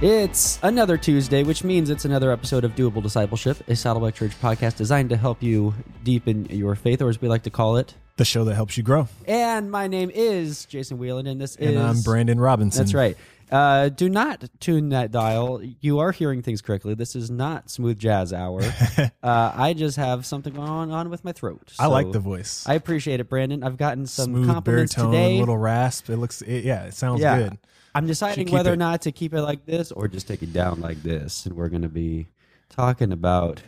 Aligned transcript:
It's 0.00 0.60
another 0.62 0.96
Tuesday, 0.96 1.42
which 1.42 1.64
means 1.64 1.90
it's 1.90 2.04
another 2.04 2.30
episode 2.30 2.62
of 2.62 2.76
Doable 2.76 3.02
Discipleship, 3.02 3.68
a 3.68 3.74
Saddleback 3.74 4.14
Church 4.14 4.30
podcast 4.40 4.76
designed 4.76 5.10
to 5.10 5.16
help 5.16 5.42
you 5.42 5.74
deepen 6.04 6.44
your 6.50 6.76
faith, 6.76 7.02
or 7.02 7.08
as 7.08 7.20
we 7.20 7.26
like 7.26 7.42
to 7.42 7.50
call 7.50 7.78
it. 7.78 7.94
The 8.16 8.24
show 8.24 8.44
that 8.44 8.54
helps 8.54 8.76
you 8.76 8.84
grow. 8.84 9.08
And 9.26 9.72
my 9.72 9.88
name 9.88 10.12
is 10.14 10.66
Jason 10.66 10.98
Whelan, 10.98 11.26
and 11.26 11.40
this 11.40 11.56
And 11.56 11.70
is. 11.70 11.80
I'm 11.80 12.00
Brandon 12.02 12.38
Robinson. 12.38 12.84
That's 12.84 12.94
right. 12.94 13.16
Uh, 13.50 13.88
do 13.88 14.08
not 14.08 14.44
tune 14.60 14.90
that 14.90 15.10
dial. 15.10 15.60
You 15.80 15.98
are 15.98 16.12
hearing 16.12 16.42
things 16.42 16.62
correctly. 16.62 16.94
This 16.94 17.16
is 17.16 17.28
not 17.28 17.68
smooth 17.68 17.98
jazz 17.98 18.32
hour. 18.32 18.62
uh, 19.22 19.52
I 19.56 19.72
just 19.72 19.96
have 19.96 20.24
something 20.26 20.52
going 20.54 20.92
on 20.92 21.10
with 21.10 21.24
my 21.24 21.32
throat. 21.32 21.72
I 21.76 21.86
like 21.86 22.12
the 22.12 22.20
voice. 22.20 22.64
I 22.68 22.74
appreciate 22.74 23.18
it, 23.18 23.28
Brandon. 23.28 23.64
I've 23.64 23.78
gotten 23.78 24.06
some 24.06 24.26
Smooth 24.26 24.46
compliments 24.46 24.94
baritone, 24.94 25.12
today. 25.12 25.40
little 25.40 25.58
rasp. 25.58 26.08
It 26.08 26.18
looks, 26.18 26.40
it, 26.42 26.62
yeah, 26.62 26.84
it 26.84 26.94
sounds 26.94 27.20
yeah, 27.20 27.38
good. 27.38 27.58
I'm 27.94 28.06
deciding 28.06 28.46
keep 28.46 28.54
whether 28.54 28.72
or 28.72 28.76
not 28.76 29.02
to 29.02 29.12
keep 29.12 29.34
it 29.34 29.42
like 29.42 29.64
this 29.66 29.92
or 29.92 30.08
just 30.08 30.28
take 30.28 30.42
it 30.42 30.52
down 30.52 30.80
like 30.80 31.02
this. 31.02 31.46
And 31.46 31.56
we're 31.56 31.68
going 31.68 31.82
to 31.82 31.88
be 31.88 32.28
talking 32.68 33.12
about, 33.12 33.62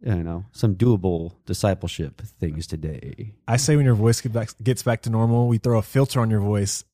you 0.00 0.22
know, 0.22 0.44
some 0.52 0.76
doable 0.76 1.32
discipleship 1.46 2.22
things 2.40 2.66
today. 2.66 3.34
I 3.46 3.56
say 3.56 3.76
when 3.76 3.84
your 3.84 3.94
voice 3.94 4.20
gets 4.20 4.82
back 4.82 5.02
to 5.02 5.10
normal, 5.10 5.48
we 5.48 5.58
throw 5.58 5.78
a 5.78 5.82
filter 5.82 6.20
on 6.20 6.30
your 6.30 6.40
voice, 6.40 6.84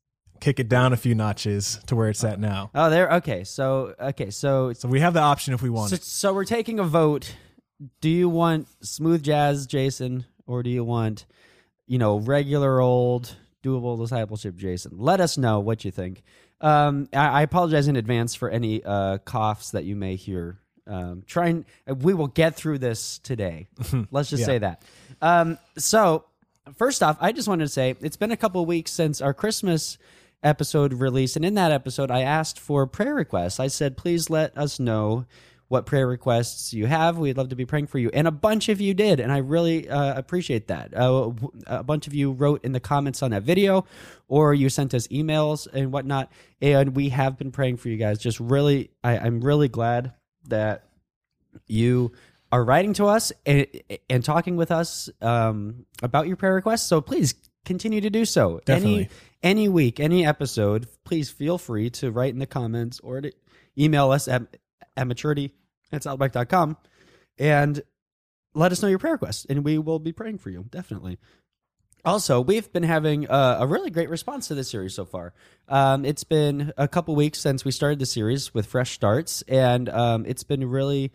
kick 0.41 0.59
it 0.59 0.69
down 0.69 0.93
a 0.93 0.97
few 0.97 1.15
notches 1.15 1.79
to 1.87 1.95
where 1.95 2.09
it's 2.09 2.25
at 2.25 2.41
now. 2.41 2.71
Oh, 2.75 2.91
there. 2.91 3.09
Okay, 3.13 3.45
so 3.45 3.95
okay, 4.01 4.31
so 4.31 4.73
So 4.73 4.89
we 4.89 5.01
have 5.01 5.15
the 5.15 5.21
option 5.21 5.55
if 5.55 5.63
we 5.63 5.71
want 5.71 5.91
so, 5.91 5.95
it. 5.95 6.03
so 6.03 6.35
we're 6.35 6.45
taking 6.45 6.79
a 6.81 6.85
vote. 6.85 7.35
Do 8.01 8.09
you 8.09 8.29
want 8.29 8.69
smooth 8.85 9.23
jazz, 9.23 9.67
Jason, 9.67 10.25
or 10.47 10.63
do 10.63 10.71
you 10.71 10.85
want, 10.85 11.27
you 11.87 11.99
know, 11.99 12.19
regular 12.19 12.81
old 12.81 13.37
doable 13.63 13.99
discipleship, 13.99 14.57
Jason? 14.57 14.93
Let 14.97 15.21
us 15.21 15.39
know 15.39 15.61
what 15.61 15.85
you 15.85 15.91
think. 15.91 16.23
Um, 16.63 17.09
I, 17.13 17.27
I 17.29 17.43
apologize 17.43 17.89
in 17.89 17.97
advance 17.97 18.35
for 18.35 18.49
any 18.49 18.83
uh, 18.85 19.19
coughs 19.19 19.73
that 19.73 19.85
you 19.85 19.97
may 19.97 20.17
hear. 20.17 20.59
Um, 20.87 21.23
trying, 21.27 21.65
we 21.87 22.15
will 22.15 22.27
get 22.29 22.57
through 22.57 22.79
this 22.79 23.19
today. 23.19 23.69
Let's 24.11 24.31
just 24.31 24.41
Yeah. 24.41 24.47
say 24.47 24.59
that. 24.59 24.83
Um, 25.21 25.59
so, 25.79 26.25
first 26.77 27.03
off, 27.03 27.17
I 27.21 27.33
just 27.33 27.47
wanted 27.49 27.65
to 27.65 27.69
say 27.69 27.95
it's 28.01 28.17
been 28.17 28.33
a 28.33 28.37
couple 28.37 28.61
of 28.63 28.69
weeks 28.69 28.91
since 28.93 29.21
our 29.21 29.35
Christmas 29.35 29.99
episode 30.43 30.95
released, 30.95 31.37
and 31.37 31.45
in 31.45 31.55
that 31.55 31.71
episode, 31.71 32.11
I 32.11 32.23
asked 32.23 32.59
for 32.59 32.87
prayer 32.87 33.15
requests. 33.15 33.61
I 33.61 33.69
said, 33.69 33.97
please 33.97 34.29
let 34.29 34.57
us 34.59 34.81
know 34.81 35.25
what 35.73 35.87
prayer 35.87 36.07
requests 36.07 36.75
you 36.75 36.87
have. 36.87 37.17
We'd 37.17 37.39
love 37.39 37.49
to 37.49 37.57
be 37.57 37.65
praying 37.65 37.87
for 37.87 37.99
you. 37.99 38.11
And 38.13 38.29
a 38.29 38.31
bunch 38.31 38.69
of 38.69 38.79
you 38.79 38.93
did, 38.93 39.21
and 39.21 39.33
I 39.33 39.39
really 39.39 39.89
uh, 39.89 40.15
appreciate 40.19 40.69
that. 40.69 40.95
Uh, 40.95 41.31
a 41.67 41.83
bunch 41.83 42.07
of 42.07 42.13
you 42.13 42.33
wrote 42.33 42.63
in 42.63 42.73
the 42.73 42.79
comments 42.79 43.23
on 43.23 43.31
that 43.31 43.43
video, 43.43 43.87
or 44.29 44.53
you 44.53 44.69
sent 44.69 44.93
us 44.93 45.07
emails 45.07 45.67
and 45.73 45.91
whatnot. 45.91 46.31
And 46.61 46.95
we 46.95 47.09
have 47.09 47.39
been 47.39 47.53
praying 47.53 47.79
for 47.79 47.89
you 47.89 47.97
guys. 47.97 48.19
Just 48.19 48.39
really, 48.39 48.91
I, 49.03 49.17
I'm 49.17 49.41
really 49.41 49.69
glad 49.69 50.13
that 50.49 50.85
you 51.67 52.13
are 52.53 52.63
writing 52.63 52.93
to 52.95 53.07
us 53.07 53.33
and, 53.47 53.67
and 54.11 54.23
talking 54.23 54.57
with 54.57 54.71
us 54.71 55.09
um, 55.23 55.87
about 56.03 56.27
your 56.27 56.37
prayer 56.37 56.55
requests. 56.55 56.87
So 56.87 57.01
please 57.01 57.35
continue 57.65 58.03
to 58.03 58.11
do 58.11 58.27
so. 58.27 58.61
Definitely. 58.67 58.95
Any 58.95 59.09
any 59.43 59.69
week, 59.71 60.01
any 60.01 60.27
episode, 60.27 60.87
please 61.03 61.31
feel 61.31 61.57
free 61.57 61.89
to 61.91 62.13
write 62.13 62.35
in 62.35 62.41
the 62.41 62.47
comments 62.47 63.01
or 63.01 63.23
to 63.23 63.33
email 63.77 64.11
us 64.11 64.29
at, 64.29 64.43
at 64.97 65.07
maturity 65.07 65.55
at 65.93 66.03
saddleback.com 66.03 66.77
and 67.39 67.83
let 68.55 68.73
us 68.73 68.83
know 68.83 68.89
your 68.89 68.99
prayer 68.99 69.15
requests 69.15 69.45
and 69.47 69.65
we 69.65 69.79
will 69.79 69.99
be 69.99 70.13
praying 70.13 70.39
for 70.39 70.51
you. 70.51 70.67
Definitely. 70.71 71.19
Also, 72.05 72.41
we've 72.41 72.73
been 72.73 72.83
having 72.83 73.27
a 73.31 73.65
really 73.65 73.89
great 73.89 74.11
response 74.11 74.49
to 74.49 74.57
this 74.57 74.69
series 74.69 74.93
so 74.93 75.05
far. 75.05 75.33
Um, 75.69 76.05
it's 76.05 76.25
been 76.25 76.73
a 76.77 76.89
couple 76.89 77.15
weeks 77.15 77.39
since 77.39 77.65
we 77.65 77.71
started 77.71 78.01
the 78.01 78.07
series 78.07 78.53
with 78.53 78.67
fresh 78.67 78.91
starts, 78.91 79.43
and 79.43 79.89
um, 79.89 80.27
it's 80.27 80.43
been 80.43 80.69
really 80.69 81.13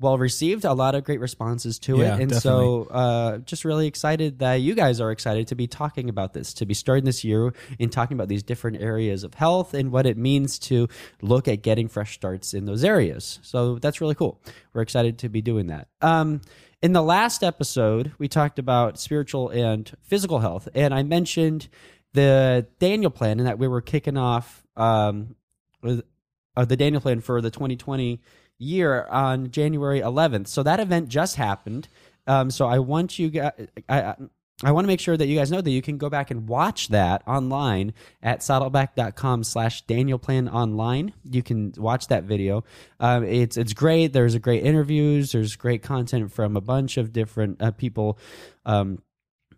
well 0.00 0.18
received. 0.18 0.64
A 0.64 0.72
lot 0.72 0.94
of 0.94 1.04
great 1.04 1.20
responses 1.20 1.78
to 1.80 1.98
Yeah, 1.98 2.16
it, 2.16 2.22
and 2.22 2.34
so 2.34 2.84
uh, 2.90 3.38
just 3.38 3.64
really 3.64 3.86
excited 3.86 4.38
that 4.38 4.56
you 4.56 4.74
guys 4.74 5.00
are 5.00 5.10
excited 5.10 5.48
to 5.48 5.54
be 5.54 5.66
talking 5.66 6.08
about 6.08 6.32
this, 6.32 6.54
to 6.54 6.66
be 6.66 6.74
starting 6.74 7.04
this 7.04 7.24
year 7.24 7.52
and 7.80 7.90
talking 7.90 8.16
about 8.16 8.28
these 8.28 8.42
different 8.42 8.80
areas 8.80 9.24
of 9.24 9.34
health 9.34 9.74
and 9.74 9.90
what 9.90 10.06
it 10.06 10.16
means 10.16 10.58
to 10.58 10.88
look 11.20 11.48
at 11.48 11.62
getting 11.62 11.88
fresh 11.88 12.14
starts 12.14 12.54
in 12.54 12.64
those 12.64 12.84
areas. 12.84 13.38
So 13.42 13.78
that's 13.78 14.00
really 14.00 14.14
cool. 14.14 14.40
We're 14.72 14.82
excited 14.82 15.18
to 15.18 15.28
be 15.28 15.42
doing 15.42 15.66
that. 15.68 15.88
Um, 16.00 16.40
in 16.80 16.92
the 16.92 17.02
last 17.02 17.42
episode, 17.42 18.12
we 18.18 18.28
talked 18.28 18.58
about 18.58 19.00
spiritual 19.00 19.48
and 19.48 19.90
physical 20.02 20.38
health, 20.38 20.68
and 20.74 20.94
I 20.94 21.02
mentioned 21.02 21.68
the 22.12 22.66
Daniel 22.78 23.10
plan 23.10 23.40
and 23.40 23.48
that 23.48 23.58
we 23.58 23.66
were 23.66 23.80
kicking 23.80 24.16
off 24.16 24.64
um, 24.76 25.34
with, 25.82 26.04
uh, 26.56 26.64
the 26.64 26.76
Daniel 26.76 27.00
plan 27.00 27.20
for 27.20 27.40
the 27.40 27.50
2020 27.50 28.20
year 28.58 29.06
on 29.06 29.50
January 29.50 30.00
11th. 30.00 30.48
So 30.48 30.62
that 30.62 30.80
event 30.80 31.08
just 31.08 31.36
happened. 31.36 31.88
Um, 32.26 32.50
so 32.50 32.66
I 32.66 32.78
want 32.78 33.18
you 33.18 33.30
guys. 33.30 33.52
I, 33.88 34.02
I, 34.02 34.14
I 34.64 34.72
want 34.72 34.84
to 34.84 34.88
make 34.88 34.98
sure 34.98 35.16
that 35.16 35.26
you 35.28 35.38
guys 35.38 35.52
know 35.52 35.60
that 35.60 35.70
you 35.70 35.80
can 35.80 35.98
go 35.98 36.10
back 36.10 36.32
and 36.32 36.48
watch 36.48 36.88
that 36.88 37.22
online 37.28 37.94
at 38.24 38.40
saddleback.com 38.40 39.44
slash 39.44 39.82
Daniel 39.82 40.18
Plan 40.18 40.48
online. 40.48 41.14
You 41.30 41.44
can 41.44 41.72
watch 41.76 42.08
that 42.08 42.24
video. 42.24 42.64
Um, 42.98 43.22
it's 43.22 43.56
it's 43.56 43.72
great. 43.72 44.12
There's 44.12 44.34
a 44.34 44.40
great 44.40 44.64
interviews. 44.64 45.30
There's 45.30 45.54
great 45.54 45.84
content 45.84 46.32
from 46.32 46.56
a 46.56 46.60
bunch 46.60 46.96
of 46.96 47.12
different 47.12 47.62
uh, 47.62 47.70
people. 47.70 48.18
Um, 48.66 49.00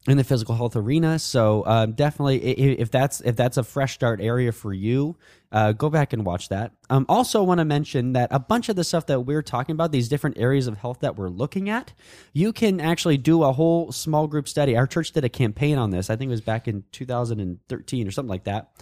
in 0.09 0.16
the 0.16 0.25
physical 0.25 0.55
health 0.55 0.77
arena. 0.77 1.19
So 1.19 1.65
um, 1.66 1.93
definitely, 1.93 2.38
if 2.38 2.91
that's 2.91 3.21
if 3.21 3.37
that's 3.37 3.56
a 3.59 3.62
fresh 3.62 3.94
start 3.94 4.21
area 4.21 4.50
for 4.50 4.72
you, 4.72 5.16
uh, 5.53 5.72
go 5.72 5.91
back 5.91 6.12
and 6.12 6.25
watch 6.25 6.49
that. 6.49 6.72
Um, 6.88 7.05
also, 7.09 7.43
want 7.43 7.59
to 7.59 7.66
mention 7.66 8.15
that 8.15 8.28
a 8.33 8.38
bunch 8.38 8.69
of 8.71 8.77
the 8.77 8.84
stuff 8.84 9.06
that 9.06 9.21
we're 9.21 9.43
talking 9.43 9.75
about, 9.75 9.93
these 9.93 10.09
different 10.09 10.38
areas 10.38 10.66
of 10.66 10.78
health 10.78 11.00
that 11.00 11.16
we're 11.16 11.28
looking 11.28 11.69
at, 11.69 11.93
you 12.33 12.53
can 12.53 12.81
actually 12.81 13.19
do 13.19 13.43
a 13.43 13.53
whole 13.53 13.93
small 13.93 14.27
group 14.27 14.49
study. 14.49 14.77
Our 14.77 14.87
church 14.87 15.12
did 15.12 15.25
a 15.25 15.28
campaign 15.28 15.77
on 15.77 15.91
this. 15.91 16.09
I 16.09 16.17
think 16.17 16.28
it 16.28 16.32
was 16.32 16.41
back 16.41 16.67
in 16.67 16.84
2013 16.93 18.09
or 18.09 18.11
something 18.11 18.31
like 18.31 18.44
that. 18.44 18.72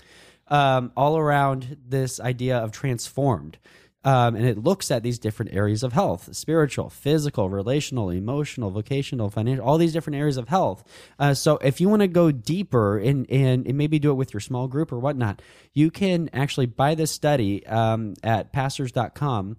Um, 0.46 0.92
all 0.96 1.18
around 1.18 1.78
this 1.86 2.20
idea 2.20 2.58
of 2.58 2.70
transformed. 2.70 3.58
Um, 4.04 4.36
and 4.36 4.46
it 4.46 4.62
looks 4.62 4.92
at 4.92 5.02
these 5.02 5.18
different 5.18 5.52
areas 5.52 5.82
of 5.82 5.92
health 5.92 6.34
spiritual, 6.34 6.88
physical, 6.88 7.50
relational, 7.50 8.10
emotional, 8.10 8.70
vocational, 8.70 9.28
financial, 9.28 9.64
all 9.64 9.76
these 9.76 9.92
different 9.92 10.16
areas 10.16 10.36
of 10.36 10.48
health. 10.48 10.84
Uh, 11.18 11.34
so, 11.34 11.56
if 11.58 11.80
you 11.80 11.88
want 11.88 12.02
to 12.02 12.08
go 12.08 12.30
deeper 12.30 12.98
and, 12.98 13.28
and, 13.28 13.66
and 13.66 13.76
maybe 13.76 13.98
do 13.98 14.10
it 14.10 14.14
with 14.14 14.32
your 14.32 14.40
small 14.40 14.68
group 14.68 14.92
or 14.92 15.00
whatnot, 15.00 15.42
you 15.74 15.90
can 15.90 16.30
actually 16.32 16.66
buy 16.66 16.94
this 16.94 17.10
study 17.10 17.66
um, 17.66 18.14
at 18.22 18.52
pastors.com 18.52 19.56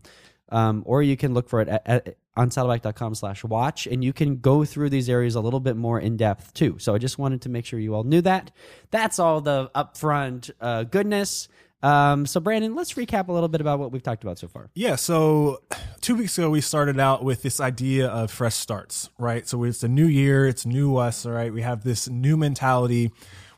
um, 0.49 0.83
or 0.85 1.03
you 1.03 1.17
can 1.17 1.33
look 1.33 1.49
for 1.49 1.61
it 1.61 1.67
at, 1.67 1.81
at, 1.85 2.17
on 2.37 2.49
saddleback.com 2.49 3.15
slash 3.15 3.43
watch 3.43 3.87
and 3.87 4.03
you 4.05 4.13
can 4.13 4.37
go 4.37 4.63
through 4.63 4.89
these 4.89 5.09
areas 5.09 5.35
a 5.35 5.41
little 5.41 5.59
bit 5.59 5.75
more 5.75 5.99
in 5.99 6.15
depth 6.15 6.53
too. 6.53 6.79
So, 6.79 6.95
I 6.95 6.97
just 6.97 7.19
wanted 7.19 7.41
to 7.41 7.49
make 7.49 7.65
sure 7.65 7.77
you 7.77 7.93
all 7.93 8.05
knew 8.05 8.21
that. 8.21 8.51
That's 8.89 9.19
all 9.19 9.41
the 9.41 9.69
upfront 9.75 10.49
uh, 10.61 10.83
goodness. 10.83 11.49
Um, 11.81 12.25
so, 12.25 12.39
Brandon, 12.39 12.75
let's 12.75 12.93
recap 12.93 13.29
a 13.29 13.31
little 13.31 13.47
bit 13.47 13.61
about 13.61 13.79
what 13.79 13.91
we've 13.91 14.03
talked 14.03 14.23
about 14.23 14.37
so 14.37 14.47
far. 14.47 14.69
Yeah, 14.73 14.95
so 14.95 15.61
two 16.01 16.15
weeks 16.15 16.37
ago 16.37 16.49
we 16.49 16.61
started 16.61 16.99
out 16.99 17.23
with 17.23 17.41
this 17.41 17.59
idea 17.59 18.07
of 18.07 18.31
fresh 18.31 18.55
starts, 18.55 19.09
right? 19.17 19.47
So 19.47 19.63
it's 19.63 19.83
a 19.83 19.87
new 19.87 20.05
year, 20.05 20.47
it's 20.47 20.65
new 20.65 20.97
us, 20.97 21.25
all 21.25 21.31
right? 21.31 21.53
We 21.53 21.61
have 21.61 21.83
this 21.83 22.09
new 22.09 22.37
mentality. 22.37 23.11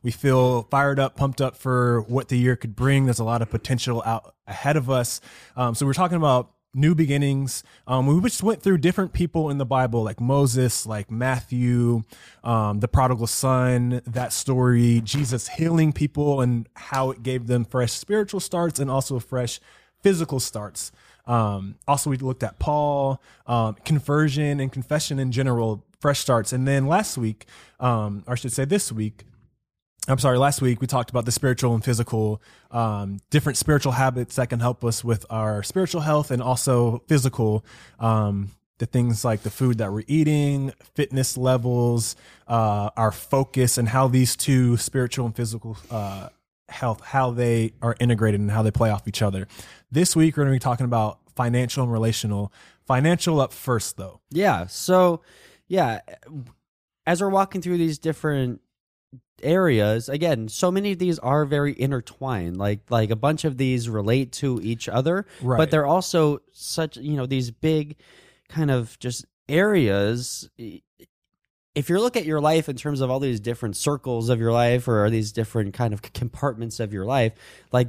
We 0.03 0.11
feel 0.11 0.63
fired 0.63 0.99
up, 0.99 1.15
pumped 1.15 1.41
up 1.41 1.55
for 1.55 2.01
what 2.01 2.29
the 2.29 2.37
year 2.37 2.55
could 2.55 2.75
bring. 2.75 3.05
There's 3.05 3.19
a 3.19 3.23
lot 3.23 3.41
of 3.41 3.49
potential 3.49 4.01
out 4.05 4.33
ahead 4.47 4.75
of 4.75 4.89
us. 4.89 5.21
Um, 5.55 5.75
so 5.75 5.85
we're 5.85 5.93
talking 5.93 6.17
about 6.17 6.51
new 6.73 6.95
beginnings. 6.95 7.63
Um, 7.87 8.07
we 8.07 8.21
just 8.21 8.43
went 8.43 8.61
through 8.61 8.77
different 8.77 9.13
people 9.13 9.49
in 9.49 9.57
the 9.57 9.65
Bible, 9.65 10.03
like 10.03 10.21
Moses, 10.21 10.85
like 10.85 11.12
Matthew, 11.12 12.03
um, 12.44 12.79
the 12.79 12.88
prodigal 12.88 13.27
son, 13.27 14.01
that 14.06 14.31
story, 14.33 15.01
Jesus 15.03 15.50
healing 15.50 15.91
people 15.91 16.41
and 16.41 16.68
how 16.75 17.12
it 17.12 17.23
gave 17.23 17.47
them 17.47 17.65
fresh 17.65 17.91
spiritual 17.91 18.39
starts 18.39 18.79
and 18.79 18.89
also 18.89 19.19
fresh 19.19 19.59
physical 20.01 20.39
starts. 20.39 20.91
Um, 21.27 21.75
also, 21.88 22.09
we 22.09 22.18
looked 22.18 22.44
at 22.44 22.57
Paul, 22.59 23.21
um, 23.45 23.75
conversion 23.85 24.59
and 24.59 24.71
confession 24.71 25.19
in 25.19 25.31
general, 25.31 25.83
fresh 26.00 26.19
starts. 26.19 26.51
And 26.51 26.67
then 26.67 26.88
last 26.88 27.17
week, 27.17 27.45
um, 27.79 28.24
or 28.27 28.33
I 28.33 28.35
should 28.35 28.51
say 28.51 28.65
this 28.65 28.91
week, 28.91 29.25
I'm 30.07 30.18
sorry, 30.18 30.39
last 30.39 30.62
week 30.62 30.81
we 30.81 30.88
talked 30.88 31.12
about 31.12 31.25
the 31.25 31.31
spiritual 31.31 31.75
and 31.75 31.83
physical, 31.83 32.42
um, 32.71 33.19
different 33.30 33.57
spiritual 33.57 33.92
habits 33.92 34.36
that 34.36 34.50
can 34.50 34.59
help 34.59 34.83
us 34.83 35.03
with 35.03 35.25
our 35.30 35.62
spiritual 35.62 36.01
health 36.01 36.31
and 36.31 36.42
also 36.42 37.03
physical, 37.07 37.63
um, 38.00 38.50
the 38.80 38.88
things 38.88 39.24
like 39.24 39.44
the 39.44 39.51
food 39.51 39.77
that 39.77 39.94
we're 39.94 40.03
eating, 40.07 40.74
fitness 40.95 41.38
levels, 41.38 42.15
uh, 42.48 42.89
our 42.98 43.12
focus, 43.12 43.77
and 43.77 43.89
how 43.89 44.07
these 44.07 44.36
two 44.36 44.75
spiritual 44.75 45.27
and 45.27 45.36
physical 45.36 45.77
uh, 45.92 46.30
health, 46.68 47.01
how 47.01 47.30
they 47.30 47.74
are 47.83 47.95
integrated 48.00 48.42
and 48.42 48.50
how 48.50 48.63
they 48.63 48.71
play 48.71 48.89
off 48.89 49.07
each 49.07 49.21
other. 49.21 49.48
This 49.92 50.15
week 50.15 50.36
we're 50.36 50.45
going 50.45 50.53
to 50.53 50.56
be 50.56 50.63
talking 50.63 50.86
about 50.86 51.19
financial 51.36 51.83
and 51.83 51.94
relational. 51.94 52.51
Financial 52.86 53.39
up 53.39 53.53
first, 53.53 53.98
though. 53.98 54.19
Yeah. 54.31 54.65
So, 54.65 55.21
yeah, 55.68 56.01
as 57.06 57.21
we're 57.21 57.30
walking 57.30 57.62
through 57.62 57.77
these 57.77 58.00
different 58.00 58.62
areas 59.43 60.07
again 60.09 60.47
so 60.47 60.71
many 60.71 60.91
of 60.93 60.99
these 60.99 61.19
are 61.19 61.45
very 61.45 61.79
intertwined 61.79 62.57
like 62.57 62.79
like 62.89 63.09
a 63.09 63.15
bunch 63.15 63.43
of 63.45 63.57
these 63.57 63.88
relate 63.89 64.31
to 64.31 64.59
each 64.63 64.88
other 64.89 65.25
Right. 65.41 65.57
but 65.57 65.71
they're 65.71 65.85
also 65.85 66.39
such 66.51 66.97
you 66.97 67.15
know 67.17 67.25
these 67.25 67.51
big 67.51 67.95
kind 68.49 68.71
of 68.71 68.97
just 68.99 69.25
areas 69.49 70.49
if 71.73 71.89
you 71.89 71.99
look 71.99 72.17
at 72.17 72.25
your 72.25 72.41
life 72.41 72.67
in 72.67 72.75
terms 72.75 72.99
of 73.01 73.09
all 73.09 73.19
these 73.19 73.39
different 73.39 73.75
circles 73.77 74.29
of 74.29 74.39
your 74.39 74.51
life 74.51 74.88
or 74.88 75.09
these 75.09 75.31
different 75.31 75.73
kind 75.73 75.93
of 75.93 76.01
compartments 76.01 76.79
of 76.79 76.93
your 76.93 77.05
life 77.05 77.33
like 77.71 77.88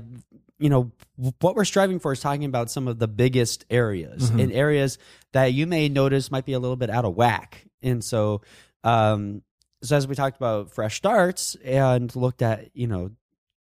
you 0.58 0.68
know 0.68 0.92
what 1.40 1.56
we're 1.56 1.64
striving 1.64 1.98
for 1.98 2.12
is 2.12 2.20
talking 2.20 2.44
about 2.44 2.70
some 2.70 2.86
of 2.86 2.98
the 3.00 3.08
biggest 3.08 3.64
areas 3.70 4.30
Mhm. 4.30 4.42
and 4.44 4.52
areas 4.52 4.98
that 5.32 5.52
you 5.52 5.66
may 5.66 5.88
notice 5.88 6.30
might 6.30 6.44
be 6.44 6.52
a 6.52 6.60
little 6.60 6.76
bit 6.76 6.90
out 6.90 7.04
of 7.04 7.16
whack 7.16 7.64
and 7.82 8.04
so 8.04 8.42
um 8.84 9.42
so 9.82 9.96
as 9.96 10.06
we 10.06 10.14
talked 10.14 10.36
about 10.36 10.70
fresh 10.70 10.96
starts 10.96 11.56
and 11.64 12.14
looked 12.16 12.42
at 12.42 12.70
you 12.74 12.86
know 12.86 13.10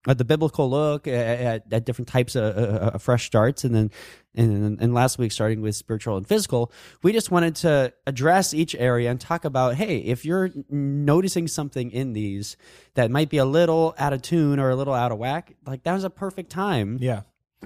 at 0.07 0.19
the 0.19 0.25
biblical 0.25 0.69
look 0.69 1.07
at, 1.07 1.13
at, 1.13 1.73
at 1.73 1.83
different 1.85 2.07
types 2.07 2.35
of, 2.35 2.55
uh, 2.55 2.97
fresh 2.99 3.25
starts 3.25 3.63
and 3.63 3.73
then 3.73 3.91
and, 4.35 4.79
and 4.79 4.93
last 4.93 5.17
week 5.17 5.31
starting 5.31 5.61
with 5.61 5.75
spiritual 5.75 6.15
and 6.17 6.27
physical 6.27 6.71
we 7.01 7.11
just 7.11 7.31
wanted 7.31 7.55
to 7.55 7.91
address 8.05 8.53
each 8.53 8.75
area 8.75 9.09
and 9.09 9.19
talk 9.19 9.45
about 9.45 9.73
hey 9.75 9.97
if 9.97 10.23
you're 10.23 10.51
noticing 10.69 11.47
something 11.47 11.89
in 11.91 12.13
these 12.13 12.55
that 12.93 13.09
might 13.09 13.29
be 13.29 13.37
a 13.37 13.45
little 13.45 13.95
out 13.97 14.13
of 14.13 14.21
tune 14.21 14.59
or 14.59 14.69
a 14.69 14.75
little 14.75 14.93
out 14.93 15.11
of 15.11 15.17
whack 15.17 15.55
like 15.65 15.81
that 15.83 15.93
was 15.93 16.03
a 16.03 16.09
perfect 16.11 16.51
time 16.51 16.97
Yeah. 17.01 17.21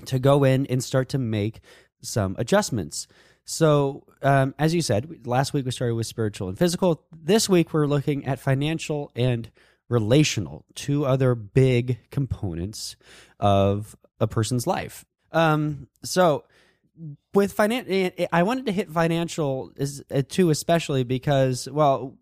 to 0.06 0.18
go 0.18 0.46
in 0.46 0.66
and 0.68 0.82
start 0.82 1.10
to 1.10 1.18
make 1.18 1.60
some 2.02 2.34
adjustments. 2.40 3.08
So, 3.50 4.04
um, 4.22 4.54
as 4.60 4.76
you 4.76 4.84
said, 4.84 5.26
last 5.26 5.54
week 5.54 5.66
we 5.66 5.72
started 5.72 5.96
with 5.96 6.06
spiritual 6.06 6.50
and 6.50 6.58
physical. 6.58 7.04
This 7.12 7.50
week 7.50 7.74
we're 7.74 7.88
looking 7.88 8.28
at 8.28 8.38
financial 8.40 9.12
and 9.16 9.50
relational, 9.90 10.66
two 10.76 11.04
other 11.04 11.34
big 11.34 11.98
components 12.12 12.96
of 13.40 13.96
a 14.20 14.28
person's 14.28 14.68
life. 14.68 15.04
Um, 15.32 15.88
so, 16.04 16.44
with 17.34 17.58
finan, 17.58 18.28
I 18.32 18.44
wanted 18.44 18.68
to 18.68 18.72
hit 18.72 18.92
financial 18.92 19.72
is 19.78 20.04
uh, 20.14 20.22
too, 20.30 20.52
especially 20.52 21.04
because, 21.04 21.68
well, 21.72 22.20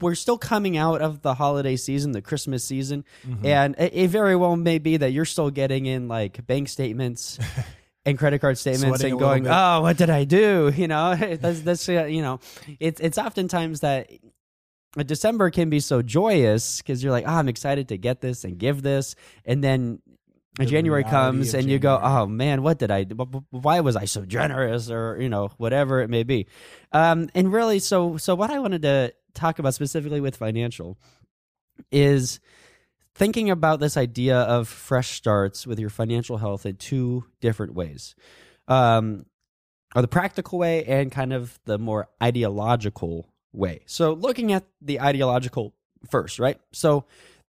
we're 0.00 0.14
still 0.14 0.38
coming 0.38 0.78
out 0.78 1.02
of 1.02 1.20
the 1.20 1.34
holiday 1.34 1.76
season, 1.76 2.12
the 2.12 2.22
Christmas 2.22 2.64
season, 2.64 3.04
Mhm. 3.28 3.44
and 3.44 3.74
it, 3.78 3.92
it 3.94 4.08
very 4.08 4.34
well 4.34 4.56
may 4.56 4.78
be 4.78 4.96
that 4.96 5.12
you're 5.12 5.26
still 5.26 5.50
getting 5.50 5.84
in 5.84 6.08
like 6.08 6.46
bank 6.46 6.70
statements 6.70 7.38
and 8.06 8.18
credit 8.18 8.40
card 8.40 8.58
statements 8.58 9.00
Sweating 9.00 9.12
and 9.12 9.20
going, 9.20 9.46
"Oh, 9.46 9.82
what 9.82 9.96
did 9.96 10.10
I 10.10 10.24
do?" 10.24 10.72
You 10.76 10.88
know, 10.88 11.14
that's 11.40 11.60
that's 11.60 11.88
uh, 11.88 12.04
you 12.04 12.22
know, 12.22 12.40
it's 12.80 13.00
it's 13.00 13.18
oftentimes 13.18 13.80
that 13.80 14.10
December 15.06 15.50
can 15.50 15.70
be 15.70 15.80
so 15.80 16.02
joyous 16.02 16.78
because 16.78 17.02
you're 17.02 17.12
like, 17.12 17.24
"Oh, 17.26 17.32
I'm 17.32 17.48
excited 17.48 17.88
to 17.88 17.96
get 17.98 18.20
this 18.20 18.44
and 18.44 18.58
give 18.58 18.82
this," 18.82 19.14
and 19.44 19.62
then. 19.62 20.00
The 20.56 20.66
January 20.66 21.02
comes 21.02 21.52
and 21.52 21.68
you 21.68 21.80
go, 21.80 21.98
oh 22.00 22.26
man, 22.26 22.62
what 22.62 22.78
did 22.78 22.88
I? 22.92 23.02
do? 23.02 23.16
Wh- 23.16 23.34
wh- 23.34 23.64
Why 23.64 23.80
was 23.80 23.96
I 23.96 24.04
so 24.04 24.24
generous, 24.24 24.88
or 24.88 25.18
you 25.20 25.28
know, 25.28 25.50
whatever 25.56 26.00
it 26.00 26.08
may 26.08 26.22
be. 26.22 26.46
Um, 26.92 27.28
and 27.34 27.52
really, 27.52 27.80
so 27.80 28.18
so 28.18 28.36
what 28.36 28.52
I 28.52 28.60
wanted 28.60 28.82
to 28.82 29.12
talk 29.34 29.58
about 29.58 29.74
specifically 29.74 30.20
with 30.20 30.36
financial 30.36 30.96
is 31.90 32.38
thinking 33.14 33.50
about 33.50 33.80
this 33.80 33.96
idea 33.96 34.38
of 34.38 34.68
fresh 34.68 35.10
starts 35.10 35.66
with 35.66 35.78
your 35.78 35.90
financial 35.90 36.38
health 36.38 36.66
in 36.66 36.76
two 36.76 37.24
different 37.40 37.74
ways. 37.74 38.14
Um, 38.68 39.26
or 39.94 40.02
the 40.02 40.08
practical 40.08 40.58
way 40.58 40.84
and 40.84 41.12
kind 41.12 41.32
of 41.32 41.58
the 41.66 41.78
more 41.78 42.08
ideological 42.22 43.28
way. 43.52 43.82
So 43.86 44.12
looking 44.12 44.52
at 44.52 44.64
the 44.80 45.00
ideological 45.00 45.74
first 46.10 46.38
right? 46.38 46.58
So 46.72 47.04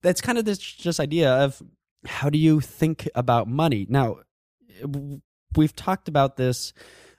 that's 0.02 0.22
kind 0.22 0.38
of 0.38 0.46
this 0.46 0.58
just 0.58 1.00
idea 1.00 1.32
of 1.32 1.62
how 2.06 2.30
do 2.30 2.38
you 2.38 2.62
think 2.62 3.10
about 3.14 3.48
money? 3.48 3.86
Now 3.90 4.20
we've 5.56 5.76
talked 5.76 6.08
about 6.08 6.38
this 6.38 6.74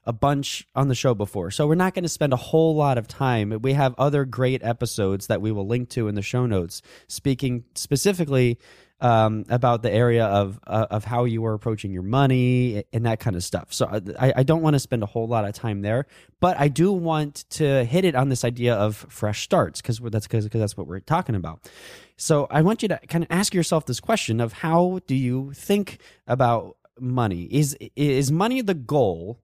a 0.05 0.13
bunch 0.13 0.67
on 0.75 0.89
the 0.89 0.95
show 0.95 1.15
before. 1.15 1.51
So 1.51 1.67
we're 1.67 1.75
not 1.75 1.95
going 1.95 2.05
to 2.05 2.09
spend 2.09 2.33
a 2.33 2.37
whole 2.37 2.75
lot 2.75 2.99
of 2.99 3.07
time. 3.07 3.59
We 3.63 3.75
have 3.75 3.95
other 3.99 4.25
great 4.25 4.63
episodes 4.65 5.27
that 5.27 5.41
we 5.41 5.53
will 5.53 5.67
link 5.67 5.91
to 5.91 6.09
in 6.09 6.15
the 6.15 6.23
show 6.23 6.47
notes, 6.47 6.83
speaking 7.07 7.65
specifically 7.75 8.59
um, 9.01 9.45
about 9.49 9.83
the 9.83 9.91
area 9.91 10.27
of 10.27 10.61
uh, 10.67 10.87
of 10.91 11.05
how 11.05 11.25
you 11.25 11.45
are 11.47 11.55
approaching 11.55 11.93
your 11.93 12.03
money 12.03 12.85
and 12.93 13.07
that 13.07 13.19
kind 13.19 13.35
of 13.35 13.43
stuff. 13.43 13.73
So 13.73 13.87
I, 14.19 14.33
I 14.37 14.43
don't 14.43 14.63
want 14.63 14.75
to 14.75 14.81
spend 14.81 15.03
a 15.03 15.07
whole 15.07 15.27
lot 15.27 15.45
of 15.45 15.55
time 15.55 15.83
there, 15.83 16.07
but 16.39 16.59
I 16.59 16.69
do 16.69 16.93
want 16.93 17.45
to 17.51 17.85
hit 17.85 18.05
it 18.05 18.15
on 18.15 18.29
this 18.29 18.45
idea 18.45 18.75
of 18.75 19.07
fresh 19.09 19.43
starts 19.43 19.81
because 19.81 20.01
that's 20.01 20.27
because 20.27 20.49
that's 20.53 20.77
what 20.77 20.87
we're 20.87 21.01
talking 21.01 21.35
about. 21.35 21.69
So 22.17 22.47
I 22.51 22.61
want 22.63 22.83
you 22.83 22.89
to 22.89 22.99
kind 23.09 23.25
of 23.25 23.31
ask 23.31 23.55
yourself 23.55 23.87
this 23.87 24.01
question 24.01 24.41
of 24.41 24.53
how 24.53 25.01
do 25.07 25.15
you 25.15 25.53
think 25.55 25.99
about 26.27 26.77
money? 26.99 27.45
Is 27.45 27.77
is 27.97 28.31
money 28.31 28.61
the 28.61 28.75
goal? 28.75 29.41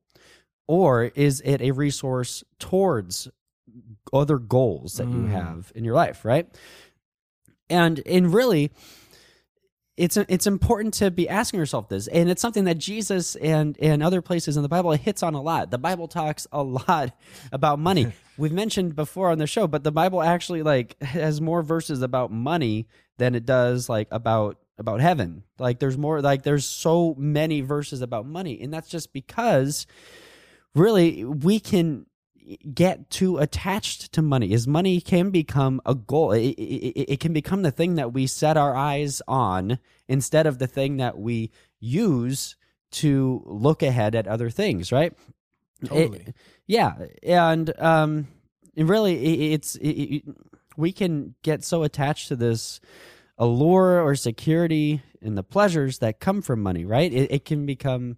Or 0.66 1.04
is 1.14 1.40
it 1.44 1.60
a 1.60 1.70
resource 1.72 2.42
towards 2.58 3.28
other 4.12 4.38
goals 4.38 4.94
that 4.94 5.08
you 5.08 5.22
Mm. 5.22 5.30
have 5.30 5.72
in 5.74 5.84
your 5.84 5.94
life 5.94 6.24
right? 6.24 6.48
And 7.68 8.00
and 8.06 8.32
really 8.32 8.70
it's 9.96 10.16
it's 10.16 10.46
important 10.46 10.92
to 10.94 11.10
be 11.10 11.26
asking 11.28 11.58
yourself 11.58 11.88
this 11.88 12.06
and 12.08 12.28
it's 12.30 12.42
something 12.42 12.64
that 12.64 12.76
jesus 12.76 13.34
and 13.36 13.78
and 13.80 14.02
other 14.02 14.20
places 14.20 14.54
in 14.56 14.62
the 14.62 14.68
bible 14.68 14.92
hits 14.92 15.22
on 15.22 15.34
a 15.34 15.40
lot. 15.40 15.70
The 15.70 15.78
bible 15.78 16.06
talks 16.06 16.46
a 16.52 16.62
lot 16.62 17.16
about 17.52 17.78
money. 17.78 18.12
We've 18.38 18.52
mentioned 18.52 18.94
before 18.94 19.30
on 19.30 19.38
the 19.38 19.46
show 19.46 19.66
but 19.66 19.84
the 19.84 19.92
bible 19.92 20.22
actually 20.22 20.62
like 20.62 21.02
has 21.02 21.40
more 21.40 21.62
verses 21.62 22.02
about 22.02 22.30
money 22.30 22.86
than 23.18 23.34
it 23.34 23.46
does 23.46 23.88
like 23.88 24.08
about 24.10 24.58
about 24.78 25.00
heaven. 25.00 25.42
Like 25.58 25.78
there's 25.78 25.96
more 25.96 26.20
like 26.20 26.42
there's 26.42 26.66
so 26.66 27.14
many 27.16 27.62
verses 27.62 28.02
about 28.02 28.26
money 28.26 28.60
and 28.60 28.72
that's 28.72 28.90
just 28.90 29.14
because 29.14 29.86
really 30.76 31.24
we 31.24 31.58
can 31.60 32.06
get 32.72 33.10
too 33.10 33.38
attached 33.38 34.12
to 34.12 34.22
money. 34.22 34.52
As 34.54 34.68
money 34.68 35.00
can 35.00 35.30
become 35.30 35.80
a 35.84 35.96
goal. 35.96 36.30
It, 36.32 36.50
it, 36.50 37.12
it 37.14 37.20
can 37.20 37.32
become 37.32 37.62
the 37.62 37.72
thing 37.72 37.96
that 37.96 38.12
we 38.12 38.28
set 38.28 38.56
our 38.56 38.76
eyes 38.76 39.20
on 39.26 39.80
instead 40.06 40.46
of 40.46 40.58
the 40.58 40.68
thing 40.68 40.98
that 40.98 41.18
we 41.18 41.50
use 41.80 42.54
to 42.92 43.42
look 43.46 43.82
ahead 43.82 44.14
at 44.14 44.28
other 44.28 44.48
things 44.48 44.92
right? 44.92 45.12
It- 45.82 45.88
Totally. 45.88 46.34
yeah 46.66 46.94
and 47.22 47.70
um 47.80 48.28
and 48.76 48.88
really 48.88 49.14
it, 49.16 49.52
it's 49.54 49.74
it, 49.76 49.88
it, 49.90 50.22
we 50.76 50.92
can 50.92 51.34
get 51.42 51.64
so 51.64 51.82
attached 51.82 52.28
to 52.28 52.36
this 52.36 52.80
allure 53.38 54.00
or 54.02 54.14
security 54.14 55.02
and 55.20 55.36
the 55.36 55.42
pleasures 55.42 55.98
that 55.98 56.20
come 56.20 56.40
from 56.42 56.62
money 56.62 56.84
right? 56.84 57.12
It, 57.12 57.30
it 57.32 57.44
can 57.44 57.66
become 57.66 58.16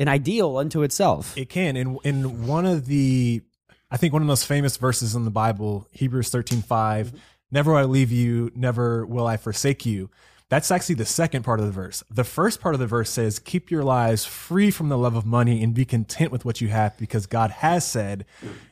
an 0.00 0.08
ideal 0.08 0.56
unto 0.56 0.82
itself 0.82 1.36
It 1.38 1.48
can. 1.48 1.76
In 1.76 1.98
in 2.02 2.46
one 2.48 2.66
of 2.66 2.86
the 2.86 3.42
I 3.90 3.96
think 3.96 4.12
one 4.12 4.22
of 4.22 4.26
the 4.26 4.32
most 4.32 4.46
famous 4.46 4.76
verses 4.76 5.14
in 5.14 5.24
the 5.24 5.30
Bible, 5.30 5.86
Hebrews 5.92 6.30
thirteen 6.30 6.62
five, 6.62 7.08
mm-hmm. 7.08 7.18
never 7.52 7.70
will 7.70 7.78
I 7.78 7.84
leave 7.84 8.10
you, 8.10 8.50
never 8.56 9.06
will 9.06 9.28
I 9.28 9.36
forsake 9.36 9.86
you. 9.86 10.10
That's 10.48 10.72
actually 10.72 10.96
the 10.96 11.04
second 11.04 11.44
part 11.44 11.60
of 11.60 11.66
the 11.66 11.72
verse. 11.72 12.02
The 12.10 12.24
first 12.24 12.60
part 12.60 12.74
of 12.74 12.80
the 12.80 12.86
verse 12.88 13.08
says, 13.08 13.38
Keep 13.38 13.70
your 13.70 13.84
lives 13.84 14.24
free 14.24 14.72
from 14.72 14.88
the 14.88 14.98
love 14.98 15.14
of 15.14 15.24
money 15.24 15.62
and 15.62 15.72
be 15.72 15.84
content 15.84 16.32
with 16.32 16.44
what 16.44 16.60
you 16.60 16.66
have, 16.68 16.98
because 16.98 17.26
God 17.26 17.52
has 17.52 17.86
said, 17.86 18.26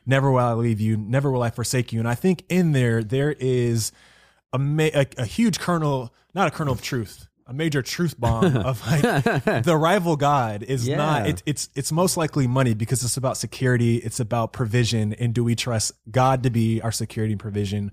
Never 0.04 0.32
will 0.32 0.40
I 0.40 0.54
leave 0.54 0.80
you, 0.80 0.96
never 0.96 1.30
will 1.30 1.44
I 1.44 1.50
forsake 1.50 1.92
you. 1.92 2.00
And 2.00 2.08
I 2.08 2.16
think 2.16 2.44
in 2.48 2.72
there 2.72 3.04
there 3.04 3.30
is 3.38 3.92
a 4.52 4.58
a, 4.58 5.06
a 5.18 5.24
huge 5.24 5.60
kernel, 5.60 6.12
not 6.34 6.48
a 6.48 6.50
kernel 6.50 6.74
of 6.74 6.82
truth, 6.82 7.27
a 7.48 7.54
major 7.54 7.80
truth 7.80 8.20
bomb 8.20 8.56
of 8.56 8.86
like 8.86 9.64
the 9.64 9.76
rival 9.76 10.16
God 10.16 10.62
is 10.62 10.86
not. 10.86 11.26
It, 11.26 11.42
it's 11.46 11.70
it's 11.74 11.90
most 11.90 12.16
likely 12.16 12.46
money 12.46 12.74
because 12.74 13.02
it's 13.02 13.16
about 13.16 13.36
security. 13.36 13.96
It's 13.96 14.20
about 14.20 14.52
provision, 14.52 15.14
and 15.14 15.34
do 15.34 15.42
we 15.42 15.56
trust 15.56 15.92
God 16.10 16.42
to 16.42 16.50
be 16.50 16.80
our 16.82 16.92
security 16.92 17.32
and 17.32 17.40
provision, 17.40 17.90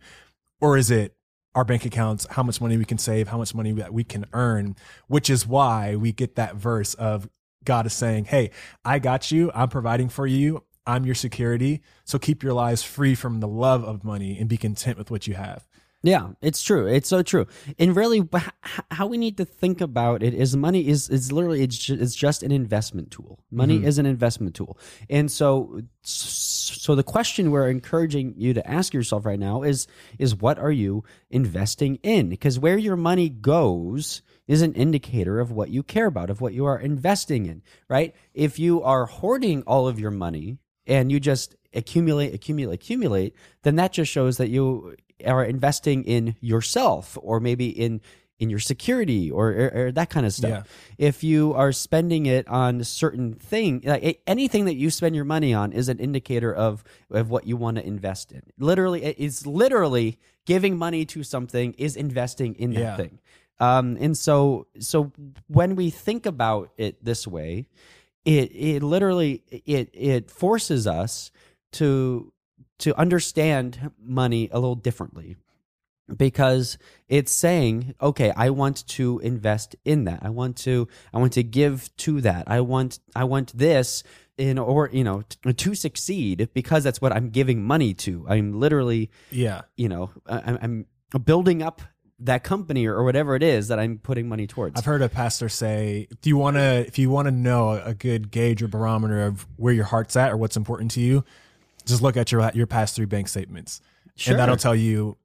or 0.60 0.78
is 0.78 0.92
it 0.92 1.16
our 1.56 1.64
bank 1.64 1.86
accounts, 1.86 2.28
how 2.32 2.44
much 2.44 2.60
money 2.60 2.76
we 2.76 2.84
can 2.84 2.98
save, 2.98 3.30
how 3.30 3.38
much 3.38 3.56
money 3.56 3.72
that 3.72 3.94
we 3.94 4.04
can 4.04 4.26
earn? 4.34 4.76
Which 5.08 5.30
is 5.30 5.48
why 5.48 5.96
we 5.96 6.12
get 6.12 6.36
that 6.36 6.56
verse 6.56 6.94
of 6.96 7.30
God 7.64 7.86
is 7.86 7.94
saying, 7.94 8.26
"Hey, 8.26 8.52
I 8.84 9.00
got 9.00 9.32
you. 9.32 9.52
I'm 9.56 9.70
providing 9.70 10.10
for 10.10 10.28
you." 10.28 10.64
I'm 10.88 11.04
your 11.04 11.16
security. 11.16 11.82
So 12.04 12.20
keep 12.20 12.44
your 12.44 12.54
lives 12.54 12.84
free 12.84 13.16
from 13.16 13.40
the 13.40 13.48
love 13.48 13.84
of 13.84 14.04
money 14.04 14.38
and 14.38 14.48
be 14.48 14.56
content 14.56 15.00
with 15.00 15.10
what 15.10 15.26
you 15.26 15.34
have. 15.34 15.66
Yeah, 16.06 16.34
it's 16.40 16.62
true. 16.62 16.86
It's 16.86 17.10
so 17.10 17.24
true. 17.24 17.48
And 17.80 17.96
really, 17.96 18.22
how 18.92 19.08
we 19.08 19.18
need 19.18 19.38
to 19.38 19.46
think 19.46 19.82
about 19.82 20.22
it 20.22 20.36
is 20.36 20.56
money 20.56 20.88
is 20.88 21.10
is 21.10 21.32
literally 21.32 21.64
it's 21.64 21.76
just, 21.76 22.00
it's 22.00 22.14
just 22.14 22.44
an 22.44 22.52
investment 22.52 23.10
tool. 23.10 23.40
Money 23.50 23.78
mm-hmm. 23.78 23.88
is 23.88 23.98
an 23.98 24.06
investment 24.06 24.54
tool, 24.54 24.78
and 25.10 25.32
so 25.32 25.82
so 26.04 26.94
the 26.94 27.02
question 27.02 27.50
we're 27.50 27.72
encouraging 27.72 28.36
you 28.38 28.54
to 28.54 28.70
ask 28.70 28.94
yourself 28.94 29.26
right 29.26 29.40
now 29.40 29.64
is 29.64 29.88
is 30.20 30.36
what 30.36 30.60
are 30.60 30.72
you 30.72 31.04
investing 31.32 31.96
in? 32.04 32.30
Because 32.30 32.60
where 32.60 32.78
your 32.78 32.98
money 32.98 33.28
goes 33.28 34.22
is 34.46 34.62
an 34.62 34.74
indicator 34.74 35.40
of 35.40 35.52
what 35.52 35.70
you 35.70 35.82
care 35.82 36.06
about, 36.06 36.30
of 36.30 36.40
what 36.40 36.54
you 36.54 36.66
are 36.66 36.80
investing 36.80 37.48
in. 37.48 37.64
Right? 37.90 38.14
If 38.36 38.60
you 38.60 38.84
are 38.84 39.08
hoarding 39.08 39.64
all 39.64 39.88
of 39.88 40.00
your 40.00 40.12
money 40.12 40.60
and 40.86 41.12
you 41.12 41.20
just 41.20 41.56
accumulate, 41.74 42.36
accumulate, 42.36 42.76
accumulate, 42.76 43.36
then 43.64 43.78
that 43.78 43.92
just 43.92 44.12
shows 44.12 44.38
that 44.38 44.50
you 44.50 44.96
are 45.26 45.44
investing 45.44 46.04
in 46.04 46.36
yourself 46.42 47.18
or 47.22 47.40
maybe 47.40 47.68
in 47.68 48.02
in 48.38 48.50
your 48.50 48.60
security 48.60 49.32
or, 49.32 49.48
or, 49.48 49.72
or 49.74 49.92
that 49.94 50.10
kind 50.10 50.26
of 50.26 50.34
stuff. 50.34 50.68
Yeah. 51.00 51.08
If 51.08 51.24
you 51.24 51.54
are 51.54 51.72
spending 51.72 52.26
it 52.26 52.46
on 52.50 52.84
certain 52.84 53.36
thing, 53.36 53.82
like 53.86 54.22
anything 54.28 54.66
that 54.66 54.76
you 54.76 54.90
spend 54.90 55.16
your 55.16 55.24
money 55.24 55.54
on 55.54 55.72
is 55.72 55.88
an 55.88 56.00
indicator 56.00 56.54
of 56.54 56.84
of 57.10 57.30
what 57.30 57.48
you 57.48 57.56
want 57.56 57.78
to 57.78 57.86
invest 57.88 58.34
in. 58.34 58.42
Literally, 58.60 59.04
it 59.04 59.18
is 59.20 59.48
literally 59.48 60.20
giving 60.46 60.78
money 60.78 61.06
to 61.06 61.24
something 61.24 61.74
is 61.78 61.96
investing 61.96 62.56
in 62.56 62.74
that 62.74 62.80
Yeah. 62.80 62.98
thing. 62.98 63.20
Um, 63.58 63.96
and 64.02 64.18
so 64.18 64.68
so 64.80 65.14
when 65.48 65.78
we 65.78 65.90
think 65.90 66.26
about 66.26 66.72
it 66.78 67.04
this 67.06 67.26
way, 67.26 67.68
it 68.26 68.52
it 68.54 68.84
literally 68.84 69.44
it 69.50 69.90
it 69.94 70.30
forces 70.30 70.88
us 70.88 71.32
to 71.74 72.34
to 72.80 72.98
understand 73.00 73.92
money 74.02 74.50
a 74.52 74.56
little 74.60 74.76
differently 74.76 75.36
because 76.18 76.78
it's 77.10 77.32
saying 77.32 77.96
okay 78.00 78.32
i 78.38 78.50
want 78.50 78.86
to 78.88 79.18
invest 79.20 79.76
in 79.86 80.04
that 80.06 80.20
i 80.22 80.30
want 80.30 80.56
to 80.56 80.88
i 81.14 81.18
want 81.18 81.34
to 81.34 81.42
give 81.42 81.90
to 81.98 82.22
that 82.22 82.44
i 82.48 82.62
want 82.62 83.00
i 83.16 83.24
want 83.24 83.52
this 83.58 84.04
in 84.38 84.60
or 84.60 84.90
you 84.94 85.04
know 85.04 85.24
t- 85.28 85.54
to 85.54 85.74
succeed 85.74 86.48
because 86.54 86.84
that's 86.84 87.02
what 87.02 87.12
i'm 87.12 87.30
giving 87.32 87.64
money 87.64 87.94
to 87.94 88.24
i'm 88.30 88.60
literally 88.60 89.10
Yeah. 89.32 89.62
you 89.78 89.90
know 89.90 90.12
I- 90.28 90.60
i'm, 90.62 90.86
building 91.24 91.64
up 91.64 91.82
that 92.20 92.44
company 92.44 92.86
or, 92.86 92.96
or 92.96 93.04
whatever 93.04 93.36
it 93.36 93.42
is 93.42 93.70
that 93.70 93.80
i'm 93.80 93.98
putting 93.98 94.28
money 94.30 94.46
towards 94.48 94.78
I've 94.78 94.86
heard 94.86 95.02
a 95.02 95.10
pastor 95.10 95.50
say, 95.50 96.08
"Do 96.22 96.30
you 96.30 96.38
want 96.38 96.56
to? 96.58 96.86
If 96.88 96.98
you 97.00 97.10
want 97.10 97.28
to 97.28 97.32
know 97.32 97.72
a 97.72 97.94
good 97.94 98.32
gauge 98.32 98.62
or 98.62 98.68
barometer 98.68 99.26
of 99.26 99.46
where 99.58 99.74
your 99.74 99.84
heart's 99.86 100.16
at 100.16 100.32
or 100.32 100.38
what's 100.38 100.56
important 100.58 100.92
to 100.92 101.02
you, 101.02 101.24
just 101.86 102.02
look 102.02 102.18
at 102.18 102.32
your 102.32 102.50
your 102.54 102.68
past 102.68 102.96
three 102.96 103.06
bank 103.06 103.28
statements, 103.28 103.82
Sure. 104.16 104.34
and 104.34 104.40
that'll 104.40 104.58
tell 104.58 104.76
you 104.76 105.18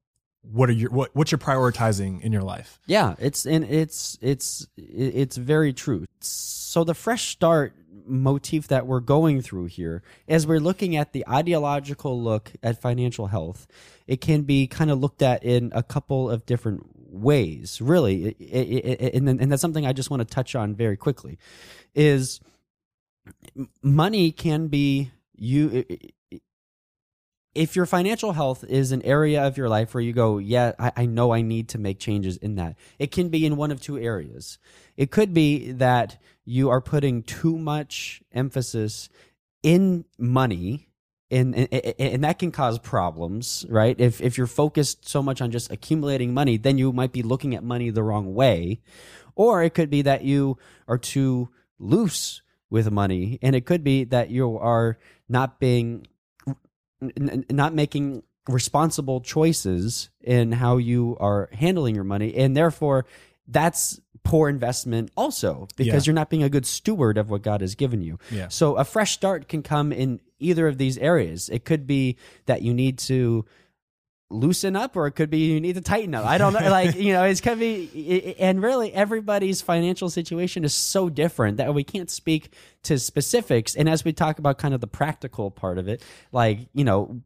what 0.43 0.69
are 0.71 0.73
your 0.73 0.91
what 0.91 1.15
what 1.15 1.31
you're 1.31 1.39
prioritizing 1.39 2.21
in 2.23 2.33
your 2.33 2.43
life." 2.43 2.81
Yeah, 2.87 3.15
it's 3.19 3.47
and 3.47 3.65
it's 3.65 4.19
it's 4.21 4.67
it's 4.77 5.37
very 5.37 5.73
true. 5.73 6.07
So 6.21 6.85
the 6.85 6.95
fresh 6.95 7.29
start 7.29 7.75
motif 8.07 8.69
that 8.69 8.87
we're 8.87 9.01
going 9.01 9.41
through 9.43 9.67
here 9.67 10.03
as 10.27 10.47
we're 10.47 10.61
looking 10.61 10.97
at 10.97 11.13
the 11.13 11.27
ideological 11.29 12.21
look 12.21 12.53
at 12.63 12.81
financial 12.81 13.27
health, 13.29 13.67
it 14.07 14.21
can 14.21 14.43
be 14.43 14.67
kind 14.67 14.91
of 14.91 14.99
looked 14.99 15.23
at 15.23 15.45
in 15.45 15.71
a 15.75 15.83
couple 15.83 16.31
of 16.31 16.47
different 16.47 16.85
ways. 17.13 17.81
Really, 17.81 18.35
and 19.15 19.29
and 19.29 19.53
that's 19.53 19.63
something 19.63 19.87
I 19.87 19.93
just 19.93 20.11
want 20.11 20.21
to 20.21 20.25
touch 20.35 20.55
on 20.55 20.75
very 20.75 20.97
quickly. 20.97 21.39
Is 21.95 22.41
money 23.83 24.33
can 24.33 24.69
be 24.69 25.11
you 25.35 25.85
if 27.55 27.75
your 27.75 27.87
financial 27.87 28.33
health 28.33 28.65
is 28.65 28.93
an 28.93 29.03
area 29.03 29.45
of 29.45 29.57
your 29.57 29.69
life 29.69 29.93
where 29.93 30.03
you 30.03 30.13
go, 30.13 30.39
yeah, 30.39 30.73
I, 30.79 30.93
I 30.97 31.07
know 31.07 31.33
I 31.33 31.43
need 31.43 31.71
to 31.71 31.79
make 31.79 31.99
changes 31.99 32.37
in 32.37 32.57
that, 32.57 32.77
it 32.99 33.11
can 33.11 33.29
be 33.29 33.45
in 33.45 33.57
one 33.57 33.71
of 33.71 33.81
two 33.81 33.99
areas. 33.99 34.59
It 34.97 35.11
could 35.11 35.35
be 35.35 35.73
that 35.73 36.21
you 36.45 36.71
are 36.71 36.81
putting 36.81 37.23
too 37.23 37.59
much 37.59 38.23
emphasis 38.33 39.09
in 39.63 40.05
money. 40.19 40.87
And, 41.33 41.55
and, 41.55 41.95
and 41.99 42.25
that 42.25 42.41
can 42.41 42.51
cause 42.51 42.79
problems, 42.79 43.65
right? 43.69 43.99
If, 44.01 44.21
if 44.21 44.37
you're 44.37 44.49
focused 44.49 45.09
so 45.09 45.23
much 45.23 45.41
on 45.41 45.53
just 45.53 45.71
accumulating 45.71 46.35
money, 46.35 46.57
then 46.57 46.77
you 46.77 46.93
might 46.93 47.13
be 47.13 47.23
looking 47.23 47.55
at 47.55 47.63
money 47.63 47.91
the 47.91 48.03
wrong 48.03 48.35
way. 48.35 48.81
Or 49.37 49.63
it 49.63 49.75
could 49.75 49.91
be 49.91 50.03
that 50.03 50.23
you 50.25 50.59
are 50.89 50.99
too 50.99 51.51
loose 51.79 52.43
with 52.69 52.91
money. 52.91 53.39
And 53.43 53.55
it 53.55 53.65
could 53.65 53.85
be 53.85 54.05
that 54.05 54.31
you 54.31 54.59
are 54.59 54.99
not 55.29 55.61
being 55.61 56.07
n- 57.03 57.45
not 57.51 57.75
making 57.75 58.23
responsible 58.49 59.21
choices 59.21 60.11
in 60.23 60.53
how 60.53 60.77
you 60.77 61.17
are 61.21 61.49
handling 61.53 61.95
your 61.95 62.05
money 62.05 62.35
and 62.35 62.57
therefore 62.57 63.05
that's 63.47 64.01
poor 64.23 64.49
investment 64.49 65.11
also 65.17 65.67
because 65.77 66.07
Yeah. 66.07 66.11
you're 66.11 66.15
not 66.15 66.31
being 66.31 66.43
a 66.43 66.49
good 66.49 66.67
steward 66.67 67.17
of 67.19 67.31
what 67.31 67.43
God 67.43 67.61
has 67.63 67.75
given 67.75 68.03
you. 68.03 68.19
Yeah. 68.31 68.49
So 68.49 68.77
a 68.77 68.85
fresh 68.85 69.13
start 69.13 69.49
can 69.49 69.63
come 69.63 69.93
in 69.93 70.21
either 70.39 70.69
of 70.69 70.79
these 70.79 70.99
areas. 70.99 71.49
It 71.49 71.65
could 71.65 71.87
be 71.87 72.17
that 72.47 72.63
you 72.63 72.75
need 72.75 72.99
to 73.01 73.45
loosen 74.31 74.77
up 74.77 74.97
or 74.97 75.07
it 75.07 75.13
could 75.13 75.29
be 75.29 75.39
you 75.39 75.61
need 75.61 75.75
to 75.75 75.81
tighten 75.81 76.15
up. 76.15 76.25
I 76.25 76.39
don't 76.39 76.53
know 76.53 76.71
like 76.71 76.95
you 76.95 77.13
know 77.13 77.25
it's 77.25 77.41
could 77.41 77.59
be 77.59 78.37
and 78.39 78.63
really 78.63 78.93
everybody's 78.93 79.61
financial 79.61 80.09
situation 80.09 80.65
is 80.65 80.73
so 80.73 81.09
different 81.09 81.57
that 81.57 81.75
we 81.75 81.85
can't 81.85 82.11
speak 82.11 82.55
to 82.85 82.99
specifics 82.99 83.75
and 83.75 83.89
as 83.89 84.05
we 84.05 84.13
talk 84.13 84.39
about 84.39 84.59
kind 84.59 84.73
of 84.73 84.81
the 84.81 84.87
practical 84.87 85.51
part 85.51 85.79
of 85.79 85.89
it 85.89 86.03
like 86.33 86.61
you 86.73 86.85
know 86.85 87.21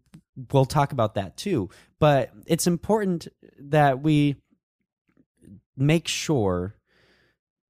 we'll 0.53 0.65
talk 0.65 0.93
about 0.93 1.15
that 1.15 1.37
too. 1.37 1.69
But 1.99 2.31
it's 2.47 2.67
important 2.67 3.29
that 3.59 4.03
we 4.03 4.37
make 5.77 6.09
sure 6.09 6.77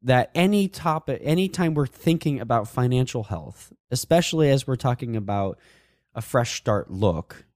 that 0.02 0.30
any 0.34 0.68
topic 0.68 1.20
anytime 1.24 1.74
we're 1.74 1.86
thinking 1.86 2.40
about 2.40 2.68
financial 2.68 3.24
health, 3.24 3.72
especially 3.90 4.50
as 4.50 4.66
we're 4.66 4.76
talking 4.76 5.16
about 5.16 5.58
a 6.14 6.20
fresh 6.20 6.56
start 6.56 6.90
look, 6.90 7.46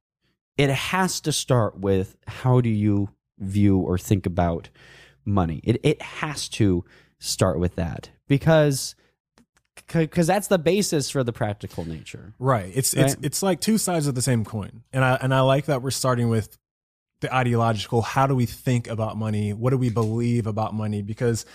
it 0.58 0.70
has 0.70 1.20
to 1.20 1.32
start 1.32 1.78
with 1.78 2.16
how 2.26 2.60
do 2.60 2.68
you 2.68 3.10
view 3.38 3.78
or 3.78 3.96
think 3.96 4.26
about 4.26 4.68
money. 5.24 5.60
It 5.64 5.80
it 5.82 6.02
has 6.02 6.48
to 6.50 6.84
start 7.20 7.58
with 7.58 7.76
that 7.76 8.10
because 8.26 8.94
because 9.92 10.26
that's 10.26 10.48
the 10.48 10.58
basis 10.58 11.08
for 11.10 11.22
the 11.22 11.32
practical 11.32 11.84
nature. 11.84 12.34
Right. 12.38 12.72
It's 12.74 12.92
it's 12.92 13.16
it's 13.22 13.42
like 13.42 13.60
two 13.60 13.78
sides 13.78 14.06
of 14.06 14.14
the 14.14 14.22
same 14.22 14.44
coin. 14.44 14.82
And 14.92 15.04
I 15.04 15.14
and 15.22 15.32
I 15.32 15.40
like 15.40 15.66
that 15.66 15.80
we're 15.80 15.92
starting 15.92 16.28
with 16.28 16.58
the 17.20 17.32
ideological. 17.34 18.02
How 18.02 18.26
do 18.26 18.34
we 18.34 18.46
think 18.46 18.88
about 18.88 19.16
money? 19.16 19.52
What 19.52 19.70
do 19.70 19.78
we 19.78 19.90
believe 19.90 20.46
about 20.46 20.74
money? 20.74 21.02
Because 21.02 21.46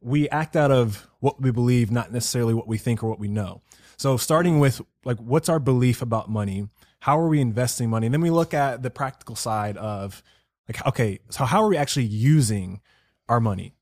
we 0.00 0.28
act 0.30 0.56
out 0.56 0.70
of 0.70 1.06
what 1.20 1.40
we 1.40 1.50
believe, 1.50 1.90
not 1.90 2.12
necessarily 2.12 2.54
what 2.54 2.68
we 2.68 2.78
think 2.78 3.02
or 3.02 3.08
what 3.08 3.18
we 3.18 3.28
know. 3.28 3.62
So 3.96 4.16
starting 4.16 4.60
with 4.60 4.80
like 5.04 5.18
what's 5.18 5.48
our 5.48 5.58
belief 5.58 6.00
about 6.00 6.30
money? 6.30 6.68
How 7.06 7.20
are 7.20 7.28
we 7.28 7.40
investing 7.40 7.88
money? 7.88 8.08
And 8.08 8.12
then 8.12 8.20
we 8.20 8.30
look 8.30 8.52
at 8.52 8.82
the 8.82 8.90
practical 8.90 9.36
side 9.36 9.76
of 9.76 10.24
like 10.66 10.84
okay, 10.88 11.20
so 11.30 11.44
how 11.44 11.62
are 11.62 11.68
we 11.68 11.76
actually 11.76 12.06
using 12.06 12.80
our 13.28 13.38
money? 13.38 13.76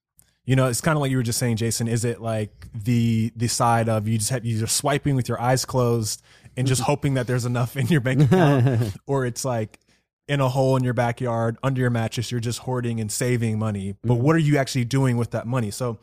You 0.45 0.57
know, 0.57 0.67
it's 0.67 0.83
kind 0.83 0.95
of 0.95 1.01
like 1.01 1.11
you 1.11 1.17
were 1.17 1.23
just 1.23 1.39
saying, 1.39 1.57
Jason. 1.57 1.89
Is 1.89 2.05
it 2.05 2.21
like 2.21 2.67
the 2.75 3.33
the 3.35 3.49
side 3.49 3.89
of 3.89 4.07
you 4.07 4.19
just 4.19 4.29
have 4.29 4.45
you 4.45 4.59
just 4.59 4.77
swiping 4.77 5.17
with 5.17 5.27
your 5.27 5.41
eyes 5.41 5.65
closed 5.65 6.21
and 6.55 6.67
just 6.67 6.83
mm-hmm. 6.83 6.91
hoping 6.91 7.15
that 7.15 7.27
there's 7.27 7.47
enough 7.47 7.79
in 7.79 7.87
your 7.87 8.03
bank 8.03 8.25
account, 8.25 8.95
or 9.07 9.25
it's 9.25 9.43
like 9.43 9.81
in 10.29 10.43
a 10.43 10.51
hole 10.51 10.77
in 10.77 10.85
your 10.85 10.93
backyard 10.93 11.57
under 11.63 11.81
your 11.81 11.89
mattress, 11.89 12.31
you're 12.31 12.41
just 12.41 12.59
hoarding 12.59 13.01
and 13.01 13.11
saving 13.11 13.59
money. 13.59 13.97
But 14.03 14.17
mm-hmm. 14.17 14.23
what 14.23 14.37
are 14.37 14.41
you 14.41 14.59
actually 14.59 14.85
doing 14.85 15.17
with 15.17 15.31
that 15.31 15.47
money? 15.47 15.71
So 15.71 15.99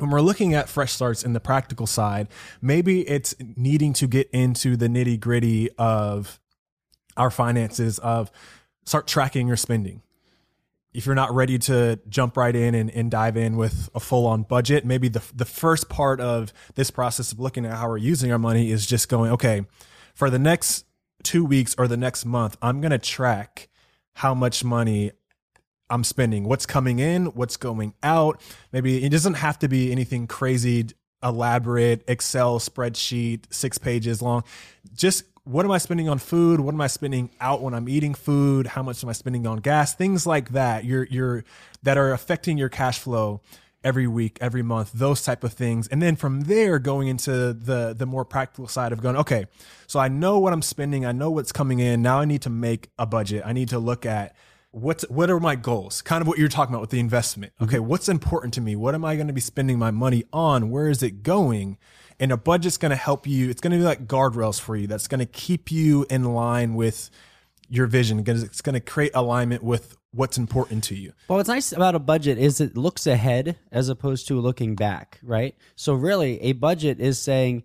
when 0.00 0.10
we're 0.10 0.20
looking 0.20 0.54
at 0.54 0.68
fresh 0.68 0.92
starts 0.92 1.22
in 1.22 1.32
the 1.32 1.40
practical 1.40 1.86
side, 1.86 2.28
maybe 2.62 3.06
it's 3.08 3.34
needing 3.56 3.92
to 3.94 4.06
get 4.06 4.30
into 4.30 4.76
the 4.76 4.88
nitty 4.88 5.20
gritty 5.20 5.70
of 5.78 6.40
our 7.16 7.30
finances 7.30 7.98
of 7.98 8.30
start 8.84 9.06
tracking 9.06 9.46
your 9.46 9.56
spending. 9.56 10.02
If 10.92 11.06
you're 11.06 11.14
not 11.14 11.32
ready 11.32 11.58
to 11.60 12.00
jump 12.08 12.36
right 12.36 12.56
in 12.56 12.74
and, 12.74 12.90
and 12.90 13.10
dive 13.10 13.36
in 13.36 13.56
with 13.56 13.88
a 13.94 14.00
full 14.00 14.26
on 14.26 14.42
budget, 14.42 14.84
maybe 14.84 15.08
the, 15.08 15.22
the 15.34 15.44
first 15.44 15.88
part 15.88 16.20
of 16.20 16.52
this 16.74 16.90
process 16.90 17.30
of 17.30 17.38
looking 17.38 17.64
at 17.64 17.74
how 17.74 17.88
we're 17.88 17.98
using 17.98 18.32
our 18.32 18.38
money 18.38 18.72
is 18.72 18.86
just 18.86 19.08
going, 19.08 19.30
okay, 19.30 19.64
for 20.14 20.30
the 20.30 20.38
next 20.38 20.86
two 21.22 21.44
weeks 21.44 21.76
or 21.78 21.86
the 21.86 21.96
next 21.96 22.24
month, 22.24 22.56
I'm 22.60 22.80
going 22.80 22.90
to 22.90 22.98
track 22.98 23.68
how 24.14 24.34
much 24.34 24.64
money 24.64 25.12
I'm 25.90 26.04
spending, 26.04 26.44
what's 26.44 26.66
coming 26.66 26.98
in, 26.98 27.26
what's 27.26 27.56
going 27.56 27.94
out. 28.02 28.40
Maybe 28.72 29.04
it 29.04 29.10
doesn't 29.10 29.34
have 29.34 29.58
to 29.60 29.68
be 29.68 29.92
anything 29.92 30.26
crazy, 30.26 30.88
elaborate 31.22 32.04
Excel 32.08 32.58
spreadsheet, 32.60 33.44
six 33.50 33.76
pages 33.78 34.22
long. 34.22 34.44
Just 34.94 35.24
what 35.44 35.64
am 35.64 35.70
I 35.70 35.78
spending 35.78 36.08
on 36.08 36.18
food? 36.18 36.60
What 36.60 36.74
am 36.74 36.80
I 36.80 36.86
spending 36.86 37.30
out 37.40 37.62
when 37.62 37.74
I'm 37.74 37.88
eating 37.88 38.14
food? 38.14 38.68
How 38.68 38.82
much 38.82 39.02
am 39.02 39.10
I 39.10 39.12
spending 39.12 39.46
on 39.46 39.58
gas? 39.58 39.94
Things 39.94 40.26
like 40.26 40.50
that. 40.50 40.84
You're 40.84 41.04
you're 41.04 41.44
that 41.82 41.98
are 41.98 42.12
affecting 42.12 42.56
your 42.56 42.68
cash 42.68 42.98
flow 42.98 43.40
every 43.82 44.06
week, 44.06 44.36
every 44.40 44.62
month, 44.62 44.92
those 44.92 45.22
type 45.22 45.42
of 45.42 45.52
things. 45.52 45.88
And 45.88 46.02
then 46.02 46.14
from 46.16 46.42
there 46.42 46.78
going 46.78 47.08
into 47.08 47.52
the 47.52 47.94
the 47.96 48.06
more 48.06 48.24
practical 48.24 48.68
side 48.68 48.92
of 48.92 49.00
going, 49.00 49.16
okay, 49.16 49.46
so 49.86 49.98
I 49.98 50.08
know 50.08 50.38
what 50.38 50.52
I'm 50.52 50.62
spending, 50.62 51.04
I 51.04 51.12
know 51.12 51.30
what's 51.30 51.52
coming 51.52 51.78
in. 51.80 52.02
Now 52.02 52.20
I 52.20 52.24
need 52.26 52.42
to 52.42 52.50
make 52.50 52.90
a 52.98 53.06
budget. 53.06 53.42
I 53.44 53.52
need 53.52 53.70
to 53.70 53.78
look 53.78 54.04
at 54.06 54.36
what's 54.72 55.08
what 55.08 55.30
are 55.30 55.40
my 55.40 55.56
goals? 55.56 56.02
Kind 56.02 56.22
of 56.22 56.28
what 56.28 56.38
you're 56.38 56.48
talking 56.48 56.74
about 56.74 56.80
with 56.80 56.90
the 56.90 57.00
investment. 57.00 57.52
Mm-hmm. 57.54 57.64
Okay, 57.64 57.78
what's 57.78 58.08
important 58.08 58.54
to 58.54 58.60
me? 58.60 58.76
What 58.76 58.94
am 58.94 59.04
I 59.04 59.16
going 59.16 59.26
to 59.26 59.32
be 59.32 59.40
spending 59.40 59.78
my 59.78 59.90
money 59.90 60.24
on? 60.32 60.70
Where 60.70 60.88
is 60.88 61.02
it 61.02 61.22
going? 61.22 61.78
And 62.18 62.32
a 62.32 62.36
budget's 62.36 62.76
going 62.76 62.90
to 62.90 62.96
help 62.96 63.26
you. 63.26 63.48
It's 63.48 63.60
going 63.60 63.72
to 63.72 63.78
be 63.78 63.84
like 63.84 64.06
guardrails 64.06 64.60
for 64.60 64.76
you. 64.76 64.86
That's 64.86 65.08
going 65.08 65.20
to 65.20 65.26
keep 65.26 65.70
you 65.70 66.06
in 66.10 66.24
line 66.24 66.74
with 66.74 67.10
your 67.68 67.86
vision 67.86 68.18
because 68.18 68.42
it's 68.42 68.60
going 68.60 68.74
to 68.74 68.80
create 68.80 69.12
alignment 69.14 69.62
with 69.62 69.96
what's 70.12 70.36
important 70.36 70.84
to 70.84 70.94
you. 70.94 71.12
Well, 71.28 71.38
what's 71.38 71.48
nice 71.48 71.72
about 71.72 71.94
a 71.94 72.00
budget 72.00 72.36
is 72.36 72.60
it 72.60 72.76
looks 72.76 73.06
ahead 73.06 73.56
as 73.70 73.88
opposed 73.88 74.28
to 74.28 74.40
looking 74.40 74.74
back, 74.74 75.18
right? 75.22 75.54
So 75.76 75.94
really, 75.94 76.40
a 76.42 76.52
budget 76.52 77.00
is 77.00 77.18
saying 77.18 77.62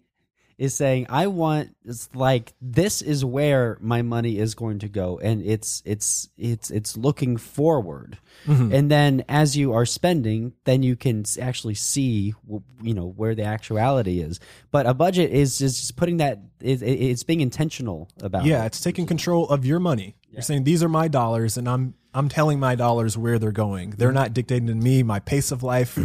is 0.58 0.74
saying 0.74 1.08
I 1.10 1.28
want 1.28 1.76
it's 1.84 2.10
like 2.16 2.54
this 2.62 3.02
is 3.02 3.26
where 3.26 3.78
my 3.82 4.02
money 4.02 4.38
is 4.38 4.56
going 4.56 4.80
to 4.80 4.88
go 4.88 5.20
and 5.20 5.42
it's 5.46 5.82
it's 5.86 6.30
it's 6.38 6.72
it's 6.72 6.96
looking 6.96 7.38
forward. 7.38 8.18
Mm-hmm. 8.46 8.74
And 8.74 8.92
then 8.92 9.26
as 9.28 9.58
you 9.58 9.74
are 9.74 9.86
spending, 9.86 10.54
then 10.64 10.84
you 10.84 10.96
can 10.96 11.26
actually 11.42 11.76
see 11.76 12.34
you 12.82 12.94
know 12.94 13.08
where 13.08 13.36
the 13.36 13.44
actuality 13.44 14.20
is. 14.22 14.40
But 14.72 14.86
a 14.86 14.94
budget 14.94 15.32
is 15.32 15.58
just 15.58 15.80
just 15.80 15.96
putting 15.96 16.18
that 16.18 16.40
it, 16.62 16.82
it- 16.82 17.02
it's 17.06 17.24
being 17.24 17.42
intentional 17.42 18.10
about 18.22 18.46
Yeah, 18.46 18.64
it. 18.64 18.68
it's 18.68 18.82
taking 18.82 19.06
control 19.06 19.48
of 19.50 19.66
your 19.66 19.80
money. 19.80 20.16
You're 20.32 20.42
saying 20.42 20.66
these 20.66 20.84
are 20.84 20.90
my 20.90 21.08
dollars, 21.08 21.56
and 21.58 21.68
I'm 21.68 21.94
I'm 22.14 22.28
telling 22.30 22.60
my 22.60 22.76
dollars 22.76 23.18
where 23.18 23.40
they're 23.40 23.52
going. 23.54 23.92
They're 23.92 24.10
mm-hmm. 24.10 24.16
not 24.16 24.34
dictating 24.34 24.68
to 24.68 24.76
me 24.76 25.02
my 25.04 25.20
pace 25.20 25.52
of 25.52 25.64
life, 25.64 25.98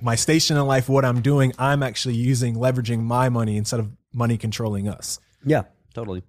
my 0.00 0.14
station 0.14 0.56
in 0.56 0.64
life, 0.66 0.88
what 0.88 1.04
I'm 1.04 1.20
doing. 1.20 1.52
I'm 1.58 1.82
actually 1.82 2.14
using 2.14 2.54
leveraging 2.56 3.00
my 3.00 3.28
money 3.28 3.56
instead 3.56 3.80
of 3.80 3.90
money 4.12 4.36
controlling 4.38 4.88
us. 4.88 5.18
Yeah, 5.44 5.62
totally. 5.94 6.22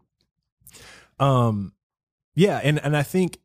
Um, 1.20 1.74
yeah, 2.36 2.60
and 2.64 2.80
and 2.84 2.98
I 2.98 3.04
think 3.04 3.40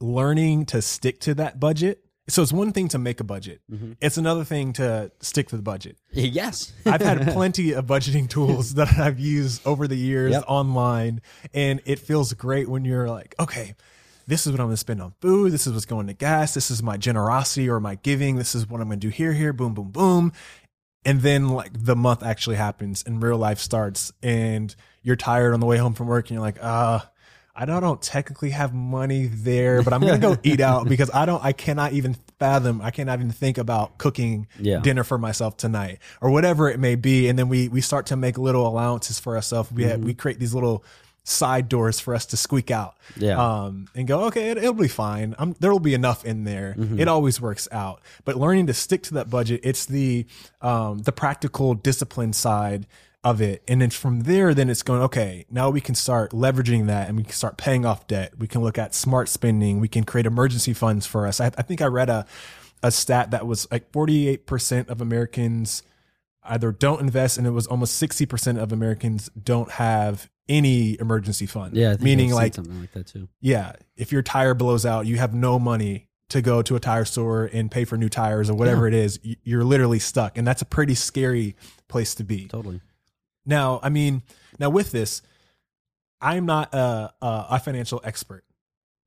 learning 0.00 0.66
to 0.66 0.82
stick 0.82 1.20
to 1.20 1.34
that 1.34 1.60
budget. 1.60 2.04
So 2.28 2.40
it's 2.42 2.52
one 2.52 2.72
thing 2.72 2.86
to 2.88 2.98
make 2.98 3.18
a 3.20 3.24
budget. 3.24 3.60
It's 4.00 4.16
another 4.16 4.44
thing 4.44 4.72
to 4.74 5.10
stick 5.20 5.48
to 5.48 5.56
the 5.56 5.62
budget. 5.62 5.96
Yes. 6.12 6.72
I've 6.86 7.00
had 7.00 7.26
plenty 7.32 7.72
of 7.72 7.86
budgeting 7.86 8.28
tools 8.28 8.74
that 8.74 8.96
I've 8.98 9.18
used 9.18 9.66
over 9.66 9.88
the 9.88 9.96
years 9.96 10.32
Yep. 10.32 10.44
online, 10.46 11.20
and 11.52 11.80
it 11.84 11.98
feels 11.98 12.32
great 12.34 12.68
when 12.68 12.84
you're 12.84 13.08
like, 13.08 13.34
okay, 13.40 13.74
this 14.26 14.46
is 14.46 14.52
what 14.52 14.60
I'm 14.60 14.66
going 14.66 14.74
to 14.74 14.78
spend 14.78 15.02
on 15.02 15.14
food. 15.20 15.52
This 15.52 15.66
is 15.66 15.72
what's 15.72 15.84
going 15.84 16.06
to 16.06 16.12
gas. 16.14 16.54
This 16.54 16.70
is 16.70 16.82
my 16.82 16.96
generosity 16.96 17.68
or 17.68 17.80
my 17.80 17.96
giving. 17.96 18.36
This 18.36 18.54
is 18.54 18.68
what 18.68 18.80
I'm 18.80 18.88
going 18.88 19.00
to 19.00 19.06
do 19.06 19.10
here, 19.10 19.32
here, 19.32 19.52
boom, 19.52 19.74
boom, 19.74 19.90
boom. 19.90 20.32
And 21.04 21.20
then 21.20 21.48
like 21.48 21.70
the 21.74 21.96
month 21.96 22.22
actually 22.22 22.56
happens 22.56 23.02
and 23.06 23.20
real 23.22 23.36
life 23.36 23.58
starts, 23.58 24.12
and 24.22 24.74
you're 25.02 25.16
tired 25.16 25.52
on 25.52 25.58
the 25.60 25.66
way 25.66 25.76
home 25.76 25.94
from 25.94 26.06
work, 26.06 26.26
and 26.26 26.34
you're 26.36 26.40
like, 26.40 26.62
uh, 26.62 27.00
I 27.56 27.64
don't, 27.66 27.76
I 27.76 27.80
don't 27.80 28.00
technically 28.00 28.50
have 28.50 28.72
money 28.72 29.26
there, 29.26 29.82
but 29.82 29.92
I'm 29.92 30.00
gonna 30.00 30.18
go 30.18 30.38
eat 30.44 30.60
out 30.60 30.88
because 30.88 31.10
I 31.12 31.26
don't, 31.26 31.44
I 31.44 31.52
cannot 31.52 31.92
even 31.92 32.14
fathom, 32.38 32.80
I 32.80 32.90
cannot 32.92 33.18
even 33.18 33.32
think 33.32 33.58
about 33.58 33.98
cooking 33.98 34.46
Yeah. 34.60 34.78
dinner 34.78 35.02
for 35.04 35.18
myself 35.18 35.56
tonight 35.56 35.98
or 36.20 36.30
whatever 36.30 36.70
it 36.70 36.78
may 36.78 36.94
be. 36.94 37.28
And 37.28 37.36
then 37.38 37.48
we 37.48 37.66
we 37.68 37.80
start 37.80 38.06
to 38.06 38.16
make 38.16 38.38
little 38.38 38.66
allowances 38.66 39.18
for 39.18 39.34
ourselves. 39.34 39.70
We 39.72 39.82
have, 39.84 40.00
we 40.00 40.14
create 40.14 40.38
these 40.38 40.54
little 40.54 40.84
side 41.24 41.68
doors 41.68 42.00
for 42.00 42.14
us 42.14 42.26
to 42.26 42.36
squeak 42.36 42.70
out. 42.70 42.96
Yeah. 43.16 43.38
Um, 43.38 43.86
and 43.94 44.08
go, 44.08 44.24
okay, 44.24 44.50
it, 44.50 44.58
it'll 44.58 44.72
be 44.72 44.88
fine. 44.88 45.34
Um, 45.38 45.54
there 45.60 45.70
will 45.70 45.80
be 45.80 45.94
enough 45.94 46.24
in 46.24 46.44
there. 46.44 46.74
It 46.98 47.08
always 47.08 47.40
works 47.40 47.68
out. 47.70 48.00
But 48.24 48.36
learning 48.36 48.66
to 48.66 48.74
stick 48.74 49.02
to 49.04 49.14
that 49.14 49.30
budget, 49.30 49.60
it's 49.62 49.86
the 49.86 50.26
um 50.60 50.98
the 51.00 51.12
practical 51.12 51.74
discipline 51.74 52.32
side 52.32 52.86
of 53.24 53.40
it. 53.40 53.62
And 53.68 53.80
then 53.80 53.90
from 53.90 54.22
there, 54.22 54.52
then 54.52 54.68
it's 54.68 54.82
going, 54.82 55.02
okay, 55.02 55.46
now 55.48 55.70
we 55.70 55.80
can 55.80 55.94
start 55.94 56.32
leveraging 56.32 56.86
that 56.88 57.08
and 57.08 57.16
we 57.16 57.22
can 57.22 57.32
start 57.32 57.56
paying 57.56 57.86
off 57.86 58.06
debt. 58.08 58.32
We 58.38 58.48
can 58.48 58.62
look 58.62 58.78
at 58.78 58.94
smart 58.94 59.28
spending. 59.28 59.78
We 59.78 59.88
can 59.88 60.04
create 60.04 60.26
emergency 60.26 60.72
funds 60.72 61.06
for 61.06 61.26
us. 61.26 61.40
I, 61.40 61.46
I 61.46 61.62
think 61.62 61.80
I 61.80 61.86
read 61.86 62.10
a, 62.10 62.26
a 62.82 62.90
stat 62.90 63.30
that 63.30 63.46
was 63.46 63.70
like 63.70 63.92
48% 63.92 64.88
of 64.88 65.00
Americans 65.00 65.84
either 66.44 66.72
don't 66.72 67.00
invest 67.00 67.38
and 67.38 67.46
it 67.46 67.50
was 67.50 67.68
almost 67.68 68.02
60% 68.02 68.60
of 68.60 68.72
Americans 68.72 69.30
don't 69.40 69.70
have 69.72 70.28
any 70.52 70.98
emergency 71.00 71.46
fund. 71.46 71.76
Yeah, 71.76 71.96
meaning 72.00 72.32
like, 72.32 72.54
something 72.54 72.78
like 72.78 72.92
that 72.92 73.06
too. 73.06 73.28
yeah, 73.40 73.72
if 73.96 74.12
your 74.12 74.22
tire 74.22 74.54
blows 74.54 74.84
out, 74.84 75.06
you 75.06 75.16
have 75.16 75.32
no 75.34 75.58
money 75.58 76.08
to 76.28 76.40
go 76.40 76.62
to 76.62 76.76
a 76.76 76.80
tire 76.80 77.04
store 77.04 77.50
and 77.52 77.70
pay 77.70 77.84
for 77.84 77.96
new 77.96 78.08
tires 78.08 78.48
or 78.48 78.54
whatever 78.54 78.88
it 78.88 78.94
is. 78.94 79.20
You're 79.22 79.64
literally 79.64 79.98
stuck. 79.98 80.38
And 80.38 80.46
that's 80.46 80.62
a 80.62 80.64
pretty 80.64 80.94
scary 80.94 81.56
place 81.88 82.14
to 82.14 82.24
be. 82.24 82.48
Totally. 82.48 82.80
Now, 83.44 83.80
I 83.82 83.90
mean, 83.90 84.22
now 84.58 84.70
with 84.70 84.92
this, 84.92 85.20
I'm 86.22 86.46
not 86.46 86.72
a, 86.72 87.12
a 87.20 87.60
financial 87.60 88.00
expert. 88.02 88.44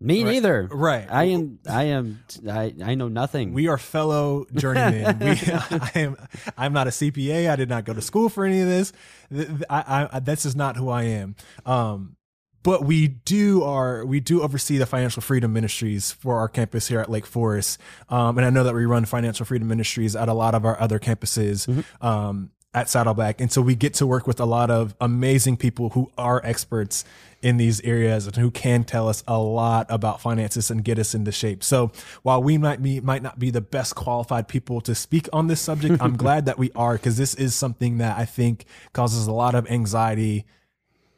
Me 0.01 0.23
Right. 0.23 0.33
neither. 0.33 0.67
Right. 0.71 1.07
I 1.09 1.23
am. 1.25 1.59
I 1.69 1.83
am. 1.85 2.19
I. 2.49 2.73
I 2.83 2.95
know 2.95 3.07
nothing. 3.07 3.53
We 3.53 3.67
are 3.69 3.77
fellow 3.77 4.45
journeymen. 4.53 5.19
we, 5.19 5.27
I 5.31 5.91
am. 5.95 6.17
I'm 6.57 6.73
not 6.73 6.87
a 6.87 6.89
CPA. 6.89 7.49
I 7.49 7.55
did 7.55 7.69
not 7.69 7.85
go 7.85 7.93
to 7.93 8.01
school 8.01 8.27
for 8.27 8.43
any 8.45 8.59
of 8.61 8.67
this. 8.67 8.91
Th- 9.33 9.47
th- 9.47 9.61
I, 9.69 10.09
I, 10.11 10.19
this 10.19 10.45
is 10.45 10.55
not 10.55 10.75
who 10.75 10.89
I 10.89 11.03
am. 11.03 11.35
Um, 11.65 12.17
but 12.61 12.83
we 12.83 13.07
do 13.07 13.63
are 13.63 14.05
we 14.05 14.19
do 14.19 14.41
oversee 14.41 14.77
the 14.77 14.85
financial 14.85 15.21
freedom 15.21 15.53
ministries 15.53 16.11
for 16.11 16.39
our 16.39 16.49
campus 16.49 16.87
here 16.89 16.99
at 16.99 17.09
Lake 17.09 17.25
Forest, 17.25 17.79
um, 18.09 18.37
and 18.37 18.45
I 18.45 18.49
know 18.49 18.63
that 18.65 18.73
we 18.73 18.85
run 18.85 19.05
financial 19.05 19.45
freedom 19.45 19.67
ministries 19.69 20.15
at 20.15 20.27
a 20.27 20.33
lot 20.33 20.55
of 20.55 20.65
our 20.65 20.77
other 20.79 20.99
campuses. 20.99 21.85
Um, 22.01 22.51
at 22.73 22.89
Saddleback. 22.89 23.39
And 23.39 23.49
so 23.49 23.61
we 23.61 23.73
get 23.73 23.93
to 23.93 24.05
work 24.05 24.27
with 24.27 24.41
a 24.41 24.45
lot 24.45 24.69
of 24.69 24.95
amazing 24.99 25.55
people 25.55 25.91
who 25.91 26.11
are 26.17 26.41
experts 26.43 27.05
in 27.45 27.57
these 27.57 27.79
areas 27.81 28.25
and 28.25 28.35
who 28.37 28.49
can 28.49 28.83
tell 28.83 29.07
us 29.07 29.23
a 29.27 29.37
lot 29.37 29.85
about 29.89 30.19
finances 30.19 30.71
and 30.71 30.83
get 30.83 30.97
us 30.97 31.13
into 31.13 31.31
shape. 31.31 31.63
So 31.63 31.91
while 32.23 32.41
we 32.41 32.57
might 32.57 32.81
be, 32.81 32.99
might 32.99 33.21
not 33.21 33.37
be 33.37 33.51
the 33.51 33.61
best 33.61 33.93
qualified 33.93 34.47
people 34.47 34.81
to 34.81 34.95
speak 34.95 35.29
on 35.31 35.45
this 35.45 35.61
subject, 35.61 36.01
I'm 36.01 36.17
glad 36.25 36.47
that 36.47 36.57
we 36.57 36.71
are 36.75 36.93
because 36.93 37.17
this 37.17 37.35
is 37.35 37.53
something 37.53 37.99
that 37.99 38.17
I 38.17 38.25
think 38.25 38.65
causes 38.93 39.27
a 39.27 39.31
lot 39.31 39.53
of 39.53 39.69
anxiety 39.69 40.45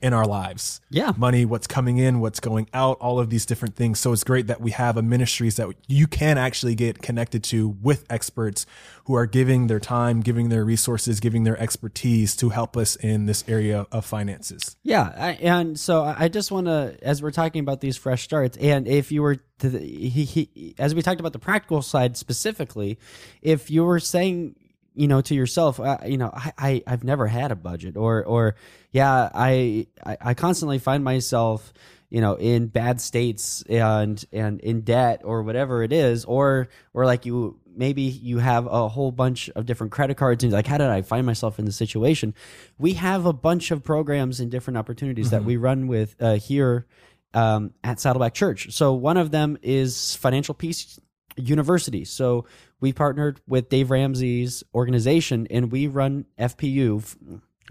in 0.02 0.14
our 0.14 0.26
lives. 0.26 0.80
Yeah. 0.90 1.14
Money, 1.18 1.46
what's 1.46 1.68
coming 1.68 1.98
in, 1.98 2.20
what's 2.20 2.40
going 2.40 2.70
out, 2.74 2.98
all 3.00 3.20
of 3.20 3.30
these 3.30 3.46
different 3.46 3.76
things. 3.76 4.00
So 4.00 4.14
it's 4.14 4.24
great 4.24 4.48
that 4.48 4.62
we 4.62 4.72
have 4.72 4.98
a 4.98 5.02
ministries 5.02 5.56
that 5.56 5.70
you 5.88 6.08
can 6.08 6.38
actually 6.38 6.76
get 6.76 7.02
connected 7.02 7.44
to 7.46 7.70
with 7.82 8.06
experts 8.10 8.66
who 9.06 9.16
are 9.16 9.26
giving 9.26 9.68
their 9.68 9.80
time, 9.80 10.22
giving 10.22 10.50
their 10.50 10.64
resources, 10.64 11.20
giving 11.20 11.44
their 11.44 11.60
expertise 11.60 12.36
to 12.36 12.50
help 12.50 12.78
us 12.78 12.96
in 12.96 13.26
this 13.26 13.44
area 13.48 13.88
of 13.92 14.06
finances. 14.06 14.76
Yeah, 14.84 15.14
I, 15.18 15.32
and 15.42 15.80
so 15.80 16.04
I 16.04 16.28
just 16.28 16.52
want 16.52 16.68
to, 16.68 16.98
as 17.02 17.22
we're 17.22 17.32
talking 17.32 17.62
about 17.62 17.82
these 17.82 17.98
fresh 17.98 18.24
starts, 18.24 18.58
and 18.58 18.88
if 18.88 19.12
you 19.12 19.22
were 19.22 19.38
to, 19.60 19.70
the, 19.70 19.80
he, 19.80 20.26
he, 20.26 20.76
as 20.78 20.94
we 20.94 21.02
talked 21.02 21.20
about 21.20 21.34
the 21.34 21.40
practical 21.40 21.82
side 21.82 22.18
specifically, 22.18 23.00
if 23.42 23.72
you 23.72 23.84
were 23.84 24.00
saying, 24.00 24.56
you 24.98 25.08
know, 25.08 25.22
to 25.22 25.36
yourself, 25.36 25.80
uh, 25.80 26.00
you 26.06 26.18
know, 26.18 26.32
I, 26.34 26.54
I, 26.58 26.84
I've 26.88 27.04
never 27.04 27.28
had 27.28 27.52
a 27.52 27.56
budget, 27.56 27.96
or, 27.96 28.26
or, 28.26 28.56
yeah, 28.92 29.30
I, 29.34 29.86
I, 30.04 30.18
I 30.20 30.34
constantly 30.34 30.80
find 30.80 31.04
myself, 31.04 31.72
you 32.10 32.20
know, 32.20 32.34
in 32.34 32.68
bad 32.68 33.00
states 33.00 33.64
and 33.70 34.24
and 34.32 34.60
in 34.62 34.82
debt 34.82 35.22
or 35.24 35.44
whatever 35.44 35.84
it 35.84 35.94
is, 35.94 36.26
or, 36.26 36.70
or 36.94 37.06
like 37.06 37.26
you 37.26 37.60
maybe 37.76 38.02
you 38.02 38.40
have 38.40 38.66
a 38.66 38.88
whole 38.88 39.12
bunch 39.12 39.50
of 39.50 39.68
different 39.68 39.92
credit 39.92 40.18
cards 40.18 40.44
and 40.44 40.52
like 40.52 40.66
how 40.66 40.80
did 40.80 40.88
i 40.88 41.04
find 41.04 41.28
myself 41.28 41.60
in 41.60 41.66
this 41.66 41.76
situation? 41.76 42.34
We 42.80 42.94
have 42.94 43.28
a 43.28 43.34
bunch 43.34 43.70
of 43.70 43.84
programs 43.84 44.40
and 44.40 44.50
different 44.50 44.78
opportunities 44.78 45.30
that 45.30 45.44
we 45.44 45.58
run 45.58 45.88
with 45.88 46.16
uh, 46.20 46.36
here 46.36 46.88
um, 47.36 47.74
at 47.84 48.00
saddleback 48.00 48.34
church. 48.34 48.72
So 48.74 48.94
one 48.94 49.18
of 49.18 49.30
them 49.30 49.60
is 49.62 50.16
financial 50.16 50.56
peace 50.56 51.00
university. 51.38 52.04
So 52.06 52.46
we 52.80 52.94
partnered 52.94 53.42
with 53.48 53.70
dave 53.70 53.90
ramsey's 53.92 54.64
organization 54.74 55.48
and 55.50 55.72
we 55.72 55.88
run 55.88 56.26
fpu 56.40 57.02
f- 57.02 57.18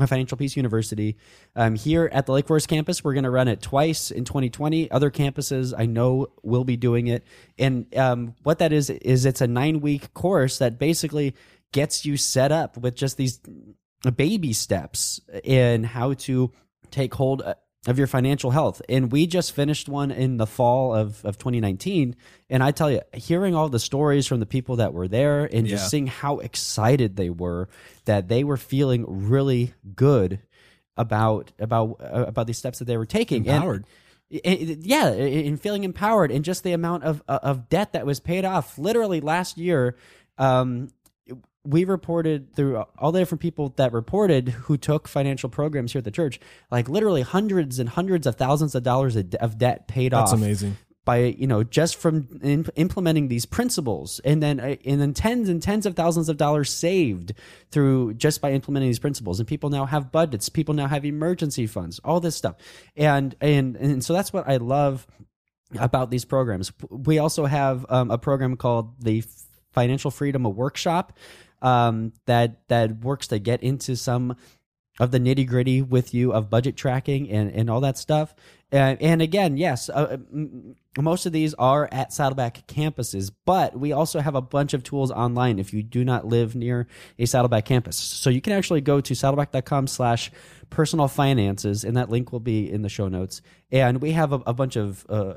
Financial 0.05 0.37
Peace 0.37 0.57
University. 0.57 1.17
Um, 1.55 1.75
here 1.75 2.11
at 2.13 2.27
the 2.27 2.33
Lake 2.33 2.47
Forest 2.47 2.69
campus, 2.69 3.03
we're 3.03 3.15
going 3.15 3.25
to 3.25 3.31
run 3.31 3.49
it 3.49 3.63
twice 3.63 4.11
in 4.11 4.25
2020. 4.25 4.91
Other 4.91 5.11
campuses 5.11 5.73
I 5.75 5.87
know 5.87 6.27
will 6.43 6.65
be 6.65 6.77
doing 6.77 7.07
it. 7.07 7.25
And 7.59 7.87
um, 7.97 8.35
what 8.43 8.59
that 8.59 8.75
is, 8.75 8.91
is 8.91 9.25
it's 9.25 9.41
a 9.41 9.47
nine 9.47 9.81
week 9.81 10.13
course 10.13 10.59
that 10.59 10.79
basically 10.79 11.35
gets 11.73 12.05
you 12.05 12.19
set 12.19 12.53
up 12.53 12.77
with 12.77 12.95
just 12.95 13.17
these 13.17 13.41
baby 14.17 14.53
steps 14.53 15.21
in 15.43 15.85
how 15.85 16.13
to 16.15 16.53
take 16.91 17.15
hold 17.15 17.43
of 17.87 17.99
your 17.99 18.07
financial 18.09 18.51
health. 18.51 18.83
And 18.89 19.13
we 19.13 19.27
just 19.27 19.53
finished 19.53 19.89
one 19.89 20.11
in 20.11 20.39
the 20.39 20.47
fall 20.47 20.95
of, 20.95 21.25
of 21.25 21.39
2019. 21.39 22.17
And 22.51 22.63
I 22.63 22.73
tell 22.73 22.91
you, 22.91 23.01
hearing 23.15 23.55
all 23.55 23.69
the 23.69 23.79
stories 23.79 24.27
from 24.27 24.41
the 24.41 24.47
people 24.47 24.77
that 24.77 24.93
were 24.93 25.07
there 25.09 25.45
and 25.45 25.67
Yeah. 25.67 25.77
just 25.77 25.91
seeing 25.91 26.07
how 26.09 26.39
excited 26.41 27.17
they 27.17 27.31
were 27.31 27.69
that 28.07 28.29
they 28.29 28.43
were 28.45 28.57
feeling 28.57 29.05
really 29.29 29.75
good 29.95 30.41
about 30.97 31.53
about 31.59 32.01
uh, 32.01 32.25
about 32.27 32.47
these 32.47 32.59
steps 32.59 32.79
that 32.79 32.87
they 32.87 32.97
were 32.97 33.07
taking 33.07 33.47
And- 33.49 33.57
Empowered. 33.57 33.85
I- 34.33 34.41
I- 34.45 34.77
yeah, 34.81 35.07
and 35.09 35.61
feeling 35.61 35.85
empowered, 35.85 36.33
and 36.33 36.45
just 36.45 36.65
the 36.65 36.73
amount 36.73 37.05
of 37.05 37.23
uh, 37.29 37.39
of 37.45 37.69
debt 37.69 37.93
that 37.93 38.05
was 38.07 38.19
paid 38.19 38.45
off. 38.45 38.77
Literally 38.79 39.21
last 39.21 39.57
year, 39.59 39.97
um, 40.39 40.89
we 41.67 41.85
reported 41.85 42.55
through 42.55 42.85
all 42.99 43.13
the 43.13 43.19
different 43.19 43.41
people 43.41 43.75
that 43.77 43.93
reported 43.93 44.49
who 44.49 44.77
took 44.77 45.09
financial 45.09 45.49
programs 45.49 45.93
here 45.93 45.99
at 45.99 46.05
the 46.05 46.11
church, 46.11 46.41
like 46.71 46.89
literally 46.89 47.23
hundreds 47.23 47.79
and 47.79 47.89
hundreds 47.89 48.27
of 48.27 48.37
thousands 48.37 48.75
of 48.75 48.83
dollars 48.83 49.17
of 49.17 49.59
debt 49.59 49.89
paid 49.89 50.13
That's 50.13 50.33
off 50.33 50.39
That's 50.39 50.43
amazing. 50.43 50.77
by 51.05 51.19
you 51.19 51.47
know 51.47 51.65
just 51.65 51.97
from 51.97 52.41
in, 52.43 52.67
implementing 52.77 53.29
these 53.29 53.47
principles. 53.47 54.21
And 54.25 54.43
then 54.43 54.61
uh, 54.61 54.77
and 54.85 55.01
then 55.01 55.13
tens 55.13 55.49
and 55.49 55.63
tens 55.63 55.87
of 55.87 55.95
thousands 55.95 56.29
of 56.29 56.37
dollars 56.37 56.71
saved 56.71 57.33
through 57.71 58.15
just 58.15 58.41
by 58.41 58.53
implementing 58.53 58.89
these 58.89 58.99
principles. 58.99 59.41
And 59.41 59.49
people 59.49 59.71
now 59.71 59.87
have 59.87 60.13
budgets. 60.13 60.49
People 60.49 60.75
now 60.75 60.87
have 60.87 61.05
emergency 61.05 61.67
funds 61.67 61.99
all 62.05 62.21
this 62.21 62.37
stuff. 62.37 62.57
And 62.97 63.35
and 63.41 63.77
and 63.77 64.05
so 64.05 64.13
that's 64.13 64.33
what 64.33 64.49
i 64.49 64.57
love 64.57 65.07
about 65.81 66.11
these 66.11 66.25
programs. 66.25 66.73
We 66.91 67.19
also 67.19 67.45
have 67.45 67.85
um, 67.89 68.11
a 68.11 68.19
program 68.19 68.57
called 68.57 69.03
the 69.03 69.25
financial 69.73 70.11
freedom 70.11 70.45
workshop 70.45 71.13
um, 71.63 72.13
that 72.27 72.69
that 72.69 72.99
works 72.99 73.29
to 73.29 73.39
get 73.39 73.63
into 73.63 73.97
some 73.97 74.37
of 74.99 75.11
the 75.11 75.21
nitty 75.21 75.47
gritty 75.47 75.83
with 75.83 76.15
you 76.15 76.33
of 76.33 76.49
budget 76.49 76.77
tracking 76.77 77.31
and, 77.31 77.51
and 77.53 77.69
all 77.69 77.81
that 77.81 77.99
stuff. 77.99 78.35
And, 78.73 79.01
and 79.01 79.23
again, 79.23 79.57
yes, 79.57 79.89
uh, 79.89 80.17
most 80.99 81.27
of 81.27 81.33
these 81.33 81.55
are 81.55 81.89
at 81.93 82.13
Saddleback 82.13 82.67
campuses, 82.67 83.31
but 83.45 83.79
we 83.79 83.93
also 83.93 84.21
have 84.21 84.35
a 84.35 84.41
bunch 84.41 84.75
of 84.75 84.83
tools 84.83 85.11
online 85.13 85.59
if 85.59 85.73
you 85.73 85.83
do 85.83 86.05
not 86.05 86.27
live 86.27 86.57
near 86.57 86.89
a 87.19 87.27
Saddleback 87.27 87.65
campus. 87.65 87.97
So 87.97 88.31
you 88.31 88.41
can 88.41 88.55
actually 88.55 88.81
go 88.81 89.01
to 89.01 89.15
saddleback.com 89.15 89.87
slash 89.87 90.33
personal 90.69 91.07
finances, 91.07 91.85
and 91.85 91.97
that 91.97 92.11
link 92.11 92.33
will 92.33 92.41
be 92.41 92.71
in 92.71 92.83
the 92.83 92.89
show 92.89 93.09
notes. 93.09 93.41
And 93.71 94.01
we 94.01 94.13
have 94.13 94.33
a, 94.33 94.43
a 94.47 94.55
bunch 94.55 94.75
of 94.77 95.07
uh, 95.09 95.35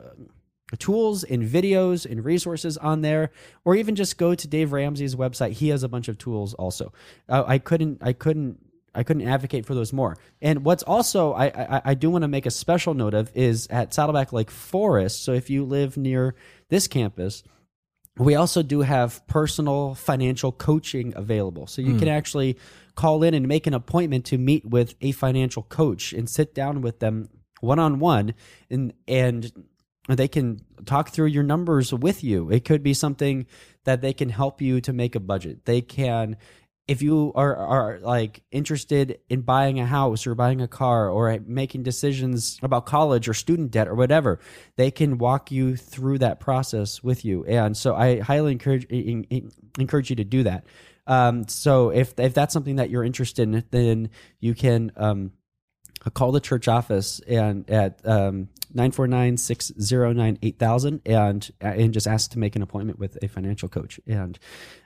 tools 0.78 1.24
and 1.24 1.44
videos 1.44 2.06
and 2.10 2.24
resources 2.24 2.78
on 2.78 3.02
there 3.02 3.32
or 3.66 3.76
even 3.76 3.96
just 3.96 4.18
go 4.18 4.36
to 4.36 4.48
dave 4.48 4.72
ramsey's 4.72 5.16
website 5.16 5.52
he 5.52 5.70
has 5.70 5.82
a 5.82 5.90
bunch 5.90 6.08
of 6.08 6.18
tools 6.18 6.54
also 6.56 6.94
uh, 7.30 7.44
i 7.48 7.58
couldn't 7.58 7.98
i 8.02 8.14
couldn't 8.14 8.60
I 8.94 9.04
couldn't 9.04 9.28
advocate 9.28 9.66
for 9.66 9.76
those 9.76 9.94
more. 9.94 10.18
And 10.42 10.66
what's 10.66 10.84
also 10.84 11.34
I 11.34 11.46
I, 11.46 11.82
I 11.86 11.94
do 11.94 12.10
want 12.10 12.24
to 12.24 12.28
make 12.28 12.46
a 12.46 12.52
special 12.52 12.94
note 12.94 13.14
of 13.14 13.32
is 13.36 13.68
at 13.70 13.94
Saddleback 13.94 14.34
Lake 14.34 14.52
Forest. 14.52 15.24
So 15.24 15.34
if 15.34 15.50
you 15.50 15.64
live 15.64 15.96
near 15.96 16.36
this 16.70 16.88
campus, 16.88 17.44
we 18.18 18.36
also 18.36 18.62
do 18.62 18.82
have 18.82 19.26
personal 19.28 19.96
financial 19.96 20.52
coaching 20.52 21.14
available. 21.16 21.68
So 21.68 21.82
you 21.82 21.94
mm. 21.94 22.00
can 22.00 22.08
actually 22.10 22.58
call 22.96 23.24
in 23.24 23.34
and 23.34 23.48
make 23.48 23.66
an 23.68 23.74
appointment 23.74 24.26
to 24.26 24.38
meet 24.38 24.66
with 24.66 24.96
a 25.02 25.14
financial 25.14 25.64
coach 25.64 26.12
and 26.12 26.30
sit 26.30 26.54
down 26.54 26.82
with 26.82 27.00
them 27.00 27.30
one 27.62 27.80
on 27.80 28.00
one 28.00 28.34
and 28.70 28.94
and 29.08 29.52
they 30.16 30.28
can 30.28 30.62
talk 30.86 31.10
through 31.10 31.28
your 31.28 31.44
numbers 31.44 31.94
with 31.94 32.24
you. 32.24 32.50
It 32.50 32.66
could 32.66 32.84
be 32.84 32.94
something 32.94 33.46
that 33.84 34.02
they 34.02 34.14
can 34.14 34.30
help 34.30 34.62
you 34.62 34.82
to 34.82 34.94
make 34.94 35.16
a 35.16 35.20
budget. 35.20 35.66
They 35.66 35.82
can 35.82 36.38
if 36.90 37.04
you 37.04 37.32
are 37.36 37.56
are 37.56 38.00
like 38.00 38.42
interested 38.52 39.20
in 39.30 39.42
buying 39.42 39.80
a 39.80 39.86
house 39.86 40.26
or 40.26 40.34
buying 40.34 40.60
a 40.60 40.68
car 40.68 41.08
or 41.08 41.38
making 41.46 41.84
decisions 41.84 42.58
about 42.64 42.88
college 42.88 43.30
or 43.30 43.36
student 43.36 43.70
debt 43.70 43.88
or 43.88 43.94
whatever, 43.94 44.40
they 44.76 44.90
can 44.90 45.20
walk 45.20 45.52
you 45.52 45.76
through 45.76 46.18
that 46.18 46.40
process 46.40 47.04
with 47.04 47.24
you. 47.24 47.46
And 47.46 47.78
so 47.78 47.96
I 47.96 48.22
highly 48.22 48.52
encourage 48.52 48.86
encourage 48.86 50.10
you 50.10 50.16
to 50.16 50.24
do 50.24 50.42
that. 50.44 50.66
Um, 51.06 51.48
so 51.48 51.92
if 51.92 52.20
if 52.20 52.34
that's 52.34 52.54
something 52.54 52.78
that 52.78 52.90
you're 52.90 53.04
interested 53.04 53.44
in, 53.44 53.64
then 53.70 54.10
you 54.40 54.56
can 54.56 54.92
um, 54.96 55.32
call 56.12 56.32
the 56.32 56.40
church 56.40 56.68
office 56.68 57.20
and 57.22 57.68
at 57.70 58.00
um, 58.06 58.50
949-609-8000 58.76 61.02
and 61.06 61.52
and 61.60 61.94
just 61.94 62.08
ask 62.08 62.32
to 62.32 62.40
make 62.40 62.56
an 62.56 62.62
appointment 62.62 63.00
with 63.00 63.18
a 63.22 63.28
financial 63.28 63.70
coach. 63.70 64.00
And 64.06 64.38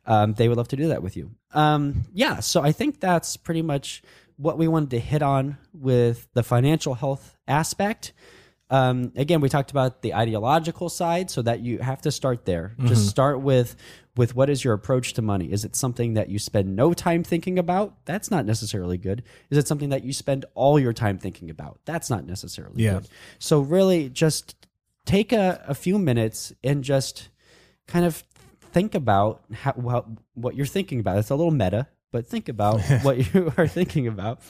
um, 0.05 0.33
they 0.33 0.47
would 0.47 0.57
love 0.57 0.67
to 0.69 0.75
do 0.75 0.87
that 0.89 1.03
with 1.03 1.17
you. 1.17 1.31
Um, 1.53 2.03
yeah 2.13 2.39
so 2.39 2.61
i 2.61 2.71
think 2.71 2.99
that's 2.99 3.37
pretty 3.37 3.61
much 3.61 4.01
what 4.37 4.57
we 4.57 4.67
wanted 4.67 4.89
to 4.91 4.99
hit 4.99 5.21
on 5.21 5.57
with 5.73 6.27
the 6.33 6.43
financial 6.43 6.95
health 6.95 7.37
aspect. 7.47 8.13
Um, 8.69 9.11
again 9.15 9.41
we 9.41 9.49
talked 9.49 9.71
about 9.71 10.01
the 10.01 10.15
ideological 10.15 10.89
side 10.89 11.29
so 11.29 11.41
that 11.43 11.59
you 11.59 11.79
have 11.79 12.01
to 12.01 12.11
start 12.11 12.45
there. 12.45 12.73
Mm-hmm. 12.77 12.87
just 12.87 13.07
start 13.07 13.41
with 13.41 13.75
with 14.15 14.35
what 14.35 14.49
is 14.49 14.63
your 14.63 14.73
approach 14.73 15.13
to 15.13 15.21
money? 15.21 15.51
Is 15.51 15.65
it 15.65 15.75
something 15.75 16.13
that 16.13 16.29
you 16.29 16.37
spend 16.37 16.75
no 16.75 16.93
time 16.93 17.23
thinking 17.23 17.57
about? 17.57 18.05
That's 18.05 18.29
not 18.29 18.45
necessarily 18.45 18.97
good. 18.97 19.23
Is 19.49 19.57
it 19.57 19.67
something 19.67 19.89
that 19.89 20.03
you 20.03 20.13
spend 20.13 20.45
all 20.53 20.79
your 20.79 20.93
time 20.93 21.17
thinking 21.17 21.49
about? 21.49 21.79
That's 21.85 22.09
not 22.09 22.25
necessarily 22.25 22.83
yeah. 22.83 22.93
good. 22.93 23.09
So 23.39 23.61
really 23.61 24.09
just 24.09 24.55
take 25.05 25.31
a, 25.31 25.63
a 25.67 25.73
few 25.73 25.97
minutes 25.97 26.53
and 26.63 26.83
just 26.83 27.29
kind 27.87 28.05
of 28.05 28.23
think 28.71 28.93
about 28.93 29.43
how, 29.51 29.73
what, 29.73 30.05
what 30.35 30.55
you're 30.55 30.65
thinking 30.65 30.99
about. 30.99 31.17
It's 31.17 31.31
a 31.31 31.35
little 31.35 31.51
meta, 31.51 31.87
but 32.11 32.27
think 32.27 32.49
about 32.49 32.81
what 33.01 33.33
you 33.33 33.51
are 33.57 33.67
thinking 33.67 34.07
about. 34.07 34.41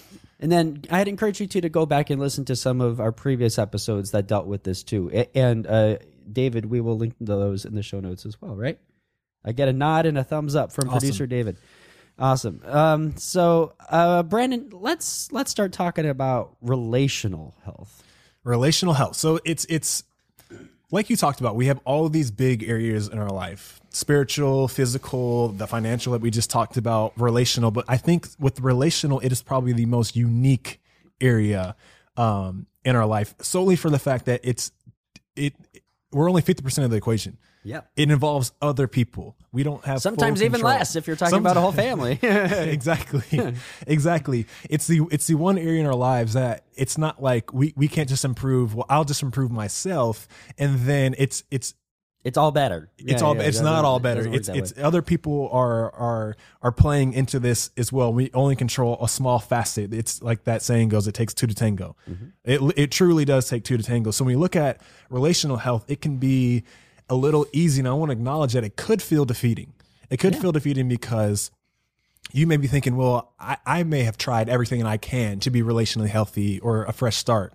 And 0.41 0.51
then 0.51 0.81
I'd 0.89 1.07
encourage 1.07 1.39
you 1.39 1.47
to, 1.47 1.61
to 1.61 1.69
go 1.69 1.85
back 1.85 2.09
and 2.09 2.19
listen 2.19 2.43
to 2.45 2.55
some 2.57 2.81
of 2.81 2.99
our 2.99 3.13
previous 3.13 3.57
episodes 3.57 4.11
that 4.11 4.27
dealt 4.27 4.45
with 4.45 4.63
this 4.63 4.83
too. 4.83 5.09
And 5.33 5.65
uh, 5.65 5.99
David, 6.29 6.65
we 6.65 6.81
will 6.81 6.97
link 6.97 7.15
those 7.21 7.63
in 7.63 7.75
the 7.75 7.83
show 7.83 8.01
notes 8.01 8.25
as 8.25 8.41
well, 8.41 8.53
right? 8.53 8.77
I 9.45 9.51
get 9.51 9.67
a 9.67 9.73
nod 9.73 10.05
and 10.05 10.17
a 10.17 10.23
thumbs 10.23 10.55
up 10.55 10.71
from 10.71 10.89
awesome. 10.89 10.99
producer 10.99 11.27
David. 11.27 11.57
Awesome. 12.17 12.61
Um, 12.65 13.17
so, 13.17 13.73
uh, 13.89 14.23
Brandon, 14.23 14.69
let's 14.71 15.31
let's 15.31 15.49
start 15.49 15.71
talking 15.71 16.07
about 16.07 16.55
relational 16.61 17.55
health. 17.65 18.03
Relational 18.43 18.93
health. 18.93 19.15
So 19.15 19.39
it's 19.45 19.65
it's 19.69 20.03
like 20.91 21.09
you 21.09 21.15
talked 21.15 21.39
about. 21.39 21.55
We 21.55 21.65
have 21.67 21.79
all 21.85 22.07
these 22.09 22.29
big 22.29 22.63
areas 22.63 23.07
in 23.07 23.17
our 23.17 23.31
life: 23.31 23.81
spiritual, 23.89 24.67
physical, 24.67 25.49
the 25.49 25.65
financial 25.65 26.13
that 26.13 26.21
we 26.21 26.29
just 26.29 26.51
talked 26.51 26.77
about, 26.77 27.13
relational. 27.19 27.71
But 27.71 27.85
I 27.87 27.97
think 27.97 28.27
with 28.39 28.59
relational, 28.59 29.19
it 29.21 29.31
is 29.31 29.41
probably 29.41 29.73
the 29.73 29.87
most 29.87 30.15
unique 30.15 30.79
area 31.19 31.75
um, 32.15 32.67
in 32.85 32.95
our 32.95 33.07
life, 33.07 33.33
solely 33.41 33.75
for 33.75 33.89
the 33.89 33.99
fact 33.99 34.25
that 34.25 34.41
it's 34.43 34.71
it. 35.35 35.55
We're 36.11 36.29
only 36.29 36.43
fifty 36.43 36.61
percent 36.61 36.85
of 36.85 36.91
the 36.91 36.97
equation. 36.97 37.39
Yeah. 37.63 37.81
It 37.95 38.11
involves 38.11 38.51
other 38.61 38.87
people. 38.87 39.35
We 39.51 39.63
don't 39.63 39.83
have 39.85 40.01
sometimes 40.01 40.41
even 40.43 40.61
less 40.61 40.95
if 40.95 41.07
you're 41.07 41.15
talking 41.15 41.31
sometimes, 41.31 41.51
about 41.53 41.57
a 41.57 41.61
whole 41.61 41.71
family. 41.71 42.19
exactly. 42.21 43.55
exactly. 43.87 44.47
It's 44.69 44.87
the 44.87 45.01
it's 45.11 45.27
the 45.27 45.35
one 45.35 45.57
area 45.57 45.79
in 45.79 45.85
our 45.85 45.95
lives 45.95 46.33
that 46.33 46.65
it's 46.75 46.97
not 46.97 47.21
like 47.21 47.53
we 47.53 47.73
we 47.75 47.87
can't 47.87 48.09
just 48.09 48.25
improve. 48.25 48.75
Well, 48.75 48.85
I'll 48.89 49.05
just 49.05 49.23
improve 49.23 49.51
myself 49.51 50.27
and 50.57 50.79
then 50.79 51.15
it's 51.17 51.43
it's 51.51 51.75
it's 52.23 52.37
all 52.37 52.51
better. 52.51 52.89
It's 52.97 53.21
yeah, 53.21 53.27
all. 53.27 53.35
Yeah, 53.35 53.43
it's 53.43 53.59
it 53.59 53.63
not 53.63 53.83
all 53.83 53.99
better. 53.99 54.21
It 54.21 54.33
it's 54.33 54.49
it's 54.49 54.75
way. 54.75 54.83
other 54.83 55.01
people 55.01 55.49
are 55.51 55.93
are 55.93 56.35
are 56.61 56.71
playing 56.71 57.13
into 57.13 57.37
this 57.37 57.69
as 57.75 57.91
well. 57.91 58.13
We 58.13 58.31
only 58.33 58.55
control 58.55 58.97
a 59.01 59.09
small 59.09 59.39
facet. 59.39 59.93
It's 59.93 60.21
like 60.21 60.45
that 60.45 60.61
saying 60.61 60.89
goes. 60.89 61.05
It 61.07 61.13
takes 61.13 61.33
two 61.33 61.47
to 61.47 61.53
tango. 61.53 61.97
Mm-hmm. 62.09 62.25
It 62.45 62.73
it 62.77 62.91
truly 62.91 63.25
does 63.25 63.49
take 63.49 63.65
two 63.65 63.75
to 63.75 63.83
tango. 63.83 64.11
So 64.11 64.23
when 64.23 64.35
we 64.35 64.39
look 64.39 64.55
at 64.55 64.81
relational 65.09 65.57
health, 65.57 65.83
it 65.89 66.01
can 66.01 66.17
be 66.17 66.63
a 67.09 67.15
little 67.15 67.45
easy. 67.51 67.81
And 67.81 67.87
I 67.87 67.93
want 67.93 68.09
to 68.09 68.13
acknowledge 68.13 68.53
that 68.53 68.63
it 68.63 68.75
could 68.75 69.01
feel 69.01 69.25
defeating. 69.25 69.73
It 70.09 70.17
could 70.17 70.35
yeah. 70.35 70.41
feel 70.41 70.51
defeating 70.51 70.87
because 70.87 71.51
you 72.31 72.47
may 72.47 72.57
be 72.57 72.67
thinking, 72.67 72.95
well, 72.95 73.33
I, 73.39 73.57
I 73.65 73.83
may 73.83 74.03
have 74.03 74.17
tried 74.17 74.49
everything 74.49 74.83
I 74.83 74.97
can 74.97 75.39
to 75.41 75.49
be 75.49 75.61
relationally 75.61 76.09
healthy 76.09 76.59
or 76.59 76.83
a 76.85 76.93
fresh 76.93 77.17
start. 77.17 77.53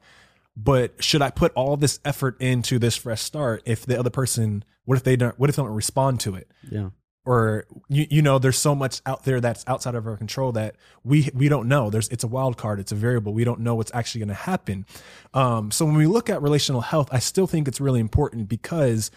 But 0.57 1.03
should 1.03 1.23
I 1.23 1.31
put 1.31 1.53
all 1.55 1.77
this 1.77 2.01
effort 2.05 2.41
into 2.41 2.79
this 2.79 2.97
fresh 2.97 3.23
start 3.23 3.63
if 3.65 3.87
the 3.87 3.99
other 3.99 4.11
person, 4.11 4.65
what 4.85 4.97
if 4.97 5.05
they 5.05 5.17
don't, 5.17 5.39
what 5.39 5.49
if 5.49 5.57
they 5.57 5.63
don't 5.63 5.75
respond 5.75 6.21
to 6.21 6.35
it? 6.35 6.51
Yeah 6.69 6.91
or 7.29 7.67
you, 7.91 8.07
you 8.09 8.23
know 8.23 8.39
there's 8.39 8.57
so 8.57 8.75
much 8.75 9.03
out 9.05 9.25
there 9.25 9.39
that's 9.39 9.63
outside 9.67 9.95
of 9.95 10.07
our 10.07 10.17
control 10.17 10.51
that 10.51 10.77
we 11.05 11.29
we 11.35 11.49
don't 11.49 11.69
know 11.69 11.91
there's 11.91 12.09
it's 12.09 12.25
a 12.25 12.27
wild 12.27 12.57
card 12.57 12.81
it's 12.81 12.91
a 12.91 12.95
variable 12.95 13.35
we 13.35 13.45
don't 13.45 13.61
know 13.61 13.75
what's 13.75 13.95
actually 13.95 14.21
going 14.21 14.29
to 14.29 14.35
happen 14.35 14.87
um, 15.35 15.71
so 15.71 15.85
when 15.85 15.95
we 15.95 16.07
look 16.07 16.31
at 16.31 16.41
relational 16.41 16.81
health 16.81 17.09
i 17.13 17.19
still 17.19 17.47
think 17.47 17.69
it's 17.69 17.81
really 17.81 18.01
important 18.01 18.49
because 18.49 19.11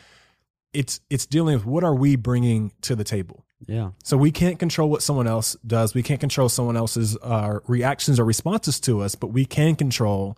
it's 0.73 1.01
it's 1.09 1.25
dealing 1.25 1.55
with 1.55 1.65
what 1.65 1.83
are 1.83 1.95
we 1.95 2.15
bringing 2.15 2.71
to 2.81 2.95
the 2.95 3.03
table 3.03 3.45
yeah 3.67 3.91
so 4.03 4.17
we 4.17 4.31
can't 4.31 4.57
control 4.59 4.89
what 4.89 5.01
someone 5.01 5.27
else 5.27 5.55
does 5.65 5.93
we 5.93 6.03
can't 6.03 6.19
control 6.19 6.49
someone 6.49 6.77
else's 6.77 7.17
uh, 7.21 7.59
reactions 7.67 8.19
or 8.19 8.25
responses 8.25 8.79
to 8.79 9.01
us 9.01 9.15
but 9.15 9.27
we 9.27 9.45
can 9.45 9.75
control 9.75 10.37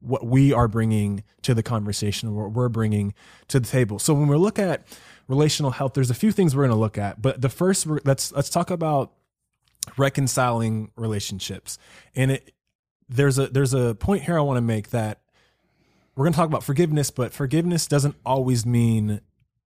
what 0.00 0.26
we 0.26 0.52
are 0.52 0.68
bringing 0.68 1.22
to 1.42 1.54
the 1.54 1.62
conversation 1.62 2.28
or 2.28 2.44
what 2.44 2.52
we're 2.52 2.68
bringing 2.68 3.14
to 3.48 3.60
the 3.60 3.66
table 3.66 3.98
so 3.98 4.12
when 4.14 4.28
we 4.28 4.36
look 4.36 4.58
at 4.58 4.86
relational 5.28 5.70
health, 5.70 5.94
there's 5.94 6.10
a 6.10 6.14
few 6.14 6.32
things 6.32 6.54
we're 6.54 6.64
going 6.64 6.76
to 6.76 6.80
look 6.80 6.98
at. 6.98 7.20
But 7.20 7.40
the 7.40 7.48
first, 7.48 7.86
let's 8.04 8.32
let's 8.32 8.50
talk 8.50 8.70
about 8.70 9.12
reconciling 9.96 10.90
relationships. 10.96 11.78
And 12.14 12.32
it 12.32 12.52
there's 13.08 13.38
a 13.38 13.48
there's 13.48 13.74
a 13.74 13.94
point 13.94 14.22
here 14.22 14.38
I 14.38 14.42
want 14.42 14.56
to 14.56 14.62
make 14.62 14.90
that 14.90 15.20
we're 16.14 16.24
going 16.24 16.32
to 16.32 16.36
talk 16.36 16.48
about 16.48 16.62
forgiveness, 16.62 17.10
but 17.10 17.32
forgiveness 17.32 17.86
doesn't 17.86 18.14
always 18.24 18.64
mean 18.64 19.20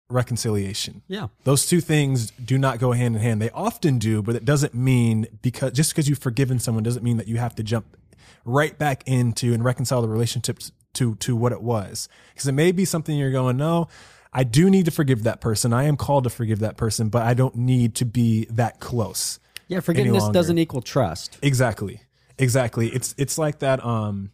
reconciliation. 0.09 1.01
Yeah. 1.07 1.27
Those 1.43 1.65
two 1.65 1.81
things 1.81 2.31
do 2.31 2.57
not 2.57 2.79
go 2.79 2.91
hand 2.91 3.15
in 3.15 3.21
hand. 3.21 3.41
They 3.41 3.49
often 3.49 3.97
do, 3.97 4.21
but 4.21 4.35
it 4.35 4.45
doesn't 4.45 4.73
mean 4.73 5.27
because 5.41 5.73
just 5.73 5.91
because 5.91 6.07
you've 6.07 6.19
forgiven 6.19 6.59
someone 6.59 6.83
doesn't 6.83 7.03
mean 7.03 7.17
that 7.17 7.27
you 7.27 7.37
have 7.37 7.55
to 7.55 7.63
jump 7.63 7.97
right 8.45 8.77
back 8.77 9.03
into 9.05 9.53
and 9.53 9.63
reconcile 9.63 10.01
the 10.01 10.07
relationship 10.07 10.59
to 10.93 11.15
to 11.15 11.35
what 11.35 11.51
it 11.51 11.61
was. 11.61 12.07
Because 12.33 12.47
it 12.47 12.53
may 12.53 12.71
be 12.71 12.85
something 12.85 13.17
you're 13.17 13.31
going, 13.31 13.57
no, 13.57 13.87
I 14.33 14.43
do 14.43 14.69
need 14.69 14.85
to 14.85 14.91
forgive 14.91 15.23
that 15.23 15.41
person. 15.41 15.73
I 15.73 15.83
am 15.83 15.97
called 15.97 16.23
to 16.23 16.29
forgive 16.29 16.59
that 16.59 16.77
person, 16.77 17.09
but 17.09 17.23
I 17.23 17.33
don't 17.33 17.55
need 17.55 17.95
to 17.95 18.05
be 18.05 18.45
that 18.51 18.79
close. 18.79 19.39
Yeah, 19.67 19.81
forgiveness 19.81 20.29
doesn't 20.29 20.57
equal 20.57 20.81
trust. 20.81 21.37
Exactly. 21.41 22.01
Exactly. 22.37 22.87
It's 22.89 23.13
it's 23.17 23.37
like 23.37 23.59
that 23.59 23.83
um 23.83 24.31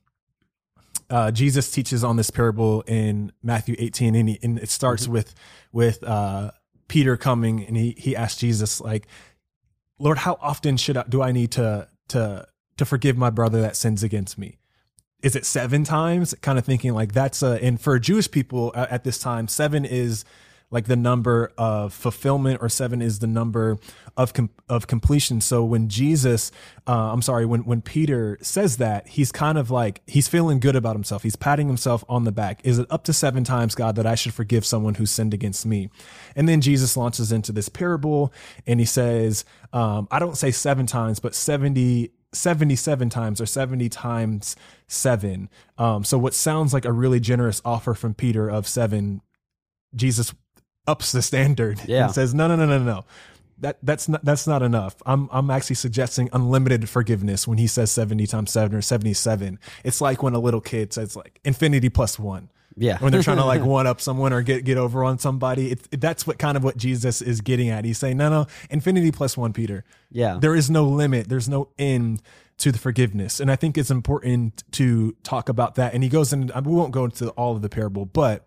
uh, 1.10 1.30
Jesus 1.30 1.70
teaches 1.70 2.04
on 2.04 2.16
this 2.16 2.32
parable 2.32 2.82
in 2.88 3.32
Matthew 3.44 3.76
18 3.78 4.16
and, 4.16 4.30
he, 4.30 4.40
and 4.42 4.58
it 4.58 4.70
starts 4.70 5.04
mm-hmm. 5.04 5.14
with 5.14 5.36
with 5.74 6.02
uh, 6.04 6.52
Peter 6.88 7.18
coming 7.18 7.66
and 7.66 7.76
he 7.76 7.96
he 7.98 8.16
asks 8.16 8.40
Jesus 8.40 8.80
like 8.80 9.08
Lord 10.00 10.20
how 10.20 10.38
often 10.42 10.78
should 10.78 10.96
I 10.96 11.04
do 11.10 11.22
I 11.22 11.34
need 11.34 11.52
to 11.52 11.90
to 12.10 12.48
to 12.78 12.86
forgive 12.86 13.18
my 13.18 13.30
brother 13.30 13.62
that 13.62 13.76
sins 13.76 14.04
against 14.04 14.38
me 14.38 14.60
is 15.24 15.38
it 15.38 15.46
seven 15.46 15.86
times? 15.86 16.36
Kind 16.42 16.60
of 16.60 16.66
thinking 16.66 16.94
like 16.94 17.14
that's 17.14 17.42
a, 17.42 17.64
and 17.64 17.80
for 17.80 17.98
Jewish 17.98 18.30
people 18.30 18.74
at 18.76 19.06
this 19.06 19.18
time, 19.18 19.48
seven 19.48 19.86
is 19.86 20.26
like 20.74 20.86
the 20.86 20.96
number 20.96 21.52
of 21.56 21.94
fulfillment, 21.94 22.60
or 22.62 22.68
seven 22.68 23.02
is 23.02 23.20
the 23.20 23.28
number 23.28 23.78
of 24.18 24.34
com- 24.34 24.50
of 24.68 24.88
completion. 24.88 25.40
So 25.40 25.64
when 25.64 25.88
Jesus, 25.88 26.52
uh, 26.88 27.14
I'm 27.14 27.22
sorry, 27.22 27.46
when 27.46 27.64
when 27.64 27.82
Peter 27.82 28.40
says 28.42 28.78
that, 28.78 29.08
he's 29.08 29.32
kind 29.32 29.58
of 29.58 29.70
like 29.70 30.02
he's 30.08 30.28
feeling 30.28 30.60
good 30.60 30.76
about 30.76 30.96
himself. 30.96 31.22
He's 31.22 31.36
patting 31.36 31.68
himself 31.68 32.04
on 32.10 32.24
the 32.24 32.32
back. 32.32 32.60
Is 32.64 32.80
it 32.80 32.88
up 32.90 33.04
to 33.06 33.14
seven 33.14 33.44
times, 33.44 33.76
God, 33.76 33.96
that 33.96 34.08
I 34.08 34.16
should 34.16 34.34
forgive 34.34 34.66
someone 34.66 34.96
who 34.96 35.06
sinned 35.06 35.34
against 35.34 35.64
me? 35.66 35.90
And 36.36 36.50
then 36.50 36.60
Jesus 36.60 36.98
launches 36.98 37.32
into 37.32 37.52
this 37.52 37.70
parable, 37.70 38.34
and 38.66 38.80
he 38.80 38.86
says, 38.86 39.46
um, 39.72 40.08
I 40.10 40.18
don't 40.18 40.36
say 40.38 40.50
seven 40.50 40.88
times, 40.88 41.20
but 41.20 41.36
seventy 41.36 42.12
77 42.36 43.10
times 43.10 43.40
or 43.40 43.46
70 43.46 43.90
times 43.90 44.56
seven. 44.88 45.50
Um, 45.78 46.04
so 46.04 46.18
what 46.18 46.34
sounds 46.34 46.74
like 46.74 46.84
a 46.84 46.92
really 46.92 47.20
generous 47.20 47.62
offer 47.64 47.94
from 47.94 48.16
Peter 48.16 48.50
of 48.50 48.68
seven, 48.68 49.22
Jesus 49.96 50.34
ups 50.88 51.12
the 51.12 51.22
standard 51.22 51.80
Yeah. 51.86 52.06
and 52.06 52.14
says, 52.14 52.34
no, 52.34 52.48
no, 52.48 52.56
no, 52.56 52.66
no, 52.66 52.80
no. 52.84 53.06
That 53.60 53.78
that's 53.84 54.10
not 54.10 54.26
that's 54.26 54.46
not 54.48 54.62
enough. 54.62 54.96
I'm 55.06 55.30
I'm 55.32 55.50
actually 55.50 55.76
suggesting 55.78 56.28
unlimited 56.34 56.90
forgiveness 56.90 57.48
when 57.48 57.58
he 57.60 57.68
says 57.68 57.92
70 57.92 58.28
times 58.28 58.52
seven 58.52 58.76
or 58.76 58.82
77. 58.82 59.60
It's 59.86 60.02
like 60.02 60.22
when 60.24 60.34
a 60.34 60.40
little 60.40 60.60
kid 60.60 60.92
says 60.92 61.16
like 61.16 61.40
infinity 61.46 61.88
plus 61.90 62.18
one 62.20 62.50
Yeah. 62.76 62.98
when 62.98 63.12
they're 63.14 63.24
trying 63.24 63.38
to 63.38 63.46
like 63.46 63.62
one 63.78 63.88
up 63.88 64.02
someone 64.02 64.34
or 64.34 64.42
get 64.42 64.66
get 64.66 64.78
over 64.78 65.04
on 65.06 65.18
somebody. 65.20 65.72
It's 65.72 65.88
that's 65.92 66.28
what 66.28 66.40
kind 66.40 66.58
of 66.58 66.64
what 66.64 66.76
Jesus 66.78 67.22
is 67.22 67.40
getting 67.42 67.70
at. 67.70 67.86
He's 67.86 68.00
saying, 68.00 68.18
no, 68.18 68.30
no, 68.30 68.48
infinity 68.70 69.12
plus 69.12 69.38
one, 69.38 69.54
Peter. 69.54 69.86
Yeah. 70.12 70.40
there 70.42 70.56
is 70.56 70.70
no 70.70 70.84
limit. 70.86 71.30
There's 71.30 71.48
no 71.48 71.70
end 71.78 72.22
to 72.58 72.72
the 72.72 72.80
forgiveness, 72.80 73.40
and 73.40 73.50
I 73.52 73.56
think 73.56 73.78
it's 73.78 73.92
important 73.92 74.64
to 74.74 75.16
talk 75.24 75.48
about 75.48 75.76
that. 75.76 75.94
And 75.94 76.04
he 76.04 76.10
goes 76.10 76.34
in. 76.34 76.52
We 76.66 76.74
won't 76.74 76.92
go 76.92 77.06
into 77.06 77.30
all 77.30 77.56
of 77.56 77.62
the 77.62 77.70
parable, 77.70 78.06
but 78.06 78.46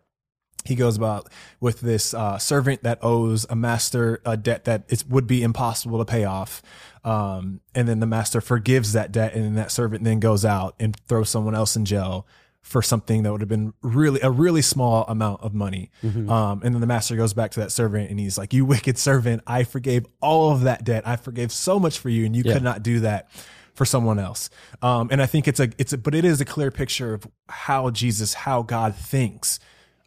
he 0.69 0.75
goes 0.75 0.97
about 0.97 1.29
with 1.61 1.81
this 1.81 2.13
uh, 2.15 2.39
servant 2.39 2.83
that 2.83 2.99
owes 3.03 3.47
a 3.51 3.57
master 3.57 4.21
a 4.25 4.37
debt 4.37 4.65
that 4.65 4.85
it 4.89 5.05
would 5.09 5.27
be 5.27 5.43
impossible 5.43 5.99
to 5.99 6.05
pay 6.05 6.25
off. 6.25 6.63
Um, 7.05 7.61
and 7.75 7.89
then 7.89 8.01
the 8.01 8.07
master 8.07 8.41
forgives 8.41 8.93
that 8.95 9.13
debt, 9.13 9.35
and 9.35 9.45
then 9.45 9.55
that 9.55 9.71
servant 9.71 10.03
then 10.05 10.19
goes 10.21 10.45
out 10.45 10.75
and 10.81 10.97
throws 11.09 11.31
someone 11.31 11.55
else 11.55 11.77
in 11.77 11.85
jail 11.85 12.27
for 12.63 12.83
something 12.83 13.23
that 13.23 13.31
would 13.31 13.41
have 13.41 13.49
been 13.49 13.73
really 13.81 14.21
a 14.23 14.31
really 14.31 14.61
small 14.63 15.05
amount 15.07 15.41
of 15.41 15.55
money. 15.55 15.89
Um, 16.03 16.63
and 16.65 16.75
then 16.75 16.81
the 16.81 16.87
master 16.89 17.15
goes 17.15 17.33
back 17.33 17.53
to 17.53 17.61
that 17.61 17.71
servant 17.71 18.11
and 18.11 18.19
he's 18.19 18.37
like, 18.37 18.53
"You 18.53 18.65
wicked 18.65 18.99
servant! 18.99 19.43
I 19.47 19.63
forgave 19.63 20.05
all 20.21 20.51
of 20.51 20.63
that 20.63 20.83
debt. 20.83 21.07
I 21.07 21.15
forgave 21.15 21.53
so 21.53 21.79
much 21.79 21.99
for 22.01 22.09
you, 22.09 22.27
and 22.27 22.35
you 22.35 22.43
Yeah. 22.45 22.55
could 22.55 22.65
not 22.65 22.83
do 22.83 23.01
that." 23.01 23.29
For 23.75 23.85
someone 23.85 24.19
else, 24.19 24.49
um, 24.81 25.09
and 25.13 25.21
I 25.21 25.27
think 25.27 25.47
it's 25.47 25.61
a 25.61 25.69
it's 25.77 25.93
a, 25.93 25.99
but 25.99 26.15
it 26.15 26.25
is 26.25 26.41
a 26.41 26.47
clear 26.47 26.71
picture 26.71 27.13
of 27.13 27.27
how 27.51 27.91
Jesus, 27.91 28.33
how 28.33 28.63
God 28.63 28.95
thinks 28.95 29.59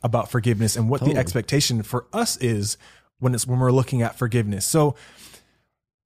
about 0.04 0.30
forgiveness 0.32 0.76
and 0.76 0.90
what 0.90 1.02
the 1.04 1.16
expectation 1.16 1.84
for 1.84 2.06
us 2.14 2.38
is 2.38 2.78
when 3.20 3.34
it's 3.36 3.46
when 3.46 3.60
we're 3.60 3.72
looking 3.72 4.02
at 4.02 4.18
forgiveness. 4.18 4.66
So 4.66 4.96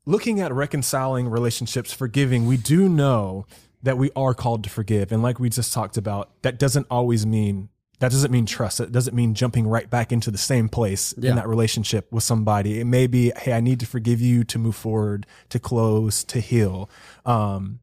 looking 0.06 0.40
at 0.42 0.52
reconciling 0.54 1.28
relationships, 1.30 1.94
forgiving, 1.94 2.46
we 2.48 2.58
do 2.58 2.90
know 2.90 3.46
that 3.84 3.98
we 3.98 4.12
are 4.16 4.34
called 4.34 4.64
to 4.64 4.70
forgive. 4.70 5.12
And 5.12 5.22
like 5.22 5.40
we 5.40 5.50
just 5.50 5.74
talked 5.74 5.98
about, 5.98 6.30
that 6.42 6.58
doesn't 6.58 6.88
always 6.90 7.26
mean 7.26 7.70
that 8.00 8.12
doesn't 8.12 8.32
mean 8.32 8.46
trust. 8.46 8.82
It 8.82 8.92
doesn't 8.92 9.16
mean 9.16 9.34
jumping 9.34 9.66
right 9.66 9.90
back 9.90 10.12
into 10.12 10.30
the 10.30 10.38
same 10.38 10.68
place 10.68 11.14
Yeah. 11.18 11.30
in 11.30 11.36
that 11.38 11.48
relationship 11.48 12.12
with 12.12 12.24
somebody. 12.24 12.80
It 12.82 12.86
may 12.86 13.08
be, 13.08 13.32
hey, 13.38 13.54
I 13.54 13.62
need 13.62 13.80
to 13.80 13.86
forgive 13.86 14.20
you 14.20 14.44
to 14.46 14.60
move 14.60 14.76
forward, 14.76 15.26
to 15.50 15.60
close, 15.60 16.24
to 16.26 16.42
heal. 16.42 16.90
Um, 17.26 17.80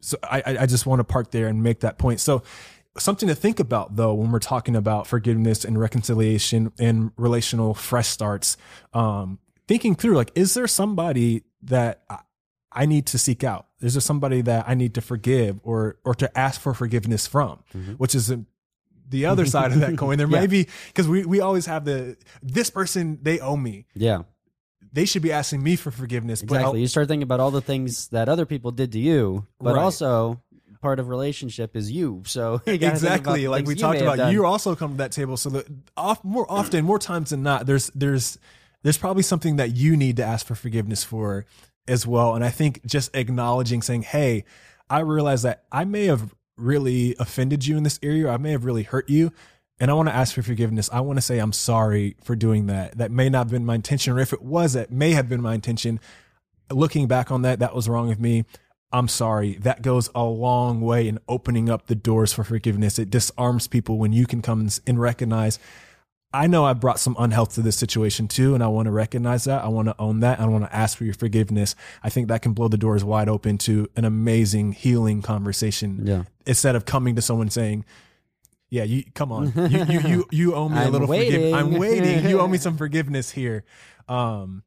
so 0.00 0.16
I, 0.24 0.42
I 0.44 0.58
I 0.62 0.66
just 0.66 0.86
want 0.86 1.00
to 1.00 1.04
park 1.04 1.30
there 1.30 1.46
and 1.46 1.62
make 1.62 1.80
that 1.80 1.98
point. 1.98 2.18
So 2.20 2.42
something 2.98 3.28
to 3.28 3.34
think 3.34 3.60
about 3.60 3.96
though 3.96 4.14
when 4.14 4.30
we're 4.30 4.38
talking 4.38 4.76
about 4.76 5.06
forgiveness 5.06 5.64
and 5.64 5.78
reconciliation 5.78 6.72
and 6.78 7.10
relational 7.16 7.74
fresh 7.74 8.08
starts 8.08 8.56
um 8.94 9.38
thinking 9.66 9.94
through 9.94 10.14
like 10.14 10.30
is 10.34 10.54
there 10.54 10.66
somebody 10.66 11.42
that 11.62 12.02
I- 12.08 12.20
I 12.70 12.86
need 12.86 13.06
to 13.06 13.18
seek 13.18 13.42
out 13.44 13.66
is 13.80 13.94
there 13.94 14.00
somebody 14.00 14.40
that 14.42 14.68
I 14.68 14.74
need 14.74 14.94
to 14.94 15.00
forgive 15.00 15.58
or 15.62 15.98
or 16.04 16.14
to 16.16 16.38
ask 16.38 16.60
for 16.60 16.74
forgiveness 16.74 17.26
from 17.26 17.60
which 17.96 18.14
is 18.14 18.30
a, 18.30 18.44
the 19.08 19.26
other 19.26 19.46
side 19.54 19.72
of 19.72 19.80
that 19.80 19.96
coin 19.96 20.18
there 20.18 20.28
Yeah. 20.28 20.40
may 20.40 20.46
be 20.46 20.68
because 20.88 21.08
we 21.08 21.24
we 21.24 21.40
always 21.40 21.66
have 21.66 21.84
the 21.84 22.16
this 22.42 22.70
person 22.70 23.18
they 23.22 23.40
owe 23.40 23.56
me 23.56 23.86
yeah. 23.94 24.22
they 24.92 25.04
should 25.06 25.22
be 25.22 25.32
asking 25.32 25.62
me 25.62 25.76
for 25.76 25.90
forgiveness 25.90 26.42
but 26.42 26.56
Exactly. 26.56 26.80
You 26.82 26.88
start 26.88 27.08
thinking 27.08 27.22
about 27.22 27.40
all 27.40 27.50
the 27.50 27.60
things 27.62 28.08
that 28.08 28.28
other 28.28 28.46
people 28.46 28.70
did 28.70 28.92
to 28.92 28.98
you, 28.98 29.46
but 29.60 29.74
Right. 29.74 29.82
also 29.82 30.40
part 30.80 30.98
of 30.98 31.08
relationship 31.08 31.76
is 31.76 31.90
you. 31.90 32.22
So 32.26 32.60
you 32.66 32.78
gotta 32.78 32.96
think 32.96 33.22
about 33.22 33.36
exactly. 33.36 33.48
like 33.48 33.66
we 33.66 33.74
talked 33.74 34.00
about 34.00 34.32
you 34.32 34.44
also 34.44 34.74
come 34.74 34.92
to 34.92 34.96
that 34.98 35.12
table 35.12 35.36
so 35.36 35.50
that 35.50 35.66
off, 35.96 36.22
more 36.24 36.50
often 36.50 36.84
more 36.84 36.98
times 36.98 37.30
than 37.30 37.42
not 37.42 37.66
there's 37.66 37.90
there's 37.94 38.38
there's 38.82 38.98
probably 38.98 39.22
something 39.22 39.56
that 39.56 39.76
you 39.76 39.96
need 39.96 40.16
to 40.16 40.24
ask 40.24 40.46
for 40.46 40.54
forgiveness 40.54 41.04
for 41.04 41.46
as 41.86 42.06
well. 42.06 42.34
And 42.34 42.44
i 42.44 42.50
think 42.50 42.84
just 42.86 43.14
acknowledging 43.14 43.82
saying 43.82 44.02
hey 44.02 44.44
i 44.90 45.00
realize 45.00 45.42
that 45.42 45.64
i 45.72 45.84
may 45.84 46.06
have 46.06 46.34
really 46.56 47.14
offended 47.18 47.66
you 47.66 47.76
in 47.76 47.84
this 47.84 48.00
area 48.02 48.28
i 48.28 48.36
may 48.36 48.50
have 48.50 48.64
really 48.64 48.82
hurt 48.82 49.08
you 49.08 49.32
and 49.80 49.90
i 49.90 49.94
want 49.94 50.08
to 50.08 50.14
ask 50.14 50.34
for 50.34 50.42
forgiveness. 50.42 50.90
I 50.92 51.00
want 51.00 51.18
to 51.18 51.22
say 51.22 51.38
i'm 51.38 51.52
sorry 51.52 52.16
for 52.22 52.34
doing 52.34 52.66
that. 52.66 52.98
That 52.98 53.10
may 53.10 53.28
not 53.28 53.38
have 53.38 53.50
been 53.50 53.64
my 53.64 53.76
intention 53.76 54.12
or 54.12 54.20
if 54.20 54.32
it 54.32 54.42
was 54.42 54.74
it 54.74 54.90
may 54.90 55.12
have 55.12 55.28
been 55.28 55.42
my 55.42 55.54
intention. 55.54 56.00
Looking 56.70 57.06
back 57.06 57.30
on 57.30 57.42
that, 57.42 57.60
that 57.60 57.74
was 57.74 57.88
wrong 57.88 58.10
of 58.12 58.20
me. 58.20 58.44
I'm 58.92 59.08
sorry. 59.08 59.54
That 59.54 59.82
goes 59.82 60.10
a 60.14 60.24
long 60.24 60.80
way 60.80 61.08
in 61.08 61.18
opening 61.28 61.68
up 61.68 61.86
the 61.86 61.94
doors 61.94 62.32
for 62.32 62.44
forgiveness. 62.44 62.98
It 62.98 63.10
disarms 63.10 63.66
people 63.66 63.98
when 63.98 64.12
you 64.12 64.26
can 64.26 64.40
come 64.40 64.68
and 64.86 65.00
recognize, 65.00 65.58
I 66.32 66.46
know 66.46 66.64
I 66.64 66.74
brought 66.74 67.00
some 67.00 67.16
unhealth 67.18 67.54
to 67.54 67.62
this 67.62 67.76
situation 67.76 68.28
too, 68.28 68.54
and 68.54 68.62
I 68.62 68.68
want 68.68 68.86
to 68.86 68.92
recognize 68.92 69.44
that. 69.44 69.64
I 69.64 69.68
want 69.68 69.88
to 69.88 69.96
own 69.98 70.20
that. 70.20 70.40
I 70.40 70.46
want 70.46 70.64
to 70.64 70.74
ask 70.74 70.96
for 70.96 71.04
your 71.04 71.14
forgiveness. 71.14 71.74
I 72.02 72.10
think 72.10 72.28
that 72.28 72.42
can 72.42 72.52
blow 72.52 72.68
the 72.68 72.76
doors 72.76 73.02
wide 73.02 73.28
open 73.28 73.56
to 73.58 73.88
an 73.96 74.04
amazing 74.04 74.72
healing 74.72 75.22
conversation. 75.22 76.06
Yeah. 76.06 76.24
Instead 76.46 76.76
of 76.76 76.84
coming 76.84 77.16
to 77.16 77.22
someone 77.22 77.50
saying, 77.50 77.84
yeah, 78.70 78.84
you 78.84 79.04
come 79.14 79.32
on. 79.32 79.52
You 79.70 79.84
you 79.84 80.00
you, 80.00 80.26
you 80.30 80.54
owe 80.54 80.68
me 80.68 80.82
a 80.82 80.90
little 80.90 81.06
forgiveness. 81.06 81.54
I'm 81.54 81.72
waiting. 81.72 82.02
waiting. 82.02 82.28
You 82.28 82.40
owe 82.40 82.48
me 82.48 82.58
some 82.58 82.76
forgiveness 82.76 83.30
here. 83.30 83.64
Um, 84.08 84.62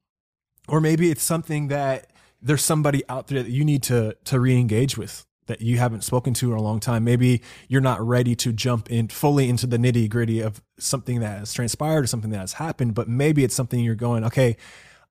or 0.68 0.82
maybe 0.82 1.12
it's 1.12 1.24
something 1.24 1.68
that 1.68 2.11
there's 2.42 2.64
somebody 2.64 3.04
out 3.08 3.28
there 3.28 3.44
that 3.44 3.52
you 3.52 3.64
need 3.64 3.84
to 3.84 4.16
to 4.26 4.40
re-engage 4.40 4.98
with 4.98 5.26
that 5.48 5.62
you 5.62 5.78
haven't 5.78 6.04
spoken 6.04 6.34
to 6.34 6.52
in 6.52 6.58
a 6.58 6.62
long 6.62 6.80
time. 6.80 7.04
Maybe 7.04 7.42
you're 7.68 7.82
not 7.82 8.00
ready 8.06 8.36
to 8.38 8.54
jump 8.54 8.90
in 8.90 9.08
fully 9.10 9.50
into 9.50 9.68
the 9.68 9.78
nitty 9.78 10.10
gritty 10.10 10.40
of 10.40 10.62
something 10.80 11.20
that 11.20 11.40
has 11.40 11.54
transpired 11.54 12.04
or 12.04 12.08
something 12.08 12.30
that 12.30 12.40
has 12.40 12.54
happened, 12.54 12.94
but 12.94 13.10
maybe 13.10 13.44
it's 13.44 13.56
something 13.56 13.80
you're 13.80 13.96
going, 13.96 14.24
okay, 14.24 14.56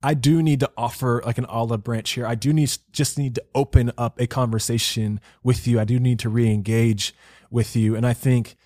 I 0.02 0.14
do 0.14 0.42
need 0.42 0.60
to 0.60 0.70
offer 0.78 1.22
like 1.26 1.36
an 1.36 1.44
olive 1.44 1.84
branch 1.84 2.12
here. 2.12 2.26
I 2.26 2.34
do 2.34 2.52
need 2.52 2.74
just 2.92 3.18
need 3.18 3.34
to 3.34 3.44
open 3.54 3.92
up 3.98 4.18
a 4.18 4.26
conversation 4.26 5.20
with 5.42 5.66
you. 5.66 5.78
I 5.78 5.84
do 5.84 6.00
need 6.00 6.18
to 6.20 6.30
re-engage 6.30 7.14
with 7.50 7.76
you. 7.76 7.94
And 7.94 8.06
I 8.06 8.14
think 8.14 8.56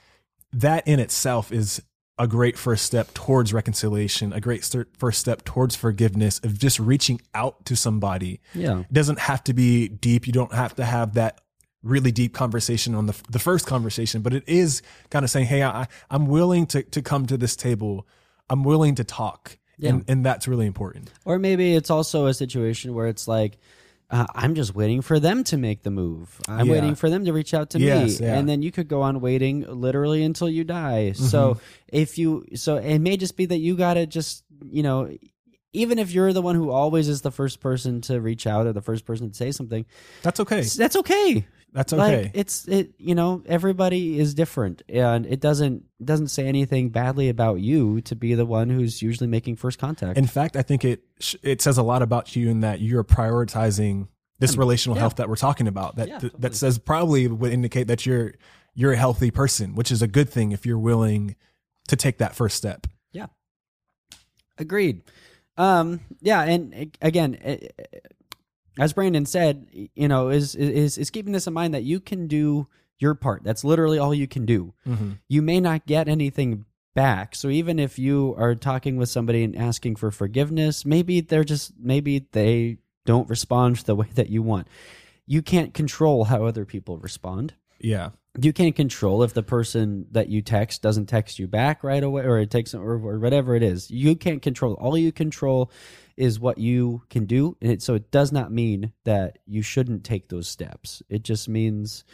that 0.53 0.87
in 0.87 1.01
itself 1.01 1.51
is 1.51 1.83
a 2.19 2.29
great 2.29 2.57
first 2.57 2.85
step 2.85 3.13
towards 3.15 3.53
reconciliation, 3.53 4.33
a 4.33 4.41
great 4.41 4.65
st- 4.65 4.87
first 4.97 5.19
step 5.19 5.45
towards 5.45 5.75
forgiveness 5.75 6.39
of 6.41 6.59
just 6.59 6.79
reaching 6.79 7.21
out 7.35 7.65
to 7.67 7.75
somebody. 7.75 8.41
Yeah. 8.55 8.81
It 8.81 8.93
doesn't 8.93 9.19
have 9.19 9.43
to 9.45 9.55
be 9.55 9.89
deep. 9.89 10.27
You 10.27 10.33
don't 10.33 10.53
have 10.53 10.77
to 10.77 10.85
have 10.85 11.15
that 11.15 11.41
really 11.83 12.13
deep 12.13 12.33
conversation 12.33 12.95
on 12.95 13.07
the, 13.07 13.15
the 13.31 13.39
first 13.39 13.67
conversation, 13.67 14.23
but 14.23 14.33
it 14.33 14.45
is 14.47 14.81
kind 15.11 15.25
of 15.25 15.31
saying, 15.31 15.47
Hey, 15.47 15.63
I, 15.63 15.89
I'm 16.09 16.27
willing 16.27 16.67
to, 16.67 16.83
to 16.83 17.03
come 17.03 17.27
to 17.27 17.37
this 17.37 17.57
table. 17.57 18.07
I'm 18.49 18.63
willing 18.63 18.95
to 18.97 19.05
talk. 19.05 19.59
And, 19.83 20.05
and 20.07 20.25
that's 20.25 20.47
really 20.47 20.67
important. 20.67 21.11
Or 21.25 21.39
maybe 21.39 21.75
it's 21.75 21.91
also 21.91 22.27
a 22.27 22.35
situation 22.35 22.95
where 22.95 23.09
it's 23.09 23.27
like, 23.27 23.59
uh, 24.15 24.27
I'm 24.35 24.55
just 24.55 24.75
waiting 24.75 25.03
for 25.03 25.19
them 25.19 25.43
to 25.45 25.57
make 25.57 25.83
the 25.83 25.91
move. 25.91 26.41
I'm 26.49 26.67
Yeah. 26.67 26.73
waiting 26.75 26.95
for 26.95 27.11
them 27.11 27.25
to 27.25 27.33
reach 27.33 27.53
out 27.53 27.71
to 27.71 27.81
Yes, 27.81 28.21
me, 28.21 28.27
yeah. 28.27 28.39
and 28.39 28.49
then 28.49 28.63
you 28.63 28.71
could 28.71 28.87
go 28.89 29.03
on 29.03 29.21
waiting 29.21 29.63
literally 29.69 30.23
until 30.23 30.49
you 30.49 30.63
die. 30.63 31.13
Mm-hmm. 31.15 31.25
So 31.25 31.59
if 31.89 32.17
you, 32.17 32.45
so 32.55 32.77
it 32.77 33.01
may 33.01 33.17
just 33.17 33.37
be 33.37 33.47
that 33.47 33.59
you 33.59 33.77
gotta 33.77 34.07
just, 34.07 34.45
you 34.71 34.83
know, 34.83 35.11
even 35.73 35.99
if 35.99 36.13
you're 36.13 36.33
the 36.33 36.43
one 36.43 36.55
who 36.55 36.71
always 36.71 37.09
is 37.09 37.23
the 37.23 37.33
first 37.33 37.59
person 37.59 38.01
to 38.03 38.21
reach 38.21 38.47
out 38.47 38.67
or 38.69 38.73
the 38.73 38.81
first 38.83 39.05
person 39.05 39.31
to 39.31 39.35
say 39.37 39.51
something, 39.51 39.85
That's 40.23 40.39
okay. 40.41 40.63
that's 40.63 40.95
okay. 40.97 41.45
That's 41.75 41.93
okay. 41.93 42.23
Like 42.23 42.31
it's 42.35 42.69
it 42.69 42.95
you 42.99 43.17
know 43.17 43.43
everybody 43.47 44.21
is 44.21 44.33
different 44.33 44.83
and 44.89 45.27
it 45.27 45.41
doesn't 45.41 45.85
doesn't 46.03 46.29
say 46.29 46.47
anything 46.47 46.91
badly 46.91 47.29
about 47.29 47.57
you 47.61 48.01
to 48.03 48.15
be 48.15 48.35
the 48.35 48.47
one 48.47 48.71
who's 48.71 49.03
usually 49.03 49.27
making 49.27 49.57
first 49.57 49.81
contact. 49.81 50.17
In 50.17 50.29
fact, 50.29 50.57
I 50.57 50.63
think 50.63 50.85
it 50.85 51.03
it 51.43 51.61
says 51.61 51.77
a 51.77 51.83
lot 51.83 52.01
about 52.01 52.37
you 52.37 52.49
in 52.49 52.61
that 52.61 52.81
you're 52.81 53.03
prioritizing 53.03 54.07
this 54.39 54.57
relational 54.57 54.97
health 54.97 55.17
that 55.17 55.29
we're 55.29 55.35
talking 55.35 55.67
about. 55.67 55.97
That 55.97 56.09
Yeah, 56.09 56.19
totally. 56.21 56.41
that 56.41 56.55
says 56.55 56.79
probably 56.79 57.27
would 57.27 57.53
indicate 57.53 57.89
that 57.89 58.07
you're 58.07 58.35
you're 58.75 58.93
a 58.93 58.97
healthy 58.97 59.33
person, 59.33 59.75
which 59.75 59.91
is 59.91 60.01
a 60.01 60.07
good 60.07 60.31
thing 60.31 60.53
if 60.53 60.65
you're 60.65 60.79
willing 60.79 61.35
to 61.89 61.97
take 61.97 62.19
that 62.19 62.37
first 62.37 62.57
step. 62.57 62.87
Yeah. 63.13 63.27
Agreed. 64.59 65.03
Um, 65.57 66.01
yeah, 66.21 66.43
and 66.43 66.97
again, 67.01 67.39
as 68.79 68.93
Brandon 68.93 69.27
said, 69.27 69.67
you 69.95 70.09
know, 70.09 70.29
is 70.29 70.55
is 70.55 70.99
is 70.99 71.11
keeping 71.11 71.33
this 71.33 71.47
in 71.47 71.53
mind 71.53 71.75
that 71.75 71.85
you 71.85 72.01
can 72.01 72.27
do 72.27 72.67
your 72.99 73.15
part. 73.15 73.43
That's 73.45 73.65
literally 73.65 73.99
all 73.99 74.15
you 74.15 74.27
can 74.27 74.47
do. 74.47 74.75
Mm-hmm. 74.87 75.13
You 75.29 75.43
may 75.43 75.61
not 75.61 75.87
get 75.87 76.09
anything 76.09 76.65
back. 76.95 77.35
So 77.35 77.49
even 77.49 77.79
if 77.79 77.99
you 77.99 78.35
are 78.39 78.55
talking 78.55 78.97
with 78.97 79.09
somebody 79.09 79.45
and 79.45 79.57
asking 79.57 79.97
for 79.97 80.11
forgiveness, 80.11 80.85
maybe 80.85 81.21
they're 81.21 81.45
just 81.45 81.73
maybe 81.79 82.27
they 82.33 82.79
don't 83.05 83.29
respond 83.29 83.77
the 83.79 83.95
way 83.95 84.09
that 84.15 84.31
you 84.31 84.43
want. 84.43 84.69
You 85.27 85.43
can't 85.43 85.75
control 85.75 86.25
how 86.25 86.45
other 86.45 86.65
people 86.65 86.99
respond. 86.99 87.55
Yeah. 87.81 88.11
You 88.41 88.53
can't 88.53 88.75
control 88.75 89.23
if 89.23 89.33
the 89.33 89.43
person 89.43 90.07
that 90.11 90.29
you 90.29 90.43
text 90.43 90.83
doesn't 90.83 91.07
text 91.07 91.39
you 91.39 91.47
back 91.47 91.85
right 91.85 92.03
away 92.03 92.25
or 92.25 92.39
it 92.39 92.51
takes 92.51 92.75
or, 92.75 92.95
or 92.95 93.19
whatever 93.19 93.55
it 93.55 93.63
is. 93.63 93.91
You 93.91 94.17
can't 94.17 94.43
control. 94.43 94.75
All 94.75 94.99
you 94.99 95.13
control 95.13 95.71
is 96.17 96.39
what 96.39 96.59
you 96.59 97.03
can 97.11 97.25
do. 97.25 97.57
And 97.61 97.73
it, 97.73 97.83
so 97.83 97.95
it 97.95 98.11
does 98.11 98.33
not 98.33 98.53
mean 98.53 98.93
that 99.05 99.39
you 99.47 99.63
shouldn't 99.63 100.05
take 100.05 100.29
those 100.29 100.49
steps. 100.49 101.03
It 101.09 101.23
just 101.23 101.49
means 101.49 102.05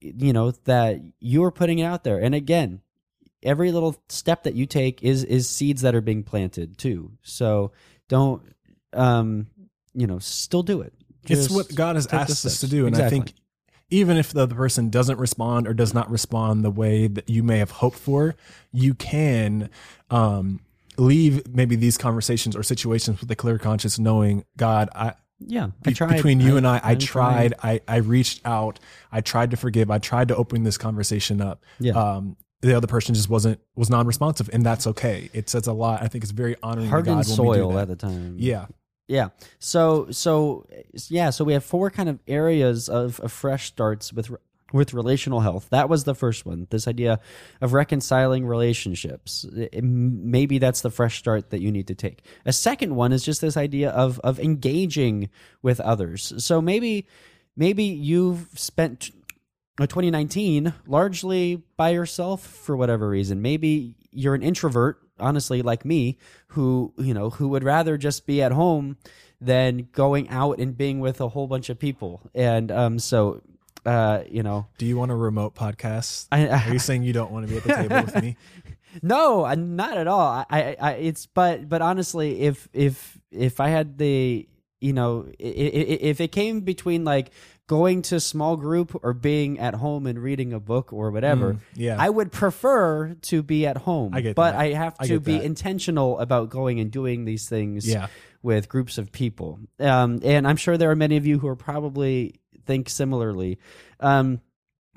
you 0.00 0.32
know 0.32 0.50
that 0.64 1.00
you're 1.20 1.50
putting 1.50 1.78
it 1.78 1.84
out 1.84 2.04
there. 2.04 2.18
And 2.18 2.34
again, 2.34 2.80
every 3.42 3.72
little 3.72 3.96
step 4.08 4.44
that 4.44 4.54
you 4.54 4.66
take 4.66 5.02
is 5.02 5.24
is 5.24 5.48
seeds 5.48 5.82
that 5.82 5.94
are 5.94 6.00
being 6.00 6.22
planted 6.22 6.78
too. 6.78 7.12
So 7.22 7.72
don't 8.08 8.42
um 8.92 9.48
you 9.94 10.06
know, 10.06 10.18
still 10.18 10.62
do 10.62 10.82
it. 10.82 10.92
it's 11.24 11.50
what 11.50 11.74
God 11.74 11.96
has 11.96 12.06
asked 12.08 12.44
us 12.44 12.60
to 12.60 12.68
do. 12.68 12.86
And 12.86 12.94
Exactly. 12.94 13.06
I 13.06 13.22
think 13.22 13.34
even 13.88 14.16
if 14.16 14.32
the 14.32 14.42
other 14.42 14.54
person 14.54 14.90
doesn't 14.90 15.18
respond 15.18 15.66
or 15.66 15.74
does 15.74 15.94
not 15.94 16.10
respond 16.10 16.64
the 16.64 16.70
way 16.70 17.06
that 17.06 17.28
you 17.30 17.42
may 17.42 17.58
have 17.58 17.70
hoped 17.70 17.98
for, 17.98 18.34
you 18.72 18.94
can 18.94 19.70
um, 20.10 20.60
leave 20.98 21.46
maybe 21.54 21.76
these 21.76 21.98
conversations 21.98 22.56
or 22.56 22.62
situations 22.62 23.20
with 23.20 23.30
a 23.30 23.36
clear 23.36 23.58
conscience, 23.58 23.98
knowing 23.98 24.44
God, 24.56 24.88
I, 24.94 25.14
yeah, 25.38 25.70
I 25.84 25.90
be- 25.90 26.14
between 26.14 26.40
you 26.40 26.56
and 26.56 26.66
I, 26.66 26.78
I 26.82 26.92
I'm 26.92 26.98
tried, 26.98 27.54
I, 27.62 27.80
I 27.86 27.96
reached 27.96 28.40
out, 28.44 28.80
I 29.12 29.20
tried 29.20 29.50
to 29.50 29.56
forgive, 29.56 29.90
I 29.90 29.98
tried 29.98 30.28
to 30.28 30.36
open 30.36 30.62
this 30.62 30.78
conversation 30.78 31.40
up. 31.40 31.62
Yeah. 31.78 31.92
Um, 31.92 32.36
the 32.62 32.74
other 32.74 32.86
person 32.86 33.14
just 33.14 33.28
wasn't 33.28 33.60
was 33.76 33.90
non-responsive, 33.90 34.48
and 34.52 34.64
that's 34.64 34.86
okay. 34.86 35.28
It 35.34 35.50
says 35.50 35.66
a 35.66 35.72
lot. 35.74 36.02
I 36.02 36.08
think 36.08 36.24
it's 36.24 36.32
very 36.32 36.56
honoring 36.62 36.86
to 36.86 36.90
hardened 36.90 37.18
God 37.18 37.38
when 37.38 37.48
we 37.48 37.54
do 37.54 37.62
soil 37.62 37.78
at 37.78 37.88
the 37.88 37.96
time. 37.96 38.36
Yeah, 38.38 38.66
Yeah. 39.08 39.28
So 39.58 40.08
so 40.10 40.66
yeah, 41.08 41.30
so 41.30 41.44
we 41.44 41.52
have 41.52 41.64
four 41.64 41.90
kind 41.90 42.08
of 42.08 42.18
areas 42.26 42.88
of, 42.88 43.20
of 43.20 43.30
fresh 43.30 43.66
starts 43.66 44.12
with 44.12 44.30
with 44.72 44.94
relational 44.94 45.40
health. 45.40 45.68
That 45.70 45.88
was 45.88 46.04
the 46.04 46.14
first 46.14 46.44
one. 46.44 46.66
This 46.70 46.88
idea 46.88 47.20
of 47.60 47.72
reconciling 47.72 48.46
relationships. 48.46 49.44
It- 49.44 49.82
maybe 49.84 50.58
that's 50.58 50.80
the 50.80 50.90
fresh 50.90 51.18
start 51.18 51.50
that 51.50 51.60
you 51.60 51.70
need 51.70 51.86
to 51.88 51.94
take. 51.94 52.22
A 52.44 52.52
second 52.52 52.96
one 52.96 53.12
is 53.12 53.22
just 53.24 53.40
this 53.40 53.56
idea 53.56 53.90
of 53.90 54.18
of 54.20 54.40
engaging 54.40 55.30
with 55.62 55.80
others. 55.80 56.32
So 56.38 56.60
maybe 56.60 57.06
maybe 57.56 57.84
you've 57.84 58.48
spent 58.54 59.10
uh, 59.78 59.86
2019 59.86 60.72
largely 60.86 61.62
by 61.76 61.90
yourself 61.90 62.44
for 62.44 62.76
whatever 62.76 63.08
reason. 63.08 63.42
Maybe 63.42 63.94
you're 64.10 64.34
an 64.34 64.42
introvert, 64.42 64.98
honestly, 65.20 65.62
like 65.62 65.84
me, 65.84 66.18
who 66.48 66.92
you 66.98 67.14
know 67.14 67.30
who 67.30 67.48
would 67.48 67.62
rather 67.62 67.96
just 67.96 68.26
be 68.26 68.42
at 68.42 68.52
home 68.52 68.96
than 69.40 69.88
going 69.92 70.28
out 70.30 70.58
and 70.58 70.76
being 70.76 70.98
with 70.98 71.20
a 71.20 71.28
whole 71.28 71.46
bunch 71.46 71.68
of 71.68 71.78
people. 71.78 72.22
And 72.34 72.72
um, 72.72 72.98
so 72.98 73.42
uh, 73.86 74.24
you 74.28 74.42
know, 74.42 74.66
Do 74.78 74.84
you 74.86 74.96
want 74.96 75.10
a 75.12 75.14
remote 75.14 75.54
podcast? 75.54 76.26
I, 76.32 76.48
Are 76.48 76.72
you 76.72 76.78
saying 76.78 77.04
you 77.04 77.12
don't 77.12 77.30
want 77.32 77.46
to 77.46 77.50
be 77.52 77.56
at 77.58 77.64
the 77.64 77.74
table 77.74 78.02
with 78.02 78.22
me? 78.22 78.36
No, 79.02 79.44
not 79.54 79.98
at 79.98 80.06
all. 80.06 80.26
I, 80.26 80.44
I, 80.50 80.76
I 80.80 80.90
it's 80.92 81.26
but 81.26 81.68
but 81.68 81.82
honestly, 81.82 82.40
if 82.40 82.66
if 82.72 83.18
if 83.30 83.60
I 83.60 83.68
had 83.68 83.98
the 83.98 84.48
you 84.80 84.92
know 84.94 85.26
i- 85.38 85.44
i- 85.44 86.00
if 86.10 86.20
it 86.22 86.28
came 86.32 86.60
between 86.60 87.04
like 87.04 87.30
going 87.66 88.00
to 88.00 88.20
small 88.20 88.56
group 88.56 88.98
or 89.02 89.12
being 89.12 89.58
at 89.58 89.74
home 89.74 90.06
and 90.06 90.18
reading 90.18 90.54
a 90.54 90.60
book 90.60 90.94
or 90.94 91.10
whatever, 91.10 91.54
Mm, 91.54 91.60
yeah. 91.74 91.96
I 91.98 92.08
would 92.08 92.32
prefer 92.32 93.14
to 93.22 93.42
be 93.42 93.66
at 93.66 93.76
home. 93.76 94.14
I 94.14 94.22
get 94.22 94.34
but 94.34 94.52
that. 94.52 94.60
I 94.60 94.68
have 94.72 94.96
to 94.98 95.08
get 95.08 95.24
be 95.24 95.32
that. 95.38 95.44
intentional 95.44 96.18
about 96.18 96.48
going 96.48 96.80
and 96.80 96.90
doing 96.90 97.26
these 97.26 97.48
things 97.50 97.86
Yeah. 97.86 98.06
with 98.42 98.68
groups 98.70 98.96
of 98.96 99.12
people. 99.12 99.58
Um, 99.78 100.20
and 100.22 100.46
I'm 100.48 100.56
sure 100.56 100.78
there 100.78 100.90
are 100.92 100.96
many 100.96 101.18
of 101.18 101.26
you 101.26 101.38
who 101.38 101.48
are 101.48 101.56
probably 101.56 102.36
think 102.66 102.88
similarly. 102.88 103.58
Um, 104.00 104.40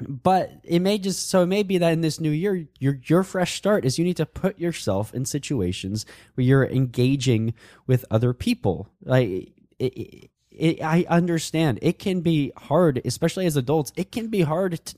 but 0.08 0.51
it 0.63 0.79
may 0.79 0.97
just 0.97 1.29
so 1.29 1.43
it 1.43 1.47
may 1.47 1.63
be 1.63 1.77
that 1.77 1.93
in 1.93 2.01
this 2.01 2.19
new 2.19 2.29
year 2.29 2.67
your 2.79 2.99
your 3.03 3.23
fresh 3.23 3.55
start 3.55 3.86
is 3.86 3.99
you 3.99 4.05
need 4.05 4.17
to 4.17 4.25
put 4.25 4.60
yourself 4.60 5.13
in 5.13 5.25
situations 5.25 6.05
where 6.36 6.45
you're 6.45 6.65
engaging 6.65 7.53
with 7.86 8.05
other 8.10 8.34
people 8.34 8.88
like 9.03 9.27
it, 9.27 9.51
it, 9.79 10.29
it, 10.51 10.82
i 10.82 11.05
understand 11.10 11.79
it 11.82 11.99
can 11.99 12.21
be 12.21 12.51
hard 12.55 13.01
especially 13.03 13.45
as 13.45 13.58
adults 13.58 13.91
it 13.97 14.12
can 14.12 14.27
be 14.27 14.41
hard 14.41 14.79
to, 14.86 14.95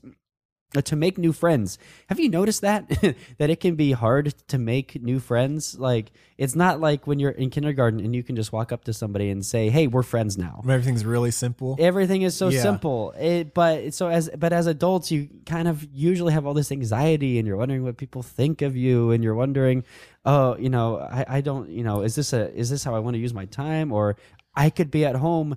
Uh, 0.74 0.80
to 0.80 0.96
make 0.96 1.18
new 1.18 1.32
friends. 1.32 1.78
Have 2.08 2.18
you 2.18 2.30
noticed 2.30 2.62
that? 2.62 2.88
That 3.38 3.50
it 3.50 3.60
can 3.60 3.74
be 3.74 3.92
hard 3.92 4.32
to 4.48 4.58
make 4.58 5.02
new 5.02 5.20
friends? 5.20 5.78
Like 5.78 6.12
it's 6.38 6.54
not 6.56 6.80
like 6.80 7.06
when 7.06 7.18
you're 7.18 7.30
in 7.30 7.50
kindergarten 7.50 8.00
and 8.00 8.14
you 8.16 8.22
can 8.22 8.36
just 8.36 8.52
walk 8.52 8.72
up 8.72 8.84
to 8.84 8.92
somebody 8.92 9.28
and 9.30 9.44
say 9.44 9.68
hey 9.68 9.86
we're 9.86 10.02
friends 10.02 10.38
now. 10.38 10.62
Everything's 10.68 11.04
really 11.04 11.30
simple. 11.30 11.76
everything 11.78 12.22
is 12.22 12.34
so 12.36 12.48
Yeah. 12.48 12.62
simple. 12.62 13.12
It, 13.18 13.52
but 13.54 13.92
so 13.94 14.08
as 14.08 14.30
but 14.38 14.52
as 14.52 14.66
adults 14.66 15.10
you 15.10 15.28
kind 15.46 15.68
of 15.68 15.86
usually 15.92 16.32
have 16.32 16.46
all 16.46 16.54
this 16.54 16.72
anxiety 16.72 17.38
and 17.38 17.46
you're 17.46 17.56
wondering 17.58 17.82
what 17.84 17.96
people 17.98 18.22
think 18.22 18.62
of 18.62 18.74
you 18.76 19.10
and 19.12 19.22
you're 19.24 19.34
wondering 19.34 19.84
oh 20.24 20.56
you 20.56 20.70
know 20.70 20.98
i, 20.98 21.24
I 21.36 21.40
don't 21.42 21.68
you 21.68 21.82
know 21.84 22.02
is 22.02 22.14
this 22.14 22.32
a 22.32 22.52
is 22.54 22.70
this 22.70 22.82
how 22.84 22.94
i 22.94 22.98
want 22.98 23.14
to 23.14 23.20
use 23.20 23.34
my 23.34 23.44
time? 23.46 23.92
Or 23.92 24.16
i 24.54 24.70
could 24.70 24.90
be 24.90 25.04
at 25.04 25.16
home 25.16 25.56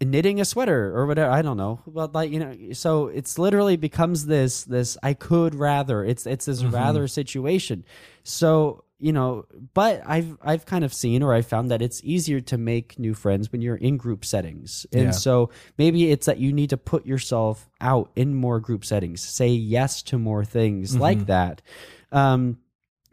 knitting 0.00 0.40
a 0.40 0.44
sweater 0.44 0.96
or 0.96 1.06
whatever 1.06 1.30
i 1.30 1.42
don't 1.42 1.56
know 1.56 1.80
but 1.86 2.14
like 2.14 2.30
you 2.30 2.38
know 2.38 2.56
so 2.72 3.08
it's 3.08 3.36
literally 3.38 3.76
becomes 3.76 4.26
this 4.26 4.62
this 4.64 4.96
i 5.02 5.12
could 5.12 5.54
rather 5.56 6.04
it's 6.04 6.24
it's 6.26 6.44
this 6.46 6.62
Mm-hmm. 6.62 6.74
rather 6.74 7.08
situation 7.08 7.84
so 8.22 8.84
you 9.00 9.12
know 9.12 9.44
but 9.74 10.00
i've 10.06 10.36
i've 10.42 10.66
kind 10.66 10.84
of 10.84 10.94
seen 10.94 11.22
or 11.22 11.34
i 11.34 11.42
found 11.42 11.70
that 11.72 11.82
it's 11.82 12.00
easier 12.04 12.40
to 12.42 12.56
make 12.56 12.96
new 12.98 13.12
friends 13.12 13.50
when 13.50 13.60
you're 13.60 13.74
in 13.76 13.96
group 13.96 14.24
settings 14.24 14.86
and 14.92 15.02
Yeah. 15.06 15.10
so 15.10 15.50
maybe 15.78 16.10
it's 16.12 16.26
that 16.26 16.38
you 16.38 16.52
need 16.52 16.70
to 16.70 16.76
put 16.76 17.04
yourself 17.04 17.68
out 17.80 18.10
in 18.14 18.34
more 18.36 18.60
group 18.60 18.84
settings 18.84 19.20
say 19.20 19.48
yes 19.48 20.02
to 20.04 20.18
more 20.18 20.44
things 20.44 20.92
Mm-hmm. 20.92 21.00
like 21.02 21.26
that 21.26 21.60
um 22.12 22.58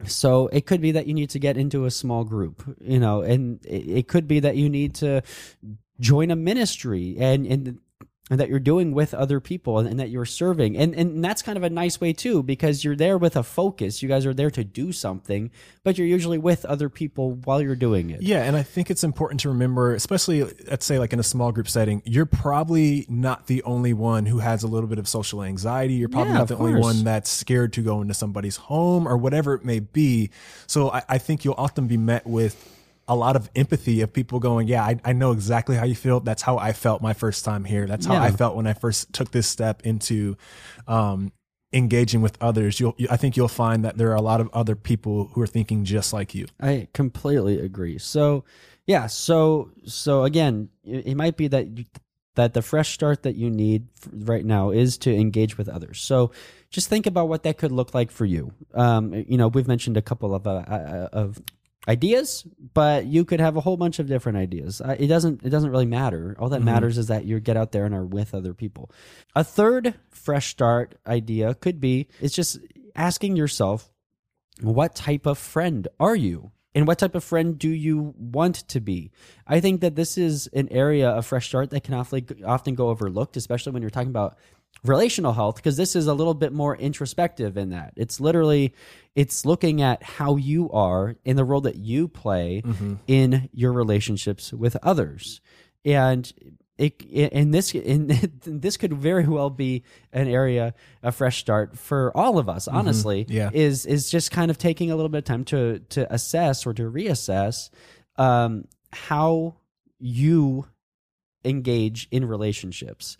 so 0.06 0.48
it 0.50 0.65
could 0.67 0.82
be 0.82 0.91
that 0.91 1.08
you 1.08 1.13
need 1.15 1.30
to 1.32 1.39
get 1.39 1.58
into 1.58 1.86
a 1.86 1.91
small 1.91 2.24
group 2.26 2.63
you 2.82 3.00
know 3.00 3.21
and 3.21 3.65
it, 3.65 3.88
it 4.00 4.08
could 4.08 4.28
be 4.28 4.39
that 4.41 4.56
you 4.56 4.69
need 4.69 4.93
to 4.95 5.21
join 5.99 6.31
a 6.31 6.36
ministry 6.36 7.15
and 7.19 7.45
and 7.45 7.79
and 8.31 8.39
that 8.39 8.49
you're 8.49 8.60
doing 8.60 8.91
with 8.91 9.13
other 9.13 9.39
people 9.39 9.77
and, 9.77 9.88
and 9.88 9.99
that 9.99 10.10
you're 10.10 10.25
serving 10.25 10.75
and 10.75 10.95
and 10.95 11.23
that's 11.23 11.43
kind 11.43 11.58
of 11.58 11.63
a 11.63 11.69
nice 11.69 12.01
way 12.01 12.12
too 12.12 12.41
because 12.41 12.84
you're 12.84 12.95
there 12.95 13.19
with 13.19 13.36
a 13.36 13.43
focus 13.43 14.01
you 14.01 14.10
guys 14.10 14.25
are 14.25 14.34
there 14.34 14.49
to 14.49 14.63
do 14.63 14.91
something 14.91 15.51
but 15.84 15.95
you're 15.99 16.08
usually 16.08 16.39
with 16.39 16.65
other 16.65 16.89
people 16.89 17.34
while 17.43 17.62
you're 17.62 17.75
doing 17.75 18.10
it 18.10 18.23
Yeah, 18.23 18.41
and 18.41 18.55
I 18.55 18.63
think 18.63 18.89
it's 18.89 19.03
important 19.03 19.41
to 19.41 19.49
remember, 19.49 19.93
especially 19.93 20.43
let's 20.67 20.88
say 20.88 20.97
like 20.97 21.13
in 21.13 21.19
a 21.19 21.23
small 21.23 21.51
group 21.51 21.69
setting, 21.69 22.01
you're 22.03 22.25
probably 22.25 23.05
not 23.08 23.45
the 23.45 23.62
only 23.62 23.93
one 23.93 24.25
who 24.25 24.39
has 24.39 24.63
a 24.63 24.67
little 24.67 24.89
bit 24.89 24.97
of 24.97 25.08
social 25.08 25.43
anxiety. 25.43 25.93
You're 25.93 26.10
probably 26.10 26.34
Yeah, 26.34 26.39
not 26.39 26.47
the 26.47 26.55
of 26.55 26.62
only 26.62 26.79
one 26.79 27.03
that's 27.03 27.29
scared 27.29 27.73
to 27.73 27.81
go 27.84 28.01
into 28.01 28.15
somebody's 28.15 28.55
home 28.55 29.08
or 29.08 29.17
whatever 29.17 29.53
it 29.53 29.63
may 29.63 29.79
be. 29.81 30.31
So 30.65 30.89
I, 30.89 31.03
I 31.08 31.17
think 31.19 31.45
you'll 31.45 31.55
often 31.60 31.86
be 31.88 31.97
met 31.97 32.25
with 32.25 32.71
a 33.07 33.15
lot 33.15 33.35
of 33.35 33.49
empathy 33.55 34.01
of 34.01 34.11
people 34.11 34.39
going, 34.39 34.67
Yeah, 34.67 34.83
I, 34.83 34.99
I 35.05 35.13
know 35.13 35.31
exactly 35.31 35.75
how 35.75 35.85
you 35.85 35.95
feel. 35.95 36.19
That's 36.19 36.41
how 36.41 36.57
I 36.57 36.73
felt 36.73 37.01
my 37.01 37.13
first 37.13 37.45
time 37.45 37.63
here. 37.63 37.85
That's 37.87 38.05
how 38.05 38.13
Yeah. 38.13 38.23
I 38.23 38.31
felt 38.31 38.55
when 38.55 38.67
I 38.67 38.73
first 38.73 39.13
took 39.13 39.31
this 39.31 39.47
step 39.47 39.81
into 39.83 40.37
um 40.87 41.31
engaging 41.73 42.21
with 42.21 42.37
others 42.39 42.79
you'll 42.79 42.95
i 43.09 43.17
think 43.17 43.35
you'll 43.35 43.49
find 43.49 43.83
that 43.83 43.97
there 43.97 44.09
are 44.11 44.15
a 44.15 44.21
lot 44.21 44.39
of 44.39 44.47
other 44.53 44.75
people 44.77 45.29
who 45.33 45.41
are 45.41 45.47
thinking 45.47 45.83
just 45.83 46.13
like 46.13 46.33
you 46.33 46.45
I 46.61 46.87
completely 46.93 47.59
agree. 47.59 47.97
So, 47.97 48.45
yeah. 48.87 49.07
So, 49.07 49.71
so 49.85 50.23
again, 50.23 50.69
it, 50.83 51.17
might 51.17 51.35
be 51.37 51.47
that 51.49 51.77
you, 51.77 51.85
that 52.35 52.53
the 52.53 52.61
fresh 52.61 52.93
start 52.93 53.23
that 53.23 53.35
you 53.35 53.49
need 53.49 53.87
right 54.11 54.45
now 54.45 54.69
is 54.69 54.97
to 54.99 55.13
engage 55.13 55.57
with 55.57 55.67
others. 55.67 55.99
So, 56.01 56.31
just 56.69 56.87
think 56.89 57.07
about 57.07 57.29
what 57.29 57.43
that 57.43 57.57
could 57.57 57.71
look 57.71 57.93
like 57.93 58.11
for 58.11 58.25
you. 58.25 58.51
Um, 58.73 59.13
you 59.13 59.37
know, 59.37 59.47
we've 59.47 59.67
mentioned 59.67 59.97
a 59.97 60.01
couple 60.01 60.35
of 60.35 60.45
uh, 60.45 60.51
uh, 60.67 61.09
of 61.13 61.41
ideas, 61.88 62.45
but 62.74 63.06
you 63.06 63.26
could 63.26 63.39
have 63.39 63.56
a 63.56 63.62
whole 63.62 63.78
bunch 63.78 64.00
of 64.00 64.08
different 64.08 64.38
ideas. 64.38 64.82
Uh, 64.82 64.95
it 64.98 65.08
doesn't 65.08 65.43
it 65.43 65.50
doesn't 65.50 65.71
really 65.71 65.86
matter. 65.86 66.36
All 66.39 66.50
that 66.50 66.62
matters 66.62 66.98
is 66.98 67.08
that 67.08 67.25
you 67.25 67.40
get 67.40 67.58
out 67.58 67.71
there 67.71 67.86
and 67.86 67.94
are 67.94 68.06
with 68.06 68.33
other 68.33 68.54
people. 68.54 68.92
A 69.36 69.44
third 69.44 69.96
fresh 70.10 70.48
start 70.48 70.96
idea 71.06 71.54
could 71.54 71.79
be 71.79 72.08
it's 72.19 72.36
just 72.36 72.60
asking 72.96 73.36
yourself 73.36 73.92
what 74.62 74.96
type 74.96 75.25
of 75.25 75.38
friend 75.38 75.88
are 76.00 76.15
you? 76.15 76.52
And 76.73 76.86
what 76.86 77.00
type 77.00 77.15
of 77.15 77.23
friend 77.23 77.58
do 77.58 77.69
you 77.69 78.13
want 78.17 78.56
to 78.67 78.81
be? 78.81 79.12
I 79.48 79.62
think 79.62 79.79
that 79.79 79.96
this 79.96 80.17
is 80.17 80.48
an 80.48 80.67
area 80.69 81.10
of 81.10 81.25
fresh 81.25 81.48
start 81.48 81.69
that 81.69 81.86
can 81.86 81.94
often, 81.94 82.27
often 82.46 82.75
go 82.75 82.90
overlooked, 82.90 83.38
especially 83.38 83.71
when 83.71 83.81
you're 83.81 83.90
talking 83.90 84.10
about 84.10 84.38
relational 84.84 85.34
health, 85.34 85.56
because 85.56 85.78
this 85.78 85.96
is 85.96 86.08
a 86.08 86.13
little 86.13 86.34
bit 86.34 86.54
more 86.54 86.76
introspective 86.76 87.58
in 87.58 87.69
that. 87.69 87.94
It's 87.96 88.19
literally, 88.19 88.73
it's 89.15 89.46
looking 89.46 89.82
at 89.82 90.04
how 90.04 90.36
you 90.36 90.69
are 90.71 91.15
in 91.26 91.36
the 91.38 91.44
role 91.44 91.62
that 91.62 91.78
you 91.78 92.08
play 92.08 92.62
in 93.08 93.50
your 93.54 93.73
relationships 93.73 94.54
with 94.54 94.76
others. 94.84 95.42
And 95.84 96.32
it, 96.78 97.02
in 97.04 97.52
this 97.52 97.73
in 97.73 98.08
this 98.46 98.76
could 98.76 98.94
very 98.94 99.26
well 99.28 99.50
be 99.50 99.84
an 100.12 100.28
area 100.28 100.73
a 101.02 101.12
fresh 101.13 101.38
start 101.40 101.78
for 101.78 102.12
all 102.17 102.38
of 102.38 102.50
us 102.50 102.67
honestly 102.67 103.26
Yeah. 103.30 103.50
is 103.54 103.86
is 103.86 104.12
just 104.12 104.30
kind 104.30 104.52
of 104.52 104.58
taking 104.58 104.92
a 104.92 104.96
little 104.98 105.08
bit 105.08 105.19
of 105.19 105.23
time 105.23 105.46
to 105.46 105.80
to 105.92 106.13
assess 106.13 106.65
or 106.65 106.73
to 106.73 106.84
reassess 106.84 107.69
um 108.17 108.65
how 108.92 109.56
you 110.00 110.65
engage 111.46 112.10
in 112.12 112.26
relationships 112.26 113.15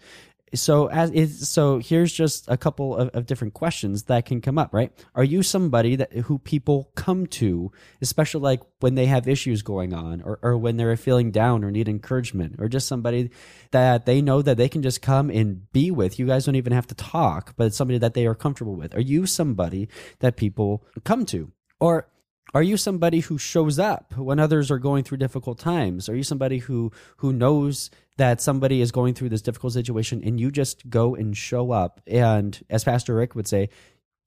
so 0.54 0.88
as 0.88 1.12
is 1.12 1.50
so 1.50 1.80
here's 1.80 2.14
just 2.14 2.46
a 2.48 2.58
couple 2.58 2.96
of, 2.96 3.10
of 3.10 3.26
different 3.26 3.54
questions 3.54 4.04
that 4.04 4.26
can 4.26 4.42
come 4.42 4.58
up 4.58 4.74
right? 4.74 4.92
Are 5.16 5.24
you 5.24 5.44
somebody 5.44 5.96
that 5.96 6.14
who 6.14 6.38
people 6.40 6.92
come 6.96 7.26
to 7.28 7.72
especially 8.02 8.42
like 8.42 8.62
when 8.80 8.96
they 8.96 9.08
have 9.08 9.28
issues 9.28 9.62
going 9.62 9.94
on 9.94 10.22
or, 10.22 10.40
or 10.42 10.58
when 10.58 10.78
they're 10.78 10.96
feeling 10.98 11.32
down 11.32 11.64
or 11.64 11.72
need 11.72 11.90
encouragement 11.90 12.56
or 12.60 12.68
just 12.68 12.88
somebody 12.88 13.32
that 13.72 14.06
they 14.06 14.22
know 14.22 14.42
that 14.42 14.58
they 14.58 14.70
can 14.70 14.84
just 14.84 15.02
come 15.02 15.30
and 15.30 15.72
be 15.72 15.92
with? 15.92 16.20
You 16.20 16.28
guys 16.28 16.46
don't 16.46 16.56
even 16.56 16.74
have 16.74 16.88
to 16.88 16.96
talk 16.96 17.56
but 17.58 17.68
it's 17.68 17.78
somebody 17.78 17.98
that 18.00 18.14
they 18.14 18.28
are 18.28 18.36
comfortable 18.36 18.76
with. 18.76 18.96
Are 18.96 19.02
you 19.02 19.26
somebody 19.26 19.90
that 20.20 20.38
people 20.38 20.86
come 21.04 21.26
to? 21.28 21.52
Or 21.80 22.08
are 22.54 22.64
you 22.64 22.78
somebody 22.78 23.20
who 23.20 23.38
shows 23.38 23.80
up 23.80 24.16
when 24.16 24.40
others 24.40 24.72
are 24.72 24.80
going 24.80 25.04
through 25.04 25.18
difficult 25.18 25.60
times? 25.60 26.08
Are 26.08 26.16
you 26.16 26.24
somebody 26.24 26.60
who 26.60 26.92
who 27.18 27.34
knows 27.34 27.90
that 28.18 28.40
somebody 28.42 28.82
is 28.82 28.92
going 28.92 29.14
through 29.14 29.30
this 29.30 29.42
difficult 29.42 29.74
situation 29.74 30.22
and 30.24 30.40
you 30.40 30.52
just 30.52 30.90
go 30.90 31.16
and 31.16 31.36
show 31.36 31.72
up 31.72 32.00
and 32.08 32.64
as 32.70 32.84
Pastor 32.84 33.16
Rick 33.16 33.36
would 33.36 33.48
say, 33.48 33.70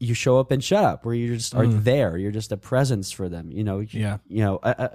you 0.01 0.14
show 0.14 0.39
up 0.39 0.51
and 0.51 0.62
shut 0.62 0.84
up 0.84 1.05
where 1.05 1.14
you 1.14 1.34
just 1.36 1.55
are 1.55 1.66
there. 1.66 2.16
You're 2.16 2.30
just 2.30 2.53
a 2.53 2.57
presence 2.57 3.11
for 3.11 3.28
them. 3.28 3.51
You 3.51 3.64
know, 3.64 3.80
you, 3.80 3.89
Yeah. 4.01 4.18
you 4.28 4.45
know, 4.45 4.59
uh, 4.59 4.74
uh, 4.78 4.89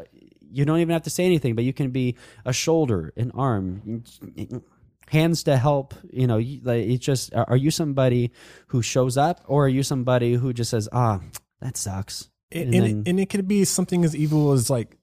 you 0.50 0.64
don't 0.64 0.80
even 0.80 0.94
have 0.94 1.04
to 1.04 1.10
say 1.10 1.26
anything, 1.26 1.56
but 1.56 1.64
you 1.66 1.74
can 1.74 1.90
be 1.92 2.16
a 2.46 2.54
shoulder, 2.54 3.12
an 3.18 3.32
arm, 3.32 4.04
hands 5.10 5.44
to 5.44 5.58
help. 5.58 5.94
You 6.12 6.28
know, 6.28 6.38
like 6.38 6.86
it's 6.86 7.04
just. 7.06 7.34
Are 7.36 7.58
you 7.58 7.72
somebody 7.72 8.32
who 8.68 8.82
shows 8.82 9.18
up, 9.18 9.42
or 9.48 9.66
are 9.66 9.70
you 9.70 9.84
somebody 9.84 10.34
who 10.36 10.54
just 10.54 10.72
says, 10.72 10.88
"Ah, 10.94 11.20
that 11.60 11.76
sucks"? 11.76 12.30
and, 12.52 12.66
And 12.66 12.76
and, 12.76 12.84
then- 12.86 13.00
it, 13.02 13.10
and 13.10 13.20
it 13.20 13.30
could 13.30 13.48
be 13.48 13.66
something 13.66 14.06
as 14.06 14.16
evil 14.16 14.52
as 14.52 14.70
like 14.70 14.96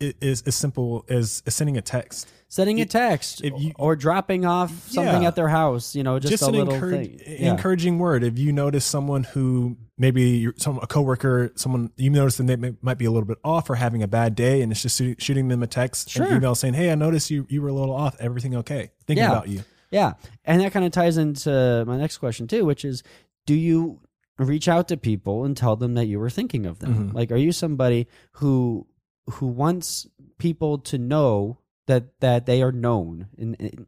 is 0.00 0.42
as 0.46 0.54
simple 0.54 1.04
as, 1.08 1.42
sending 1.48 1.76
a 1.76 1.82
text 1.82 2.28
sending 2.48 2.80
a 2.80 2.84
text 2.84 3.42
if 3.42 3.52
you- 3.58 3.72
or 3.76 3.96
dropping 3.96 4.44
off 4.44 4.70
something 4.90 5.22
Yeah. 5.22 5.28
at 5.28 5.34
their 5.36 5.48
house 5.48 5.96
you 5.96 6.02
know 6.04 6.18
just, 6.18 6.30
just, 6.30 6.42
a 6.44 6.46
little 6.50 6.72
encourage, 6.74 7.18
thing 7.22 7.36
Yeah. 7.40 7.50
encouraging 7.52 7.98
word 7.98 8.22
if 8.22 8.38
you 8.38 8.52
notice 8.52 8.84
someone 8.84 9.24
who 9.24 9.76
maybe 9.98 10.22
you're 10.22 10.54
some 10.56 10.78
a 10.80 10.86
coworker 10.86 11.50
someone 11.56 11.90
you 11.96 12.10
notice 12.10 12.36
that 12.36 12.46
they 12.46 12.54
may, 12.56 12.74
might 12.82 12.98
be 12.98 13.04
a 13.04 13.10
little 13.10 13.26
bit 13.26 13.38
off 13.42 13.68
or 13.68 13.74
having 13.74 14.02
a 14.02 14.06
bad 14.08 14.34
day 14.36 14.62
and 14.62 14.70
it's 14.70 14.82
just 14.82 14.96
shoo- 14.98 15.16
shooting 15.18 15.48
them 15.48 15.62
a 15.62 15.66
text 15.66 16.08
Sure. 16.10 16.26
an 16.26 16.36
email 16.36 16.54
saying 16.54 16.74
hey 16.74 16.92
i 16.92 16.94
noticed 16.94 17.30
you 17.30 17.46
you 17.48 17.60
were 17.62 17.68
a 17.68 17.72
little 17.74 17.94
off 17.94 18.16
everything 18.20 18.54
okay 18.56 18.90
thinking 19.06 19.24
Yeah. 19.24 19.32
about 19.32 19.48
you 19.48 19.64
yeah 19.90 20.12
and 20.44 20.60
that 20.60 20.72
kind 20.72 20.84
of 20.84 20.92
ties 20.92 21.16
into 21.16 21.84
my 21.86 21.96
next 21.96 22.18
question 22.18 22.46
too 22.46 22.64
which 22.64 22.84
is 22.84 23.02
do 23.46 23.54
you 23.54 24.00
reach 24.38 24.68
out 24.68 24.86
to 24.88 24.96
people 24.96 25.44
and 25.44 25.56
tell 25.56 25.74
them 25.76 25.94
that 25.94 26.04
you 26.06 26.18
were 26.20 26.30
thinking 26.30 26.64
of 26.66 26.78
them 26.78 27.10
Mhm. 27.10 27.14
like 27.14 27.32
are 27.32 27.36
you 27.36 27.50
somebody 27.50 28.06
who 28.34 28.86
who 29.30 29.46
wants 29.46 30.06
people 30.38 30.78
to 30.78 30.98
know 30.98 31.58
that 31.86 32.20
that 32.20 32.46
they 32.46 32.62
are 32.62 32.72
known 32.72 33.28
and, 33.38 33.56
and 33.58 33.86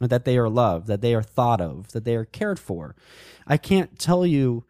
that 0.00 0.24
they 0.24 0.36
are 0.36 0.48
loved 0.48 0.86
that 0.86 1.00
they 1.00 1.14
are 1.14 1.22
thought 1.22 1.60
of 1.60 1.92
that 1.92 2.04
they 2.04 2.16
are 2.16 2.24
cared 2.24 2.58
for. 2.58 2.96
I 3.46 3.56
can't 3.56 3.98
tell 3.98 4.26
you 4.26 4.64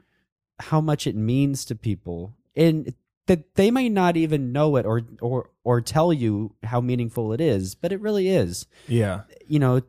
how 0.61 0.81
much 0.81 1.07
it 1.07 1.17
means 1.17 1.65
to 1.65 1.75
people 1.75 2.35
and 2.55 2.95
that 3.27 3.55
they 3.55 3.71
may 3.71 3.89
not 3.89 4.17
even 4.17 4.53
know 4.53 4.77
it 4.77 4.85
or 4.85 5.03
or 5.21 5.51
or 5.65 5.81
tell 5.81 6.13
you 6.13 6.55
how 6.63 6.81
meaningful 6.81 7.33
it 7.33 7.41
is 7.41 7.75
but 7.75 7.93
it 7.93 8.01
really 8.01 8.29
is. 8.29 8.67
Yeah. 8.87 9.23
You 9.47 9.59
know 9.59 9.83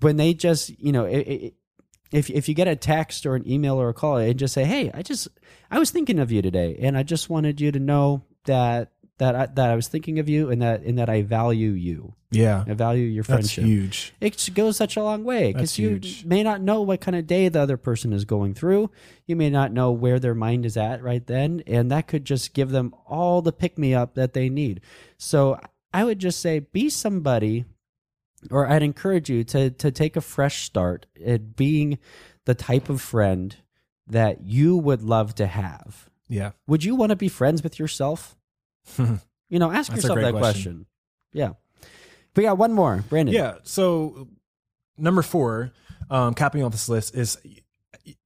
when 0.00 0.16
they 0.16 0.34
just 0.34 0.70
you 0.78 0.92
know 0.92 1.04
it, 1.04 1.18
it, 1.18 1.54
if 2.12 2.30
if 2.30 2.48
you 2.48 2.54
get 2.54 2.68
a 2.68 2.76
text 2.76 3.26
or 3.26 3.34
an 3.34 3.48
email 3.48 3.80
or 3.80 3.88
a 3.88 3.94
call 3.94 4.16
and 4.18 4.38
just 4.38 4.54
say 4.54 4.64
hey 4.64 4.90
i 4.92 5.02
just 5.02 5.28
i 5.70 5.78
was 5.78 5.90
thinking 5.90 6.18
of 6.18 6.30
you 6.30 6.42
today 6.42 6.76
and 6.80 6.96
i 6.96 7.02
just 7.02 7.30
wanted 7.30 7.60
you 7.60 7.72
to 7.72 7.78
know 7.78 8.22
that 8.44 8.92
that 9.18 9.34
I, 9.34 9.46
that 9.46 9.70
i 9.70 9.76
was 9.76 9.88
thinking 9.88 10.18
of 10.18 10.28
you 10.28 10.50
and 10.50 10.60
that 10.62 10.82
and 10.82 10.98
that 10.98 11.08
i 11.08 11.22
value 11.22 11.70
you 11.70 12.14
yeah 12.30 12.64
i 12.66 12.72
value 12.72 13.04
your 13.04 13.22
that's 13.22 13.52
friendship 13.52 13.64
huge 13.64 14.12
it 14.20 14.50
goes 14.54 14.76
such 14.76 14.96
a 14.96 15.02
long 15.02 15.24
way 15.24 15.52
because 15.52 15.78
you 15.78 15.90
huge. 15.90 16.24
may 16.24 16.42
not 16.42 16.60
know 16.60 16.82
what 16.82 17.00
kind 17.00 17.16
of 17.16 17.26
day 17.26 17.48
the 17.48 17.60
other 17.60 17.76
person 17.76 18.12
is 18.12 18.24
going 18.24 18.54
through. 18.54 18.90
You 19.26 19.36
may 19.36 19.50
not 19.50 19.72
know 19.72 19.92
where 19.92 20.18
their 20.18 20.34
mind 20.34 20.66
is 20.66 20.76
at 20.76 21.02
right 21.02 21.24
then, 21.26 21.62
and 21.66 21.90
that 21.90 22.06
could 22.06 22.24
just 22.24 22.54
give 22.54 22.70
them 22.70 22.94
all 23.06 23.42
the 23.42 23.52
pick 23.52 23.78
me 23.78 23.94
up 23.94 24.14
that 24.14 24.32
they 24.32 24.48
need. 24.48 24.80
So 25.16 25.58
I 25.92 26.04
would 26.04 26.18
just 26.18 26.40
say 26.40 26.60
be 26.60 26.90
somebody, 26.90 27.64
or 28.50 28.66
I'd 28.68 28.82
encourage 28.82 29.30
you 29.30 29.44
to 29.44 29.70
to 29.70 29.90
take 29.90 30.16
a 30.16 30.20
fresh 30.20 30.64
start 30.64 31.06
at 31.24 31.56
being 31.56 31.98
the 32.44 32.54
type 32.54 32.88
of 32.88 33.00
friend 33.00 33.56
that 34.06 34.42
you 34.42 34.76
would 34.76 35.02
love 35.02 35.34
to 35.36 35.46
have. 35.46 36.10
yeah 36.28 36.52
Would 36.66 36.84
you 36.84 36.94
want 36.94 37.10
to 37.10 37.16
be 37.16 37.28
friends 37.28 37.62
with 37.62 37.78
yourself? 37.78 38.33
You 39.50 39.58
know, 39.60 39.70
ask 39.70 39.92
yourself 39.94 40.18
that 40.18 40.32
question. 40.32 40.40
question. 40.40 40.86
Yeah. 41.32 41.50
We 42.34 42.42
got 42.42 42.58
one 42.58 42.72
more, 42.72 43.04
Brandon. 43.08 43.34
Yeah. 43.34 43.56
So 43.62 44.26
number 44.98 45.22
four, 45.22 45.70
um, 46.10 46.34
capping 46.34 46.64
off 46.64 46.72
this 46.72 46.88
list 46.88 47.14
is 47.14 47.38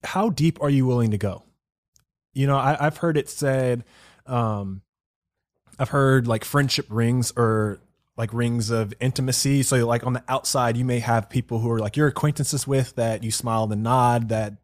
how 0.03 0.31
deep 0.31 0.63
are 0.63 0.71
you 0.71 0.87
willing 0.87 1.11
to 1.11 1.19
go? 1.19 1.43
You 2.33 2.47
know, 2.47 2.57
I, 2.57 2.77
I've 2.81 2.97
heard 2.99 3.17
it 3.17 3.29
said, 3.29 3.85
um, 4.27 4.83
I've 5.79 5.91
heard 5.91 6.27
like 6.27 6.45
friendship 6.45 6.87
rings 6.89 7.33
or 7.37 7.81
like 8.17 8.33
rings 8.33 8.71
of 8.71 8.95
intimacy. 9.01 9.63
So 9.63 9.87
like 9.87 10.07
on 10.07 10.15
the 10.15 10.25
outside, 10.29 10.77
you 10.77 10.85
may 10.85 11.01
have 11.01 11.29
people 11.29 11.59
who 11.59 11.71
are 11.71 11.79
like 11.79 11.97
your 11.97 12.09
acquaintances 12.09 12.67
with 12.67 12.95
that 12.97 13.23
you 13.23 13.31
smile 13.31 13.71
and 13.71 13.83
nod 13.83 14.31
that 14.31 14.55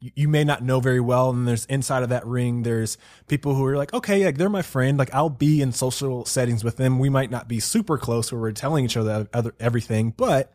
you, 0.00 0.10
you 0.14 0.28
may 0.28 0.44
not 0.44 0.62
know 0.62 0.80
very 0.80 1.00
well. 1.00 1.30
And 1.30 1.46
there's 1.46 1.64
inside 1.66 2.02
of 2.02 2.08
that 2.08 2.26
ring, 2.26 2.62
there's 2.62 2.98
people 3.28 3.54
who 3.54 3.64
are 3.66 3.76
like, 3.76 3.92
okay, 3.94 4.24
like 4.24 4.38
they're 4.38 4.48
my 4.48 4.62
friend. 4.62 4.98
Like 4.98 5.14
I'll 5.14 5.30
be 5.30 5.62
in 5.62 5.72
social 5.72 6.24
settings 6.24 6.64
with 6.64 6.76
them. 6.76 6.98
We 6.98 7.08
might 7.08 7.30
not 7.30 7.48
be 7.48 7.60
super 7.60 7.98
close 7.98 8.32
where 8.32 8.40
we're 8.40 8.52
telling 8.52 8.84
each 8.84 8.96
other 8.96 9.28
other 9.32 9.54
everything, 9.60 10.12
but 10.16 10.52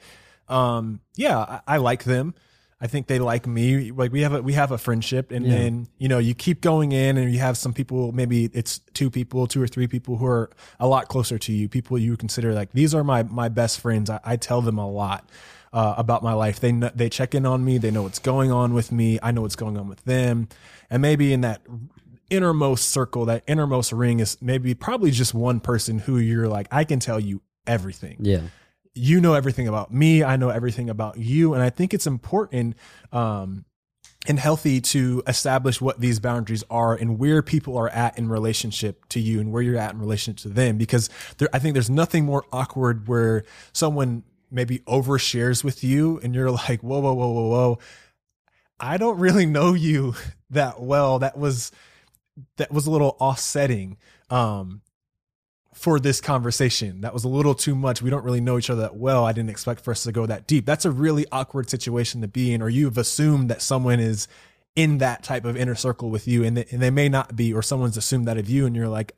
um, 0.48 1.00
yeah, 1.16 1.38
I, 1.40 1.62
I 1.68 1.78
like 1.78 2.04
them. 2.04 2.36
I 2.82 2.88
think 2.88 3.08
they 3.08 3.20
like 3.20 3.48
me. 3.48 3.92
Like 3.92 4.12
we 4.12 4.22
have 4.22 4.34
a 4.34 4.42
we 4.42 4.54
have 4.54 4.72
a 4.72 4.78
friendship, 4.78 5.32
and 5.32 5.46
Yeah. 5.46 5.56
then 5.56 5.88
you 5.98 6.10
know 6.10 6.20
you 6.20 6.36
keep 6.36 6.60
going 6.60 6.92
in, 6.92 7.18
and 7.18 7.32
you 7.32 7.40
have 7.40 7.58
some 7.58 7.74
people. 7.74 8.12
Maybe 8.12 8.50
it's 8.54 8.80
two 8.94 9.10
people, 9.10 9.48
two 9.48 9.62
or 9.62 9.68
three 9.68 9.88
people 9.88 10.18
who 10.18 10.26
are 10.26 10.52
a 10.80 10.86
lot 10.86 11.08
closer 11.08 11.40
to 11.40 11.54
you. 11.54 11.70
People 11.70 11.98
you 11.98 12.18
consider 12.18 12.54
like 12.54 12.74
these 12.74 12.94
are 12.94 13.04
my 13.04 13.24
my 13.24 13.48
best 13.48 13.80
friends. 13.80 14.10
I, 14.10 14.20
I 14.26 14.36
tell 14.36 14.62
them 14.62 14.78
a 14.78 14.88
lot 14.88 15.28
uh, 15.76 15.94
about 15.98 16.24
my 16.24 16.34
life. 16.34 16.60
They 16.60 16.72
kn- 16.72 16.92
they 16.96 17.10
check 17.10 17.36
in 17.36 17.46
on 17.46 17.64
me. 17.64 17.78
They 17.78 17.92
know 17.92 18.02
what's 18.04 18.20
going 18.20 18.52
on 18.52 18.74
with 18.74 18.92
me. 18.92 19.20
I 19.22 19.30
know 19.32 19.42
what's 19.42 19.56
going 19.58 19.78
on 19.78 19.88
with 19.88 20.04
them, 20.06 20.48
and 20.90 21.02
maybe 21.02 21.34
in 21.34 21.42
that 21.42 21.62
innermost 22.30 22.90
circle, 22.90 23.26
that 23.26 23.44
innermost 23.48 23.92
ring 23.92 24.20
is 24.20 24.38
maybe 24.42 24.74
probably 24.74 25.12
just 25.12 25.34
one 25.34 25.60
person 25.60 26.00
who 26.00 26.18
you're 26.18 26.48
like 26.48 26.68
I 26.72 26.84
can 26.84 27.00
tell 27.00 27.20
you 27.20 27.42
everything 27.68 28.18
Yeah. 28.20 28.42
you 28.94 29.20
know 29.20 29.34
everything 29.34 29.68
about 29.68 29.92
me 29.92 30.24
i 30.24 30.36
know 30.38 30.50
everything 30.50 30.88
about 30.88 31.18
you 31.18 31.56
and 31.56 31.64
i 31.64 31.72
think 31.72 31.96
it's 31.96 32.06
important 32.06 32.76
um 33.12 33.66
and 34.28 34.38
healthy 34.40 34.82
to 34.82 35.24
establish 35.26 35.82
what 35.82 36.00
these 36.00 36.20
boundaries 36.20 36.64
are 36.70 36.94
and 36.94 37.18
where 37.18 37.42
people 37.42 37.76
are 37.76 37.90
at 37.90 38.20
in 38.20 38.30
relationship 38.30 39.04
to 39.10 39.20
you 39.20 39.40
and 39.40 39.52
where 39.52 39.64
you're 39.64 39.78
at 39.80 39.94
in 39.96 40.00
relationship 40.00 40.44
to 40.44 40.50
them 40.50 40.78
because 40.78 41.10
there 41.40 41.50
i 41.54 41.58
think 41.60 41.74
there's 41.74 41.90
nothing 41.90 42.24
more 42.24 42.46
awkward 42.54 43.08
where 43.08 43.44
someone 43.74 44.22
maybe 44.56 44.80
overshares 44.80 45.64
with 45.64 45.84
you 45.84 46.20
and 46.24 46.34
you're 46.34 46.52
like 46.52 46.82
whoa 46.82 47.00
whoa 47.00 47.14
whoa 47.14 47.32
whoa 47.32 47.50
whoa 47.50 47.80
i 48.80 48.98
don't 48.98 49.20
really 49.20 49.46
know 49.46 49.74
you 49.74 50.16
that 50.50 50.82
well 50.82 51.20
that 51.20 51.38
was 51.38 51.72
that 52.58 52.72
was 52.72 52.88
a 52.88 52.92
little 52.92 53.16
offsetting 53.20 53.98
um 54.30 54.82
for 55.76 56.00
this 56.00 56.22
conversation. 56.22 57.02
That 57.02 57.14
was 57.14 57.26
a 57.26 57.28
little 57.28 57.54
too 57.54 57.76
much. 57.76 58.02
We 58.02 58.10
don't 58.10 58.24
really 58.24 58.40
know 58.40 58.58
each 58.58 58.70
other 58.70 58.84
that 58.84 58.96
well. 58.96 59.26
I 59.26 59.34
didn't 59.34 59.50
expect 59.50 59.82
for 59.82 59.92
us 59.92 60.04
to 60.04 60.12
go 60.14 60.26
that 60.26 60.48
deep. 60.48 60.66
That's 60.66 60.86
a 60.86 60.90
really 60.90 61.26
awkward 61.34 61.70
situation 61.70 62.22
to 62.22 62.30
be 62.30 62.54
in, 62.54 62.62
or 62.62 62.70
you've 62.70 62.98
assumed 62.98 63.50
that 63.50 63.62
someone 63.62 64.00
is 64.00 64.28
in 64.76 64.98
that 64.98 65.24
type 65.24 65.46
of 65.46 65.56
inner 65.56 65.76
circle 65.76 66.10
with 66.10 66.28
you 66.28 66.44
and 66.44 66.58
they, 66.58 66.66
and 66.70 66.82
they 66.82 66.90
may 66.90 67.08
not 67.08 67.34
be, 67.36 67.54
or 67.54 67.62
someone's 67.62 67.96
assumed 67.96 68.28
that 68.28 68.38
of 68.38 68.50
you. 68.50 68.66
And 68.66 68.76
you're 68.76 68.90
like, 68.90 69.14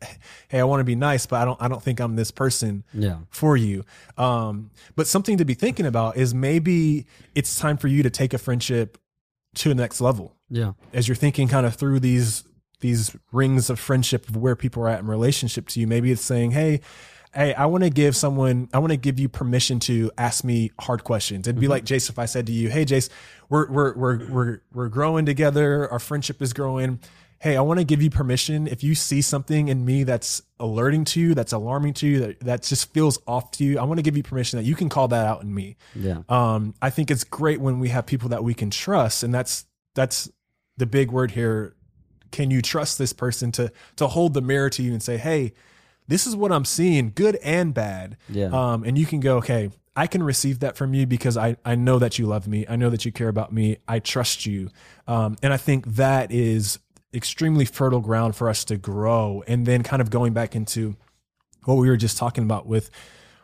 Hey, 0.50 0.60
I 0.60 0.64
want 0.66 0.82
to 0.82 0.84
be 0.84 0.96
nice, 0.96 1.26
but 1.26 1.42
I 1.42 1.46
don't, 1.46 1.60
I 1.62 1.68
don't 1.68 1.82
think 1.82 2.00
I'm 2.00 2.16
this 2.16 2.30
person 2.30 2.84
Yeah. 2.94 3.18
for 3.32 3.58
you. 3.58 3.84
Um, 4.20 4.70
but 4.96 5.08
something 5.08 5.38
to 5.38 5.46
be 5.46 5.56
thinking 5.56 5.86
about 5.88 6.16
is 6.16 6.34
maybe 6.34 7.08
it's 7.34 7.58
time 7.60 7.78
for 7.78 7.88
you 7.88 8.04
to 8.04 8.10
take 8.12 8.34
a 8.36 8.38
friendship 8.38 9.00
to 9.56 9.70
the 9.70 9.76
next 9.76 10.00
level 10.00 10.36
Yeah. 10.50 10.74
as 10.94 11.08
you're 11.08 11.16
thinking 11.16 11.48
kind 11.48 11.66
of 11.66 11.74
through 11.76 12.02
these 12.02 12.44
these 12.80 13.16
rings 13.32 13.72
of 13.72 13.80
friendship 13.80 14.30
of 14.30 14.38
where 14.38 14.56
people 14.56 14.84
are 14.84 14.88
at 14.90 15.00
in 15.00 15.08
relationship 15.08 15.68
to 15.70 15.80
you 15.80 15.88
maybe 15.88 16.12
it's 16.12 16.22
saying 16.22 16.52
hey 16.52 16.80
hey, 17.34 17.54
I 17.54 17.66
want 17.68 17.84
to 17.84 17.90
give 17.90 18.16
someone, 18.16 18.70
I 18.74 18.80
want 18.80 18.92
to 18.92 18.98
give 18.98 19.20
you 19.20 19.30
permission 19.30 19.80
to 19.82 20.12
ask 20.18 20.44
me 20.44 20.72
hard 20.80 21.04
questions. 21.04 21.48
It'd 21.48 21.60
be 21.60 21.68
like 21.68 21.86
Jace 21.86 22.10
if 22.10 22.20
I 22.20 22.26
said 22.26 22.48
to 22.48 22.52
you, 22.52 22.70
hey, 22.70 22.86
Jace, 22.86 23.10
we're 23.50 23.70
we're 23.70 23.94
we're 23.96 24.28
we're 24.28 24.62
we're 24.74 24.90
growing 24.90 25.26
together. 25.26 25.90
Our 25.92 26.00
friendship 26.00 26.42
is 26.42 26.54
growing. 26.54 27.00
Hey, 27.40 27.56
I 27.56 27.62
want 27.62 27.80
to 27.80 27.84
give 27.84 28.02
you 28.02 28.10
permission 28.10 28.66
if 28.66 28.84
you 28.84 28.96
see 28.96 29.22
something 29.22 29.68
in 29.68 29.86
me 29.86 30.04
that's 30.04 30.42
alerting 30.60 31.06
to 31.06 31.20
you, 31.20 31.36
that's 31.36 31.54
alarming 31.54 31.94
to 31.96 32.08
you, 32.08 32.20
that, 32.20 32.40
that 32.40 32.64
just 32.64 32.92
feels 32.94 33.20
off 33.28 33.52
to 33.52 33.64
you. 33.64 33.78
I 33.78 33.84
want 33.84 34.00
to 34.00 34.02
give 34.02 34.18
you 34.18 34.24
permission 34.24 34.58
that 34.58 34.66
you 34.66 34.74
can 34.74 34.90
call 34.90 35.08
that 35.10 35.24
out 35.28 35.44
in 35.44 35.54
me. 35.54 35.78
Yeah. 35.94 36.24
Um, 36.30 36.74
I 36.82 36.90
think 36.90 37.12
it's 37.12 37.24
great 37.24 37.62
when 37.62 37.80
we 37.80 37.90
have 37.90 38.08
people 38.08 38.30
that 38.30 38.44
we 38.44 38.56
can 38.56 38.72
trust, 38.72 39.22
and 39.22 39.32
that's 39.32 39.66
that's 39.94 40.30
the 40.78 40.88
big 40.88 41.12
word 41.12 41.32
here. 41.32 41.76
Can 42.32 42.50
you 42.50 42.62
trust 42.62 42.98
this 42.98 43.14
person 43.14 43.52
to 43.54 43.72
to 43.98 44.08
hold 44.08 44.34
the 44.34 44.42
mirror 44.42 44.72
to 44.72 44.82
you 44.82 44.92
and 44.92 45.04
say, 45.04 45.18
"Hey, 45.18 45.54
this 46.08 46.28
is 46.28 46.36
what 46.36 46.52
I'm 46.52 46.66
seeing, 46.66 47.12
good 47.14 47.36
and 47.38 47.74
bad." 47.74 48.18
Yeah. 48.30 48.48
Um, 48.48 48.84
and 48.84 48.98
you 48.98 49.06
can 49.06 49.20
go, 49.20 49.38
"Okay, 49.38 49.72
I 49.96 50.08
can 50.08 50.24
receive 50.24 50.60
that 50.60 50.78
from 50.78 50.94
you 50.94 51.06
because 51.06 51.38
I 51.38 51.58
I 51.66 51.76
know 51.76 52.00
that 52.00 52.20
you 52.20 52.26
love 52.26 52.48
me. 52.48 52.66
I 52.68 52.76
know 52.76 52.90
that 52.90 53.06
you 53.06 53.12
care 53.12 53.30
about 53.30 53.52
me. 53.52 53.78
I 53.88 54.00
trust 54.00 54.46
you." 54.46 54.70
Um, 55.08 55.38
and 55.42 55.54
I 55.54 55.58
think 55.58 55.86
that 55.96 56.32
is 56.32 56.80
extremely 57.14 57.66
fertile 57.66 58.02
ground 58.02 58.36
for 58.36 58.50
us 58.50 58.64
to 58.66 58.78
grow. 58.78 59.44
And 59.48 59.66
then 59.66 59.84
kind 59.84 60.02
of 60.02 60.10
going 60.10 60.34
back 60.34 60.56
into 60.56 60.96
what 61.66 61.76
we 61.76 61.90
were 61.90 61.98
just 61.98 62.18
talking 62.18 62.44
about 62.44 62.68
with 62.68 62.90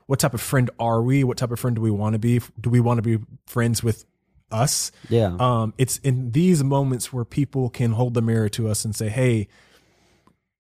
what 0.06 0.20
type 0.20 0.34
of 0.34 0.42
friend 0.42 0.70
are 0.80 1.02
we? 1.02 1.24
What 1.24 1.38
type 1.38 1.52
of 1.52 1.60
friend 1.60 1.76
do 1.76 1.82
we 1.82 1.92
want 1.92 2.14
to 2.14 2.20
be? 2.20 2.42
Do 2.60 2.70
we 2.70 2.80
want 2.80 2.98
to 2.98 3.02
be 3.02 3.24
friends 3.48 3.84
with 3.84 4.06
us? 4.52 4.92
Yeah. 5.10 5.36
Um, 5.40 5.74
it's 5.78 5.98
in 6.00 6.32
these 6.32 6.64
moments 6.64 7.12
where 7.12 7.26
people 7.26 7.70
can 7.70 7.94
hold 7.94 8.14
the 8.14 8.22
mirror 8.22 8.50
to 8.50 8.68
us 8.68 8.86
and 8.86 8.96
say, 8.96 9.10
"Hey, 9.10 9.48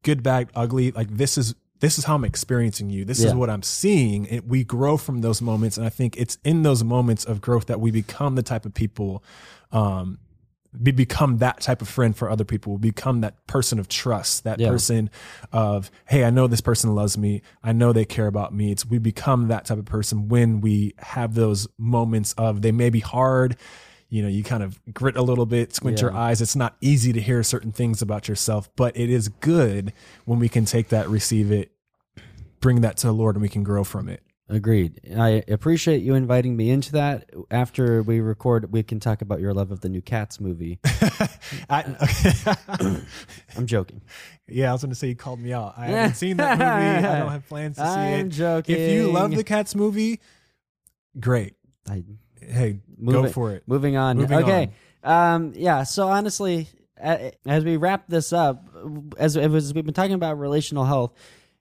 good, 0.04 0.24
bad, 0.24 0.50
ugly. 0.56 0.92
Like 0.92 1.10
this 1.10 1.38
is 1.38 1.56
this 1.84 1.98
is 2.00 2.06
how 2.06 2.16
I'm 2.16 2.24
experiencing 2.26 2.90
you. 2.90 3.04
This 3.06 3.20
is 3.20 3.34
what 3.36 3.50
I'm 3.50 3.62
seeing." 3.64 4.26
It, 4.26 4.48
we 4.48 4.64
grow 4.64 4.96
from 4.98 5.22
those 5.22 5.42
moments, 5.42 5.78
and 5.78 5.86
I 5.86 5.90
think 5.90 6.16
it's 6.18 6.38
in 6.44 6.64
those 6.64 6.84
moments 6.84 7.26
of 7.26 7.42
growth 7.42 7.66
that 7.68 7.80
we 7.80 7.92
become 7.92 8.36
the 8.36 8.44
type 8.44 8.66
of 8.66 8.74
people. 8.74 9.24
Um, 9.72 10.18
we 10.82 10.92
become 10.92 11.38
that 11.38 11.60
type 11.62 11.82
of 11.84 11.88
friend 11.88 12.16
for 12.18 12.30
other 12.30 12.44
people. 12.44 12.74
We 12.74 12.80
become 12.90 13.22
that 13.22 13.46
person 13.46 13.78
of 13.80 13.88
trust, 13.88 14.44
that 14.44 14.60
Yeah. 14.60 14.70
person 14.70 15.10
of, 15.52 15.92
hey, 16.08 16.24
I 16.24 16.32
know 16.32 16.48
this 16.48 16.62
person 16.62 16.96
loves 16.96 17.16
me. 17.16 17.42
I 17.64 17.74
know 17.74 17.94
they 17.94 18.06
care 18.06 18.28
about 18.28 18.56
me. 18.56 18.72
It's 18.72 18.84
we 18.86 18.98
become 18.98 19.50
that 19.50 19.66
type 19.66 19.78
of 19.78 19.86
person 19.86 20.30
when 20.30 20.62
we 20.62 20.96
have 20.98 21.36
those 21.36 21.68
moments 21.78 22.34
of 22.40 22.62
they 22.64 22.72
may 22.72 22.90
be 22.90 23.02
hard. 23.02 23.56
You 24.10 24.24
know, 24.24 24.30
you 24.30 24.44
kind 24.44 24.64
of 24.64 24.80
grit 24.94 25.16
a 25.16 25.22
little 25.22 25.46
bit, 25.46 25.74
squint 25.76 26.00
your 26.02 26.14
eyes. 26.14 26.42
It's 26.42 26.56
not 26.56 26.76
easy 26.82 27.14
to 27.14 27.22
hear 27.22 27.44
certain 27.44 27.72
things 27.72 28.02
about 28.02 28.28
yourself, 28.28 28.70
but 28.76 28.96
it 28.98 29.10
is 29.12 29.28
good 29.28 29.94
when 30.26 30.40
we 30.40 30.50
can 30.50 30.66
take 30.66 30.90
that, 30.90 31.08
receive 31.10 31.52
it, 31.52 31.72
bring 32.64 32.82
that 32.82 32.98
to 32.98 33.08
the 33.08 33.14
Lord, 33.14 33.36
and 33.36 33.42
we 33.44 33.50
can 33.50 33.62
grow 33.64 33.84
from 33.84 34.10
it. 34.10 34.24
Agreed. 34.50 35.00
I 35.18 35.44
appreciate 35.48 36.02
you 36.02 36.16
inviting 36.16 36.56
me 36.58 36.70
into 36.70 36.92
that. 36.94 37.30
After 37.50 38.04
we 38.04 38.20
record, 38.20 38.72
we 38.74 38.84
can 38.84 39.00
talk 39.00 39.22
about 39.22 39.40
your 39.40 39.54
love 39.54 39.72
of 39.72 39.80
the 39.82 39.90
new 39.90 40.02
Cats 40.02 40.40
movie. 40.40 40.80
I, 41.70 41.86
I'm 43.58 43.66
joking. 43.68 44.02
Yeah, 44.48 44.70
I 44.70 44.74
was 44.74 44.82
going 44.82 44.90
to 44.92 44.96
say 44.96 45.08
you 45.08 45.16
called 45.16 45.40
me 45.40 45.54
out. 45.54 45.76
I 45.78 45.86
haven't 45.88 46.16
seen 46.16 46.38
that 46.38 46.58
movie. 46.58 47.08
I 47.08 47.20
don't 47.20 47.32
have 47.32 47.48
plans 47.48 47.78
to 47.78 47.86
see 47.86 48.00
it. 48.00 48.20
I'm 48.20 48.30
joking. 48.30 48.76
If 48.76 48.92
you 48.92 49.12
love 49.12 49.32
the 49.36 49.44
Cats 49.44 49.76
movie, 49.76 50.20
great. 51.20 51.56
I, 51.90 52.04
Hey, 52.42 52.74
go 52.74 52.80
Moving- 53.14 53.32
for 53.32 53.52
it. 53.54 53.64
Moving 53.68 53.96
on. 53.96 54.18
Moving 54.18 54.40
okay. 54.40 54.72
Um, 55.04 55.54
yeah. 55.56 55.84
So 55.84 56.10
honestly, 56.10 56.68
as 56.98 57.64
we 57.64 57.78
wrap 57.78 58.08
this 58.08 58.34
up, 58.34 58.68
as, 59.18 59.38
as 59.38 59.74
we've 59.74 59.86
been 59.86 59.94
talking 59.94 60.14
about 60.14 60.38
relational 60.38 60.84
health, 60.84 61.14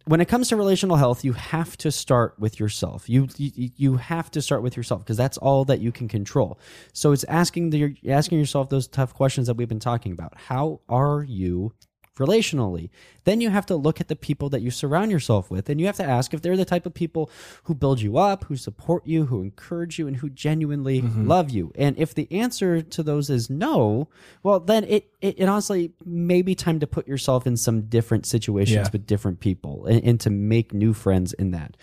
when 0.05 0.21
it 0.21 0.27
comes 0.27 0.49
to 0.49 0.57
relational 0.57 0.97
health, 0.97 1.25
you 1.25 1.33
have 1.33 1.77
to 1.79 1.91
start 1.91 2.39
with 2.39 2.59
yourself. 2.59 3.09
You 3.09 3.29
you, 3.37 3.71
you 3.77 3.97
have 3.97 4.31
to 4.33 4.43
start 4.43 4.63
with 4.63 4.77
yourself 4.77 5.03
because 5.03 5.17
that's 5.17 5.39
all 5.39 5.65
that 5.67 5.81
you 5.81 5.93
can 5.93 6.09
control. 6.09 6.59
So 6.93 7.13
it's 7.13 7.25
asking 7.25 7.71
the 7.71 7.97
asking 8.09 8.39
yourself 8.39 8.69
those 8.69 8.89
tough 8.89 9.15
questions 9.15 9.47
that 9.47 9.55
we've 9.55 9.69
been 9.69 9.81
talking 9.81 10.13
about. 10.13 10.35
How 10.37 10.81
are 10.89 11.23
you 11.23 11.73
relationally? 12.17 12.91
Then 13.25 13.41
you 13.41 13.51
have 13.51 13.67
to 13.67 13.77
look 13.77 14.01
at 14.01 14.09
the 14.09 14.17
people 14.17 14.49
that 14.51 14.63
you 14.63 14.71
surround 14.71 15.11
yourself 15.11 15.51
with, 15.51 15.69
and 15.69 15.81
you 15.81 15.87
have 15.87 15.97
to 15.97 16.05
ask 16.05 16.35
if 16.35 16.43
they're 16.43 16.57
the 16.57 16.65
type 16.65 16.87
of 16.87 16.95
people 16.95 17.31
who 17.65 17.75
build 17.75 18.01
you 18.01 18.19
up, 18.19 18.45
who 18.45 18.57
support 18.57 19.07
you, 19.07 19.27
who 19.27 19.43
encourage 19.43 19.99
you, 19.99 20.07
and 20.09 20.17
who 20.17 20.29
genuinely 20.29 21.03
mm-hmm. 21.03 21.27
love 21.27 21.51
you. 21.51 21.73
And 21.77 21.97
if 21.99 22.15
the 22.15 22.31
answer 22.33 22.83
to 22.83 23.03
those 23.03 23.31
is 23.31 23.49
no, 23.49 24.09
well, 24.43 24.61
then 24.61 24.85
it, 24.85 25.11
it, 25.21 25.39
it 25.39 25.49
honestly 25.49 25.93
may 26.05 26.43
be 26.43 26.55
time 26.55 26.81
to 26.81 26.87
put 26.87 27.07
yourself 27.07 27.47
in 27.47 27.57
some 27.57 27.83
different 27.83 28.27
situations 28.27 28.75
Yeah. 28.75 28.89
with 28.93 29.07
different 29.07 29.41
people 29.41 29.87
and, 29.87 30.03
and 30.03 30.21
to 30.21 30.31
make 30.31 30.75
new 30.75 30.93
friends 30.93 31.33
in 31.33 31.53
that. 31.53 31.77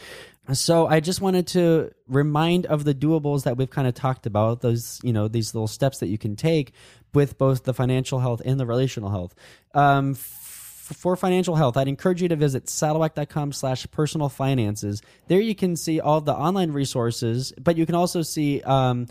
So 0.53 0.87
I 0.87 0.99
just 0.99 1.21
wanted 1.21 1.47
to 1.47 1.91
remind 2.07 2.65
of 2.65 2.83
the 2.83 2.93
doables 2.93 3.43
that 3.43 3.57
we've 3.57 3.69
kind 3.69 3.87
of 3.87 3.93
talked 3.93 4.25
about, 4.25 4.61
those, 4.61 4.99
you 5.03 5.13
know, 5.13 5.27
these 5.27 5.53
little 5.53 5.67
steps 5.67 5.99
that 5.99 6.07
you 6.07 6.17
can 6.17 6.35
take 6.35 6.73
with 7.13 7.37
both 7.37 7.63
the 7.63 7.73
financial 7.73 8.19
health 8.19 8.41
and 8.45 8.59
the 8.59 8.65
relational 8.65 9.09
health. 9.09 9.35
Um, 9.73 10.11
f- 10.11 10.95
for 10.95 11.15
financial 11.15 11.55
health, 11.55 11.77
I'd 11.77 11.87
encourage 11.87 12.21
you 12.21 12.27
to 12.29 12.35
visit 12.35 12.65
saddleback.com 12.65 13.51
slash 13.51 13.85
personal 13.91 14.27
finances. 14.27 15.01
There 15.27 15.39
you 15.39 15.53
can 15.53 15.75
see 15.75 15.99
all 15.99 16.19
the 16.21 16.33
online 16.33 16.71
resources, 16.71 17.53
but 17.61 17.77
you 17.77 17.85
can 17.85 17.95
also 17.95 18.23
see 18.23 18.61
um, 18.61 19.05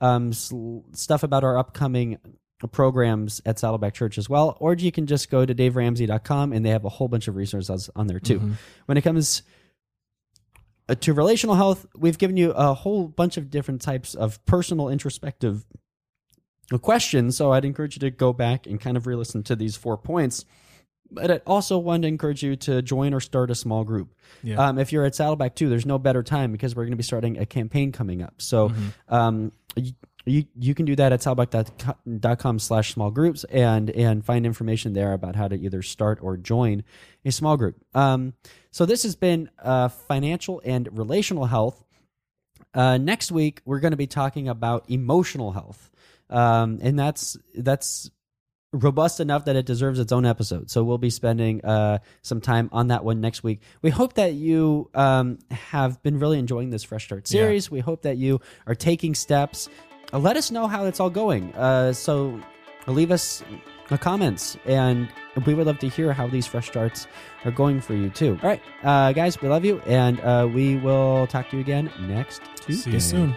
um, 0.00 0.32
stuff 0.32 1.22
about 1.22 1.44
our 1.44 1.56
upcoming 1.56 2.18
programs 2.72 3.40
at 3.46 3.58
Saddleback 3.58 3.94
Church 3.94 4.18
as 4.18 4.28
well. 4.28 4.56
Or 4.60 4.74
you 4.74 4.92
can 4.92 5.06
just 5.06 5.30
go 5.30 5.46
to 5.46 5.54
daveramsey.com 5.54 6.52
and 6.52 6.64
they 6.64 6.70
have 6.70 6.84
a 6.84 6.88
whole 6.90 7.08
bunch 7.08 7.28
of 7.28 7.36
resources 7.36 7.88
on 7.94 8.06
there 8.06 8.20
too. 8.20 8.38
When 8.86 8.98
it 8.98 9.02
comes 9.02 9.42
to 10.94 11.12
relational 11.12 11.54
health, 11.54 11.86
we've 11.96 12.18
given 12.18 12.36
you 12.36 12.52
a 12.52 12.74
whole 12.74 13.08
bunch 13.08 13.36
of 13.36 13.50
different 13.50 13.82
types 13.82 14.14
of 14.14 14.44
personal 14.46 14.88
introspective 14.88 15.64
questions. 16.78 17.36
So 17.36 17.52
I'd 17.52 17.64
encourage 17.64 17.96
you 17.96 18.00
to 18.00 18.10
go 18.10 18.32
back 18.32 18.66
and 18.66 18.80
kind 18.80 18.96
of 18.96 19.06
re 19.06 19.14
listen 19.14 19.42
to 19.44 19.56
these 19.56 19.76
four 19.76 19.96
points. 19.96 20.44
But 21.12 21.30
I 21.30 21.36
also 21.46 21.76
want 21.76 22.02
to 22.02 22.08
encourage 22.08 22.42
you 22.42 22.54
to 22.56 22.82
join 22.82 23.12
or 23.12 23.20
start 23.20 23.50
a 23.50 23.54
small 23.56 23.82
group. 23.82 24.14
Yeah. 24.44 24.68
Um, 24.68 24.78
if 24.78 24.92
you're 24.92 25.04
at 25.04 25.16
Saddleback 25.16 25.56
too, 25.56 25.68
there's 25.68 25.86
no 25.86 25.98
better 25.98 26.22
time 26.22 26.52
because 26.52 26.76
we're 26.76 26.84
going 26.84 26.92
to 26.92 26.96
be 26.96 27.02
starting 27.02 27.36
a 27.38 27.46
campaign 27.46 27.90
coming 27.90 28.22
up. 28.22 28.34
So 28.38 28.72
um, 29.08 29.50
you, 30.24 30.44
you 30.58 30.74
can 30.74 30.86
do 30.86 30.96
that 30.96 31.12
at 31.12 31.20
saddleback.com 31.20 32.58
slash 32.58 32.92
small 32.92 33.10
groups 33.10 33.44
and 33.44 33.90
and 33.90 34.24
find 34.24 34.44
information 34.44 34.92
there 34.92 35.12
about 35.12 35.36
how 35.36 35.48
to 35.48 35.56
either 35.56 35.82
start 35.82 36.18
or 36.22 36.36
join 36.36 36.84
a 37.24 37.32
small 37.32 37.56
group. 37.56 37.76
Um, 37.94 38.34
so 38.70 38.86
this 38.86 39.02
has 39.04 39.16
been 39.16 39.50
uh, 39.58 39.88
financial 39.88 40.60
and 40.64 40.88
relational 40.96 41.46
health. 41.46 41.82
Uh, 42.74 42.98
next 42.98 43.32
week 43.32 43.62
we're 43.64 43.80
going 43.80 43.92
to 43.92 43.96
be 43.96 44.06
talking 44.06 44.48
about 44.48 44.88
emotional 44.90 45.52
health, 45.52 45.90
um, 46.28 46.78
and 46.82 46.98
that's 46.98 47.36
that's 47.54 48.10
robust 48.72 49.18
enough 49.18 49.46
that 49.46 49.56
it 49.56 49.66
deserves 49.66 49.98
its 49.98 50.12
own 50.12 50.24
episode. 50.24 50.70
So 50.70 50.84
we'll 50.84 50.98
be 50.98 51.10
spending 51.10 51.64
uh, 51.64 51.98
some 52.22 52.40
time 52.40 52.68
on 52.72 52.88
that 52.88 53.04
one 53.04 53.20
next 53.20 53.42
week. 53.42 53.62
We 53.82 53.90
hope 53.90 54.14
that 54.14 54.34
you 54.34 54.90
um, 54.94 55.38
have 55.50 56.00
been 56.02 56.20
really 56.20 56.38
enjoying 56.38 56.70
this 56.70 56.84
Fresh 56.84 57.06
Start 57.06 57.26
series. 57.26 57.70
We 57.70 57.80
hope 57.80 58.02
that 58.02 58.16
you 58.16 58.40
are 58.66 58.76
taking 58.76 59.16
steps. 59.16 59.68
Uh, 60.12 60.18
let 60.18 60.36
us 60.36 60.50
know 60.50 60.66
how 60.66 60.84
it's 60.84 61.00
all 61.00 61.10
going. 61.10 61.54
Uh, 61.54 61.92
so 61.92 62.40
leave 62.86 63.10
us 63.10 63.42
comments, 64.00 64.56
and 64.66 65.08
we 65.46 65.54
would 65.54 65.66
love 65.66 65.78
to 65.80 65.88
hear 65.88 66.12
how 66.12 66.26
these 66.28 66.46
fresh 66.46 66.68
starts 66.68 67.08
are 67.44 67.50
going 67.50 67.80
for 67.80 67.94
you 67.94 68.08
too. 68.08 68.38
All 68.42 68.48
right, 68.48 68.62
uh, 68.84 69.12
guys, 69.12 69.40
we 69.40 69.48
love 69.48 69.64
you, 69.64 69.80
and 69.80 70.20
uh, 70.20 70.48
we 70.52 70.76
will 70.76 71.26
talk 71.26 71.50
to 71.50 71.56
you 71.56 71.62
again 71.62 71.90
next 72.00 72.42
Tuesday. 72.60 72.90
See 72.90 72.90
you 72.92 73.00
soon. 73.00 73.36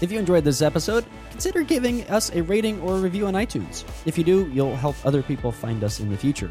If 0.00 0.10
you 0.10 0.18
enjoyed 0.18 0.42
this 0.42 0.62
episode, 0.62 1.04
consider 1.30 1.62
giving 1.62 2.02
us 2.08 2.32
a 2.34 2.42
rating 2.42 2.80
or 2.80 2.96
a 2.96 3.00
review 3.00 3.26
on 3.26 3.34
iTunes. 3.34 3.84
If 4.04 4.18
you 4.18 4.24
do, 4.24 4.50
you'll 4.52 4.74
help 4.74 4.96
other 5.04 5.22
people 5.22 5.52
find 5.52 5.84
us 5.84 6.00
in 6.00 6.10
the 6.10 6.16
future. 6.16 6.50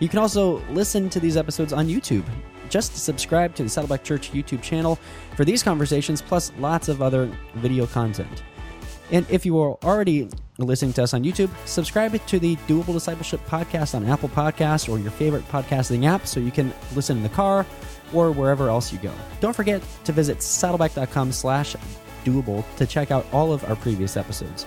You 0.00 0.08
can 0.08 0.18
also 0.18 0.58
listen 0.70 1.08
to 1.10 1.20
these 1.20 1.36
episodes 1.36 1.72
on 1.72 1.86
YouTube. 1.88 2.24
Just 2.68 2.96
subscribe 2.96 3.54
to 3.54 3.62
the 3.62 3.68
Saddleback 3.68 4.04
Church 4.04 4.32
YouTube 4.32 4.62
channel 4.62 4.98
for 5.36 5.44
these 5.44 5.62
conversations, 5.62 6.20
plus 6.20 6.52
lots 6.58 6.88
of 6.88 7.00
other 7.00 7.30
video 7.54 7.86
content. 7.86 8.42
And 9.12 9.24
if 9.30 9.46
you 9.46 9.58
are 9.60 9.76
already 9.84 10.28
listening 10.58 10.92
to 10.94 11.04
us 11.04 11.14
on 11.14 11.22
YouTube, 11.22 11.50
subscribe 11.64 12.12
to 12.26 12.38
the 12.38 12.56
Doable 12.68 12.92
Discipleship 12.92 13.40
podcast 13.46 13.94
on 13.94 14.04
Apple 14.06 14.28
Podcasts 14.28 14.88
or 14.88 14.98
your 14.98 15.12
favorite 15.12 15.46
podcasting 15.48 16.06
app 16.06 16.26
so 16.26 16.40
you 16.40 16.50
can 16.50 16.72
listen 16.94 17.18
in 17.18 17.22
the 17.22 17.28
car 17.28 17.64
or 18.12 18.32
wherever 18.32 18.68
else 18.68 18.92
you 18.92 18.98
go. 18.98 19.12
Don't 19.40 19.54
forget 19.54 19.82
to 20.04 20.12
visit 20.12 20.42
saddleback.com 20.42 21.32
slash 21.32 21.76
doable 22.24 22.64
to 22.76 22.86
check 22.86 23.10
out 23.12 23.24
all 23.32 23.52
of 23.52 23.64
our 23.64 23.76
previous 23.76 24.16
episodes. 24.16 24.66